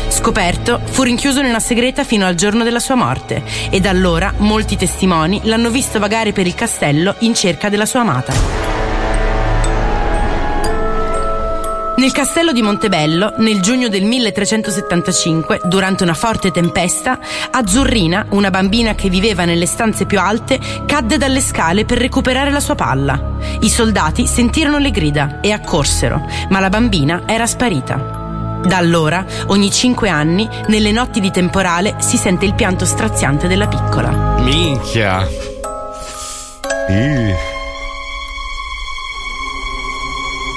[0.10, 4.32] Scoperto, fu rinchiuso in una segreta fino al giorno della sua morte e da allora
[4.38, 8.67] molti testimoni l'hanno visto vagare per il castello in cerca della sua amata.
[11.98, 17.18] Nel castello di Montebello, nel giugno del 1375, durante una forte tempesta,
[17.50, 22.60] Azzurrina, una bambina che viveva nelle stanze più alte, cadde dalle scale per recuperare la
[22.60, 23.38] sua palla.
[23.62, 28.62] I soldati sentirono le grida e accorsero, ma la bambina era sparita.
[28.64, 33.68] Da allora, ogni cinque anni, nelle notti di temporale, si sente il pianto straziante della
[33.68, 34.36] piccola.
[34.42, 35.28] Minchia.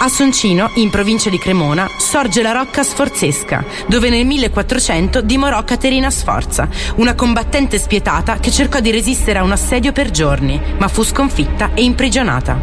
[0.02, 6.08] A Soncino, in provincia di Cremona, sorge la Rocca Sforzesca, dove nel 1400 dimorò Caterina
[6.08, 11.02] Sforza, una combattente spietata che cercò di resistere a un assedio per giorni, ma fu
[11.02, 12.58] sconfitta e imprigionata.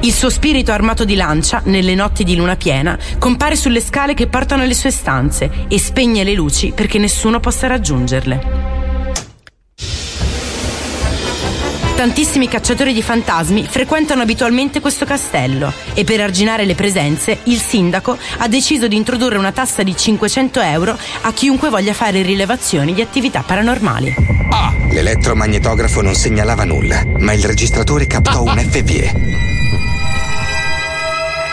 [0.00, 4.26] Il suo spirito armato di lancia, nelle notti di luna piena, compare sulle scale che
[4.26, 8.63] portano alle sue stanze e spegne le luci perché nessuno possa raggiungerle.
[12.04, 18.18] Tantissimi cacciatori di fantasmi frequentano abitualmente questo castello e per arginare le presenze il sindaco
[18.36, 23.00] ha deciso di introdurre una tassa di 500 euro a chiunque voglia fare rilevazioni di
[23.00, 24.14] attività paranormali.
[24.90, 29.53] L'elettromagnetografo non segnalava nulla, ma il registratore captò un FVE.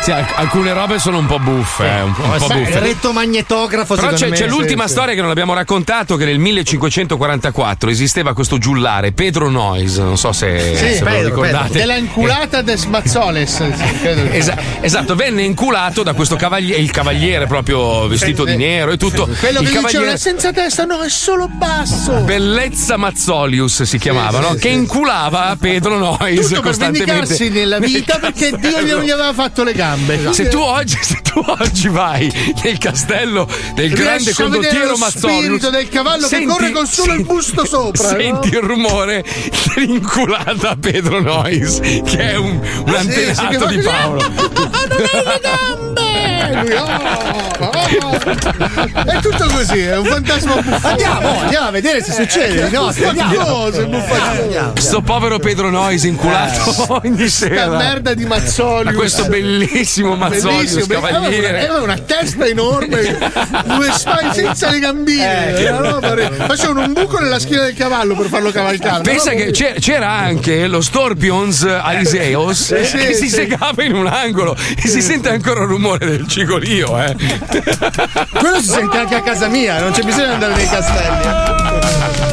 [0.02, 2.72] Sì, alc- alcune robe sono un po' buffe, eh, un po', un po' Sai, buffe.
[2.72, 4.94] il rettomagnetografo Però c'è, me, c'è l'ultima sì.
[4.94, 10.32] storia che non abbiamo raccontato, che nel 1544 esisteva questo giullare, Pedro Noyes, non so
[10.32, 11.78] se, Sì, se ve lo ricordate.
[11.78, 13.56] Della inculata des Mazzoles.
[13.72, 14.32] sì, credo.
[14.32, 19.28] Esa- esatto, venne inculato da questo cavaliere, il cavaliere proprio vestito di nero e tutto.
[19.40, 22.22] Quello il che diceva cavaliere è senza testa, no, è solo basso.
[22.22, 24.56] Bellezza Mazzolius si chiamava, no?
[24.56, 27.14] che inculava Pedro Noyes Tutto per costantemente.
[27.14, 29.90] vendicarsi nella vita perché Dio non gli aveva fatto le gambe.
[30.32, 32.32] Se tu, oggi, se tu oggi vai
[32.64, 37.14] nel castello del grande a condottiero lo Mazzolius spirito del cavallo che corre con solo
[37.14, 38.58] il busto sopra, Senti no?
[38.60, 39.24] il rumore
[39.76, 43.88] dell'inculata Pedro Noyes, che è un, un Ah, sì, sì, antenato che fa di così.
[43.88, 45.90] Paolo.
[46.14, 46.86] Eh, lui, oh,
[47.60, 47.72] oh.
[49.04, 50.90] È tutto così, è un fantasma buffone.
[50.90, 52.70] Andiamo, andiamo a vedere se succede.
[52.70, 54.74] No, Andiamo, se buffaggio.
[54.76, 57.66] Sto povero Pedro Noyes inculato ogni sera.
[57.66, 58.94] Sta merda di Mazzolius.
[58.94, 61.60] Ma questo bellissimo Bellissimo, cavaliere.
[61.66, 63.18] Aveva una testa enorme,
[63.66, 65.56] due spalle senza le gambine.
[65.56, 65.70] Eh.
[65.72, 66.16] Roba
[66.48, 69.04] Facevano un buco nella schiena del cavallo per farlo cavalcare.
[69.04, 73.36] Pensa che c'era anche lo Storpions Aliseos Eh, sì, che si sì.
[73.36, 77.16] segava in un angolo e si sente ancora il rumore del cigolio, eh.
[78.38, 82.30] Quello si sente anche a casa mia, non c'è bisogno di andare nei castelli.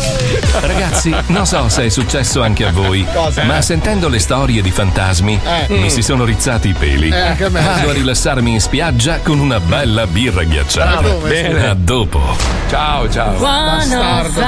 [0.61, 3.45] Ragazzi, non so se è successo anche a voi, Cosa?
[3.45, 5.67] ma sentendo le storie di fantasmi Eh.
[5.75, 5.87] mi Mm.
[5.87, 7.11] si sono rizzati i peli.
[7.11, 7.61] Eh, anche a me.
[7.63, 11.01] Vado a rilassarmi in spiaggia con una bella birra ghiacciata.
[11.01, 11.69] Bravo, Bene.
[11.69, 12.21] A dopo.
[12.69, 13.37] Ciao, ciao.
[13.39, 14.43] Bastardo.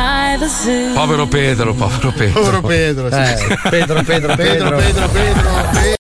[0.95, 2.41] Povero Pedro, povero Pedro.
[2.41, 3.11] Povero Pedro.
[3.11, 3.47] sì, Eh, sì.
[3.69, 4.77] Pedro, Pedro, Pedro, Pedro.
[4.77, 5.99] Pedro, Pedro.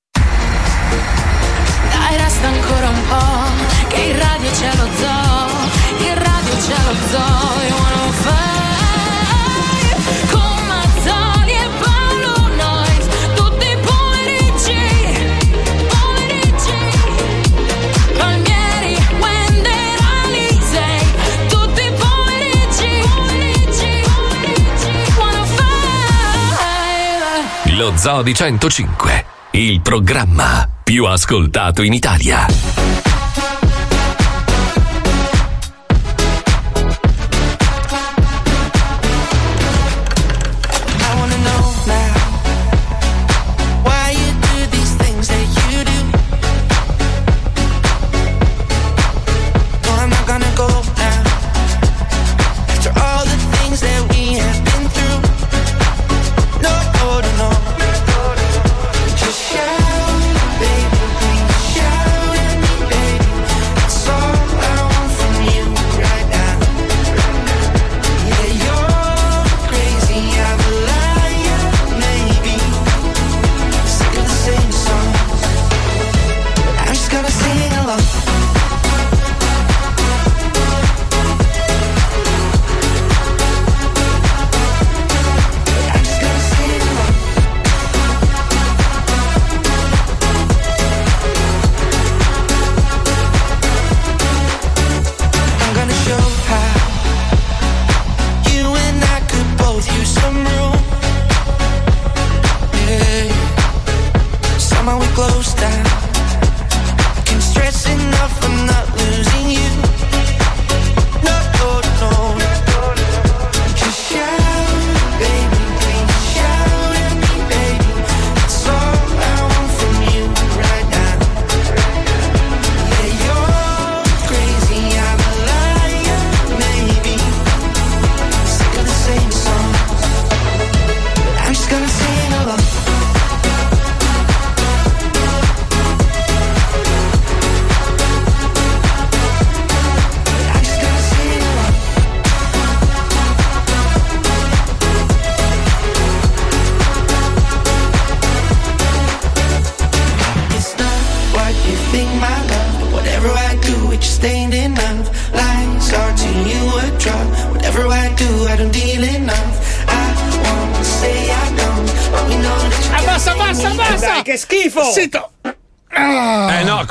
[2.41, 5.49] Resta ancora un po', che in radio c'è lo zoo,
[5.99, 7.69] in radio c'è lo zoo, e.
[7.71, 8.59] Wanna fight.
[27.77, 33.10] Lo Zoo di 105, il programma più ascoltato in Italia.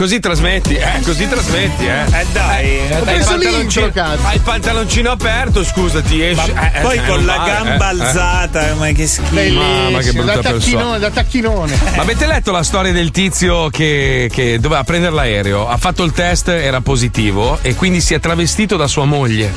[0.09, 2.19] Così trasmetti, eh, così trasmetti, eh.
[2.19, 6.51] Eh dai, Eh, hai, il preso pantaloncino, hai il pantaloncino aperto, scusati, esci.
[6.51, 8.01] Ma eh, poi eh, con la vale, gamba eh, eh.
[8.01, 9.59] alzata, ma che schifo.
[9.59, 10.57] Mamma, che brutta da persona.
[10.57, 11.79] tacchinone, da tacchinone.
[11.95, 15.67] Ma avete letto la storia del tizio che, che doveva prendere l'aereo?
[15.69, 19.53] Ha fatto il test, era positivo e quindi si è travestito da sua moglie.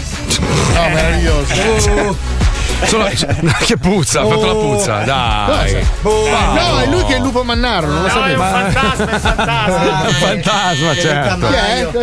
[0.75, 2.17] No, meraviglioso.
[2.85, 3.09] Solo-
[3.65, 5.87] che puzza, ha fatto la puzza, dai.
[6.03, 6.53] Cosa?
[6.53, 8.43] No, è lui che è il lupo mannaro, non lo sapevo.
[8.43, 10.03] fantasma, è fantasma.
[10.07, 11.47] Un fantasma, certo.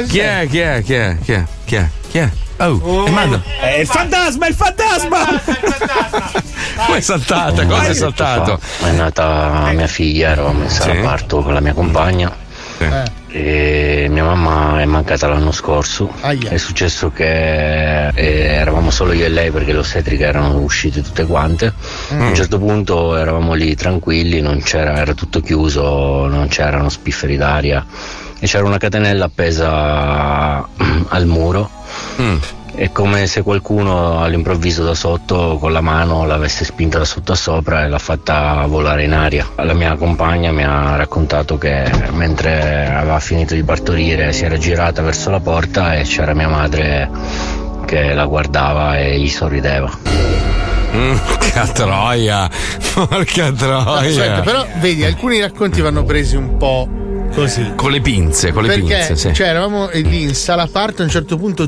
[0.08, 0.48] Chi è?
[0.48, 0.82] Chi è?
[0.84, 1.18] Chi è?
[1.22, 1.34] Chi è?
[1.34, 1.44] Chi è?
[1.66, 1.88] Chi è?
[2.10, 2.30] Chi è?
[2.62, 3.42] Oh, e manda.
[3.62, 5.26] È il fantasma, è il fantasma!
[6.86, 7.66] Come è saltata?
[7.66, 8.60] Cosa è saltato?
[8.84, 10.90] È nata mia figlia, ero messa Sì.
[10.90, 12.36] a parto con la mia compagna.
[13.32, 16.12] E mia mamma è mancata l'anno scorso.
[16.22, 16.50] Aia.
[16.50, 21.26] È successo che eh, eravamo solo io e lei perché le ostetriche erano uscite tutte
[21.26, 21.74] quante.
[22.10, 27.38] A un certo punto eravamo lì tranquilli, non c'era, era tutto chiuso, non c'erano spifferi
[27.38, 27.86] d'aria
[28.40, 30.68] e c'era una catenella appesa
[31.08, 31.70] al muro.
[32.74, 37.36] È come se qualcuno all'improvviso da sotto con la mano l'avesse spinta da sotto a
[37.36, 39.46] sopra e l'ha fatta volare in aria.
[39.58, 45.02] La mia compagna mi ha raccontato che mentre aveva finito di partorire si era girata
[45.02, 47.10] verso la porta e c'era mia madre
[47.86, 49.92] che la guardava e gli sorrideva.
[50.96, 52.50] Mm, Porca troia,
[52.94, 54.10] porca troia.
[54.10, 56.88] Aspetta, però vedi, alcuni racconti vanno presi un po'
[57.40, 57.72] così.
[57.76, 59.34] Con le pinze, con le Perché pinze, sì.
[59.34, 61.68] cioè, eravamo lì in sala parte a un certo punto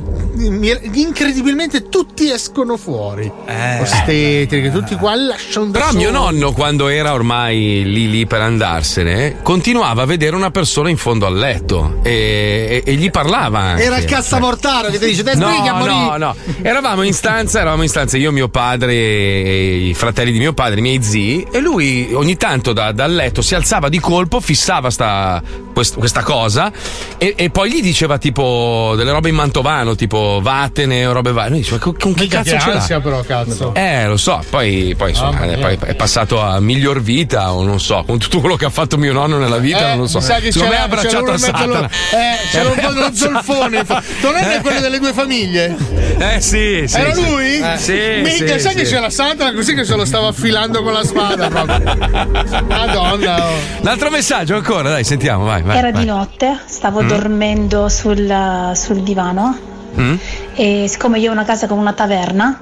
[0.93, 3.31] incredibilmente tutti escono fuori.
[3.79, 5.97] Ostetriche, tutti qua lasciano da Però soli.
[5.97, 10.97] mio nonno, quando era ormai lì lì per andarsene, continuava a vedere una persona in
[10.97, 13.83] fondo al letto e, e- e gli parlava anche.
[13.83, 15.93] Era il cazzamortaro che ti dice: Te No, sbriga, morì.
[15.93, 16.35] no, no.
[16.61, 20.79] Eravamo in stanza, eravamo in stanza io, mio padre e i fratelli di mio padre,
[20.79, 24.89] i miei zii, e lui ogni tanto da- dal letto si alzava di colpo, fissava
[24.89, 25.41] sta,
[25.73, 26.71] quest- questa cosa
[27.17, 31.51] e, e poi gli diceva tipo delle robe in mantovano, tipo vattene o robe varie.
[31.51, 32.75] Noi diceva, con, con chi Mica cazzo che ce l'ha?
[32.75, 33.73] ansia, però, cazzo.
[33.75, 35.57] Eh, lo so, poi, poi, insomma, mia.
[35.57, 38.97] poi è passato a miglior vita, o non so, con tutto quello che ha fatto
[38.97, 40.19] mio nonno nella vita, Eh, non lo so.
[40.19, 41.89] mi sa che Secondo me ha abbracciato a Satana.
[41.89, 43.85] Eh, c'era un po' dello zolfone.
[43.85, 45.75] Tuo nonno è quello delle due famiglie?
[46.17, 46.97] Eh sì, sì.
[46.97, 47.59] Era lui?
[47.59, 47.93] Eh, sì,
[48.23, 48.93] Minchia, sì, sai che sì.
[48.93, 51.79] c'era Satana così che se lo stava affilando con la spada proprio.
[52.67, 53.45] Madonna.
[53.45, 53.53] oh.
[53.81, 55.77] L'altro messaggio ancora, dai, sentiamo, vai, vai.
[55.77, 56.01] Era vai.
[56.03, 57.07] di notte, stavo Mm.
[57.07, 59.57] dormendo sul, sul divano
[59.99, 60.15] Mm?
[60.55, 62.61] e siccome io ho una casa con una taverna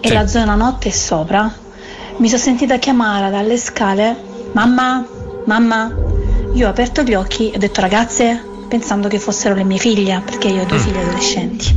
[0.00, 0.12] e Sì.
[0.14, 1.52] la zona notte è sopra,
[2.18, 4.16] mi sono sentita chiamare dalle scale,
[4.52, 5.04] mamma,
[5.44, 5.92] mamma.
[6.54, 10.20] Io ho aperto gli occhi e ho detto ragazze, pensando che fossero le mie figlie,
[10.24, 10.80] perché io ho due Mm.
[10.80, 11.76] figlie adolescenti.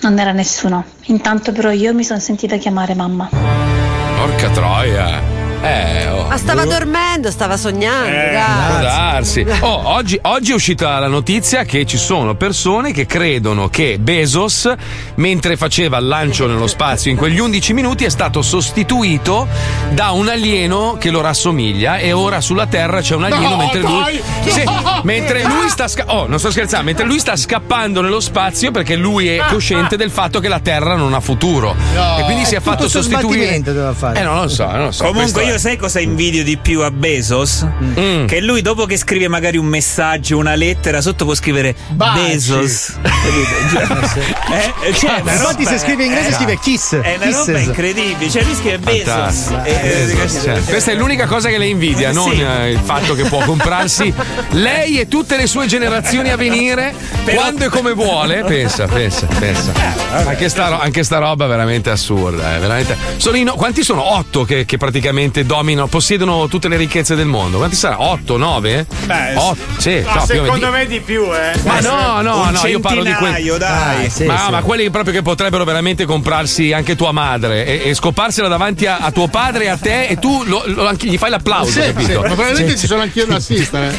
[0.00, 0.84] Non era nessuno.
[1.06, 3.28] Intanto però io mi sono sentita chiamare mamma.
[3.30, 5.35] Porca troia.
[5.62, 6.26] Eh, oh.
[6.28, 8.82] Ma stava dormendo, stava sognando, Può dai.
[8.82, 9.46] darsi.
[9.60, 14.70] Oh, oggi, oggi è uscita la notizia che ci sono persone che credono che Bezos,
[15.16, 19.46] mentre faceva il lancio nello spazio in quegli 11 minuti, è stato sostituito
[19.90, 23.80] da un alieno che lo rassomiglia e ora sulla Terra c'è un alieno No, mentre
[23.80, 24.20] lui.
[24.46, 25.00] Sì, No!
[25.04, 28.94] mentre lui sta sca- Oh, non sto scherzando, mentre lui sta scappando nello spazio perché
[28.94, 31.74] lui è cosciente del fatto che la Terra non ha futuro.
[31.94, 32.18] No.
[32.18, 33.38] E quindi si è, fatto sostituire.
[33.42, 34.20] sbattimento doveva fare.
[34.20, 35.04] Eh, non lo so, non lo so.
[35.04, 37.66] Comunque questo io sai cosa invidio di più a Bezos?
[37.98, 38.26] Mm.
[38.26, 42.20] Che lui dopo che scrive magari un messaggio, una lettera, sotto può scrivere Baci.
[42.20, 42.94] Bezos.
[44.50, 46.94] eh, cioè, una Infatti, roba- se scrive in inglese eh, scrive kiss.
[46.94, 47.66] È una roba Kisses.
[47.66, 48.30] incredibile.
[48.30, 49.50] Cioè lui scrive Bezos.
[49.64, 52.40] Eh, eh, Bezos, cioè, questa è l'unica cosa che le invidia, non Sì.
[52.40, 54.12] eh, il fatto che può comprarsi
[54.52, 56.94] lei e tutte le sue generazioni a venire
[57.34, 58.44] quando e come vuole.
[58.44, 59.72] Pensa, pensa, pensa.
[60.12, 62.56] Anche sta, anche sta roba veramente assurda.
[62.56, 62.96] eh, veramente.
[63.16, 64.14] Sono in- quanti sono?
[64.16, 67.58] Otto che, che praticamente dominano, possiedono tutte le ricchezze del mondo.
[67.58, 68.00] Quanti sarà?
[68.00, 68.86] Otto, nove?
[69.04, 71.52] Beh, Otto, sì, Ma no, secondo me di più, eh.
[71.64, 73.48] Ma no, no, un no, io parlo di quelli.
[73.58, 74.06] dai.
[74.06, 74.50] Ah, sì, ma, sì.
[74.50, 78.98] ma quelli proprio che potrebbero veramente comprarsi anche tua madre e, e scoparsela davanti a,
[78.98, 81.80] a tuo padre e a te e tu lo- lo- anche gli fai l'applauso, Sì,
[81.80, 82.08] capito?
[82.08, 83.94] sì, ma probabilmente Sì, ci sono anch'io da assistere.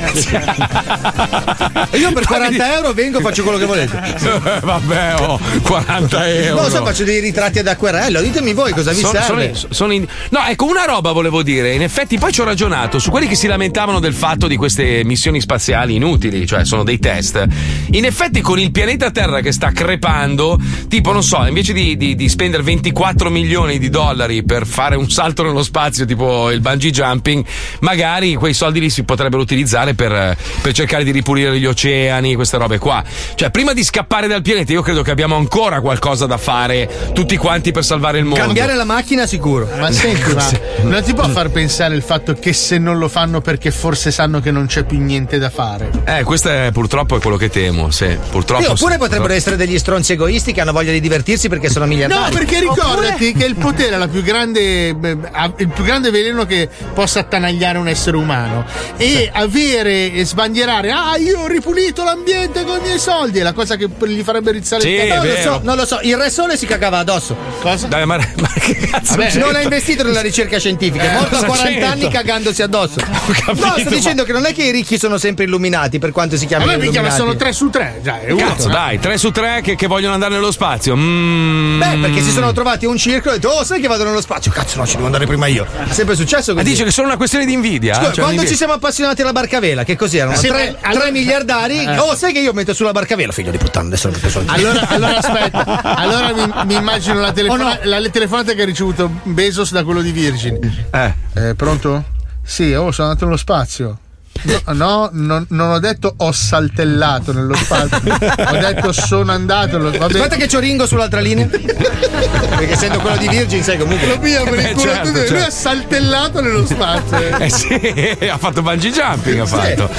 [1.91, 4.01] E io per 40 euro vengo e faccio quello che volete.
[4.23, 6.61] Eh, Vabbè, oh, 40 euro.
[6.61, 8.21] Non so, faccio dei ritratti ad acquerello.
[8.21, 9.53] Ditemi voi cosa vi Sono- serve.
[9.55, 11.73] sono- sono in- No, ecco, una roba volevo dire.
[11.73, 15.03] In effetti, poi ci ho ragionato su quelli che si lamentavano del fatto di queste
[15.03, 17.45] missioni spaziali inutili, cioè sono dei test.
[17.91, 22.15] In effetti, con il pianeta Terra che sta crepando, tipo, non so, invece di, di-
[22.15, 26.91] di spendere 24 milioni di dollari per fare un salto nello spazio, tipo il bungee
[26.91, 27.43] jumping,
[27.79, 32.57] magari quei soldi li si potrebbero utilizzare per, per cercare di ripulire gli oceani, queste
[32.57, 33.03] robe qua.
[33.35, 37.37] Cioè, prima di scappare dal pianeta, io credo che abbiamo ancora qualcosa da fare tutti
[37.37, 38.43] quanti per salvare il mondo.
[38.43, 39.69] Cambiare la macchina sicuro.
[39.77, 40.49] Ma senti, ma
[40.89, 44.39] non ti può far pensare il fatto che se non lo fanno perché forse sanno
[44.39, 45.89] che non c'è più niente da fare.
[46.05, 48.17] Eh, questo è purtroppo è quello che temo, sì.
[48.29, 48.63] Purtroppo.
[48.63, 48.99] Sì, oppure sì.
[48.99, 52.31] potrebbero essere degli stronzi egoisti che hanno voglia di divertirsi perché sono miliardari.
[52.31, 54.95] No, perché ricordati che il potere è la più grande,
[55.31, 58.65] ha- il più grande veleno che possa attanagliare un essere umano.
[58.97, 63.53] E avere e sbandierare, ah, io ho ripulito l'ambiente con i miei soldi, è la
[63.53, 65.23] cosa che gli farebbe rizzare Sì, il capo.
[65.25, 65.99] non lo so, non lo so.
[66.03, 67.35] Il Re Sole si cagava addosso.
[67.61, 67.87] Cosa?
[67.87, 71.35] Dai, ma, ma che cazzo Vabbè, non ha investito nella ricerca scientifica, è Eh, morto
[71.35, 71.89] a cosa 40 c'entra?
[71.91, 72.95] anni cagandosi addosso.
[72.99, 76.11] capito, no, sto ma- dicendo che non è che i ricchi sono sempre illuminati, per
[76.11, 77.15] quanto si chiamano ma illuminati.
[77.15, 77.99] sono 3 su 3.
[78.03, 78.45] Già, è uno.
[78.45, 80.95] Cazzo, dai, 3 su 3 che, che vogliono andare nello spazio.
[80.95, 81.79] Mm.
[81.79, 84.51] Beh, perché si sono trovati un circolo e detto, oh, sai che vado nello spazio?
[84.51, 85.65] Cazzo, no, ci devo andare prima io.
[85.65, 86.71] È sempre successo Ma così.
[86.73, 87.93] dice che sono una questione di invidia.
[87.95, 88.13] Scusa, eh?
[88.13, 90.35] Cioè, quando un'invidia- ci siamo appassionati alla barcavela, che così erano?
[90.37, 91.83] Sì, tre, ma allora- miliardari.
[91.83, 91.97] Eh.
[91.99, 94.49] Oh, sai che io metto sulla barcavela, figlio di puttana, adesso non soldi.
[94.53, 99.71] Allora, allora aspetta, allora mi, mi immagino la, telefona- la telefonata che ha ricevuto Bezos
[99.71, 100.59] da quello di Virgin.
[101.05, 101.55] Eh.
[101.55, 102.03] pronto?
[102.43, 103.99] Sì, oh, sono andato nello spazio.
[104.43, 109.77] No, no, non, non ho detto ho saltellato nello spazio, ho detto sono andato.
[109.77, 110.13] Nello, vabbè.
[110.13, 111.47] Aspetta che c'ho Ringo sull'altra linea.
[111.47, 114.07] perché essendo quello di Virgin, sai comunque.
[114.07, 115.19] Lo piglia per Beh, il culo certo, tutti.
[115.19, 115.45] Lui certo.
[115.45, 117.15] ha saltellato nello spazio.
[117.37, 119.89] Eh sì, ha fatto bungee jumping, ha fatto.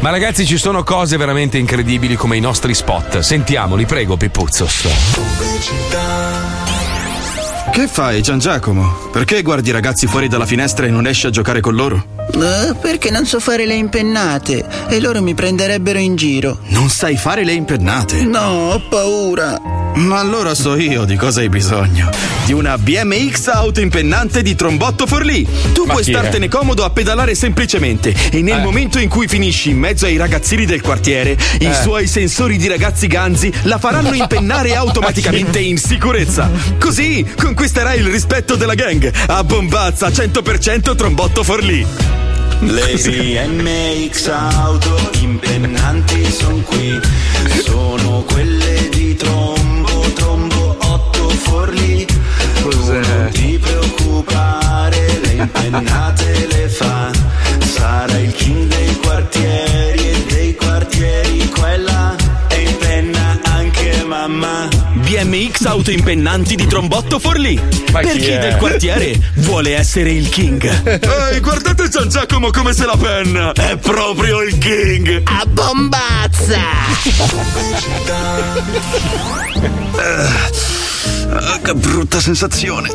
[0.00, 3.18] Ma ragazzi, ci sono cose veramente incredibili come i nostri spot.
[3.18, 4.88] Sentiamoli, prego, Pipuzzos.
[7.72, 9.08] Che fai, Gian Giacomo?
[9.12, 12.19] Perché guardi i ragazzi fuori dalla finestra e non esci a giocare con loro?
[12.32, 16.58] Eh, perché non so fare le impennate e loro mi prenderebbero in giro.
[16.68, 18.22] Non sai fare le impennate?
[18.24, 19.60] No, ho paura.
[19.96, 22.08] Ma allora so io di cosa hai bisogno.
[22.46, 25.46] Di una BMX auto impennante di trombotto Forlì.
[25.72, 26.14] Tu Ma puoi chi è?
[26.14, 28.62] startene comodo a pedalare semplicemente e nel Eh.
[28.62, 31.74] momento in cui finisci in mezzo ai ragazzini del quartiere, i Eh.
[31.74, 36.48] suoi sensori di ragazzi ganzi la faranno impennare automaticamente in sicurezza.
[36.78, 39.12] Così conquisterai il rispetto della gang.
[39.26, 41.86] A bombazza 100% trombotto Forlì.
[42.62, 47.00] Le BMX auto impennanti son qui,
[47.64, 48.49] sono quelle
[65.90, 67.60] 100 impennanti di trombotto Forlì.
[67.92, 70.62] Ma per chi, chi del quartiere vuole essere il king.
[71.32, 73.52] Ehi, guardate Gian Giacomo come se la penna!
[73.52, 75.22] È proprio il king!
[75.24, 76.60] A bombazza!
[79.96, 80.78] uh.
[81.32, 82.90] Ah, che brutta sensazione.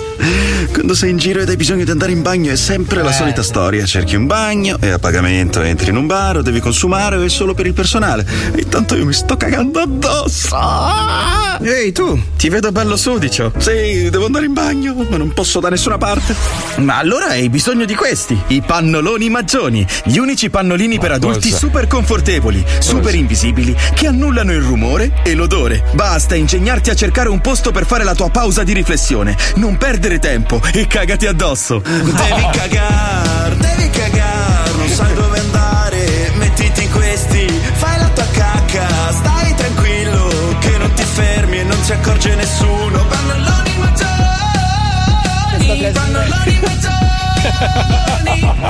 [0.71, 3.13] Quando sei in giro ed hai bisogno di andare in bagno è sempre la Eh.
[3.13, 3.85] solita storia.
[3.85, 7.29] Cerchi un bagno e a pagamento entri in un bar o devi consumare o è
[7.29, 8.25] solo per il personale.
[8.53, 10.55] E intanto io mi sto cagando addosso.
[10.55, 11.59] Ah!
[11.61, 13.53] Ehi tu, ti vedo bello sudicio.
[13.57, 16.35] Sì, devo andare in bagno, ma non posso da nessuna parte.
[16.77, 21.57] Ma allora hai bisogno di questi, i pannoloni maggioni, gli unici pannolini per adulti cosa?
[21.65, 25.85] super confortevoli, super invisibili, che annullano il rumore e l'odore.
[25.93, 29.35] Basta ingegnarti a cercare un posto per fare la tua pausa di riflessione.
[29.55, 31.79] Non perdere tempo e cagati addosso.
[31.79, 39.55] Devi cagar, devi cagar, non sai dove andare, mettiti questi, fai la tua cacca, stai
[39.55, 43.05] tranquillo, che non ti fermi e non si accorge nessuno.
[43.05, 47.49] Pannoloni maggiori, pannoloni maggiori,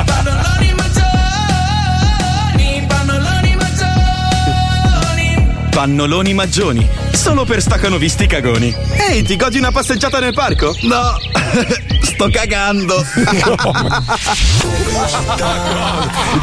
[0.06, 5.48] pannoloni maggiori, pannoloni maggiori.
[5.70, 8.76] Pannoloni maggioni, solo per staccanovisti cagoni.
[9.10, 10.76] Ehi, ti godi una passeggiata nel parco?
[10.82, 11.18] No,
[12.02, 13.04] sto cagando.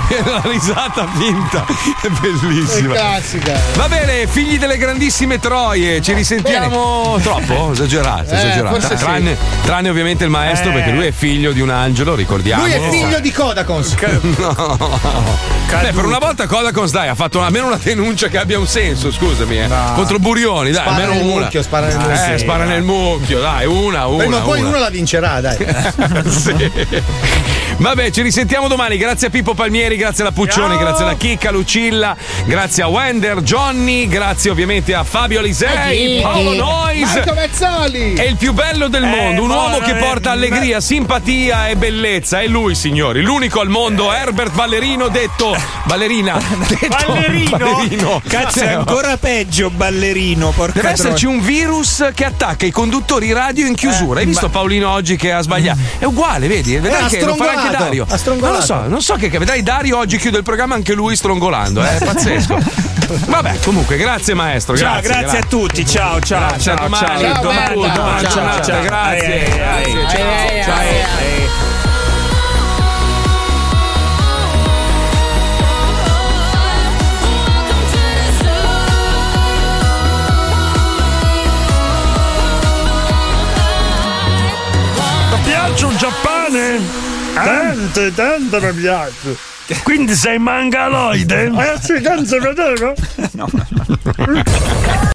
[0.08, 1.64] È una risata finta.
[2.00, 2.94] È bellissima.
[2.94, 3.58] Classica.
[3.74, 7.72] Va bene, figli delle grandissime troie, ci risentiamo troppo?
[7.82, 8.80] Esagerato, Eh, esagerato.
[8.80, 8.94] sì.
[8.96, 10.74] Tranne, tranne ovviamente il maestro, Eh.
[10.74, 12.62] perché lui è figlio di un angelo, ricordiamo.
[12.64, 13.94] Lui è figlio di Kodakons.
[14.36, 14.98] No.
[15.80, 19.10] Beh, per una volta Kodakons dai, ha fatto almeno una denuncia che abbia un senso,
[19.10, 19.68] scusami, eh.
[19.94, 20.18] Contro
[20.62, 21.42] Burioni, dai, Spara almeno nel una.
[21.42, 22.34] mucchio, spara nel mucchio.
[22.34, 24.18] Eh, spara nel mucchio, dai, una, una.
[24.18, 24.68] Prima o poi una.
[24.68, 25.56] uno la vincerà, dai.
[26.30, 26.52] Sì.
[27.76, 28.96] Vabbè, ci risentiamo domani.
[28.96, 34.06] Grazie a Pippo Palmieri, grazie alla Puccioni, grazie alla Chicca, Lucilla, grazie a Wender, Johnny,
[34.06, 37.12] grazie ovviamente a Fabio Lisei, Paolo Nois.
[37.12, 38.14] Marco Mazzoli.
[38.14, 42.40] È il più bello del mondo, un uomo che porta eh, allegria, simpatia e bellezza.
[42.40, 46.38] È lui, signori, l'unico al mondo, Herbert Ballerino, detto ballerina.
[46.68, 47.56] Detto Ballerino?
[47.56, 48.22] ballerino.
[48.26, 53.66] Cazzo, è ancora peggio ballerino, porca Deve esserci un virus che attacca i conduttori radio
[53.66, 54.20] in chiusura.
[54.20, 55.80] Hai visto Paolino oggi che ha sbagliato?
[55.98, 56.76] È uguale, vedi?
[56.78, 58.06] Vedrai che lo farà anche Dario.
[58.38, 59.52] Non lo so, non so che capita.
[59.52, 61.98] Dai, Dario oggi chiude il programma anche lui strongolando, eh?
[61.98, 62.58] è pazzesco.
[63.26, 64.76] Vabbè, comunque, grazie maestro.
[64.76, 65.86] Ciao, grazie, grazie, a tutti.
[65.86, 66.38] Ciao, ciao.
[66.48, 69.46] Grazie, ciao, domani, ciao, ciao, domani, domani, domani, ciao, ciao, ciao, grazie.
[70.64, 71.02] Ciao,
[85.42, 87.01] Piaccio Piaggio Giappone!
[87.34, 89.36] Tanto, tanto mi piace.
[89.82, 91.44] Quindi sei mangaloide?
[91.44, 92.92] Eh sì, non si vedeva?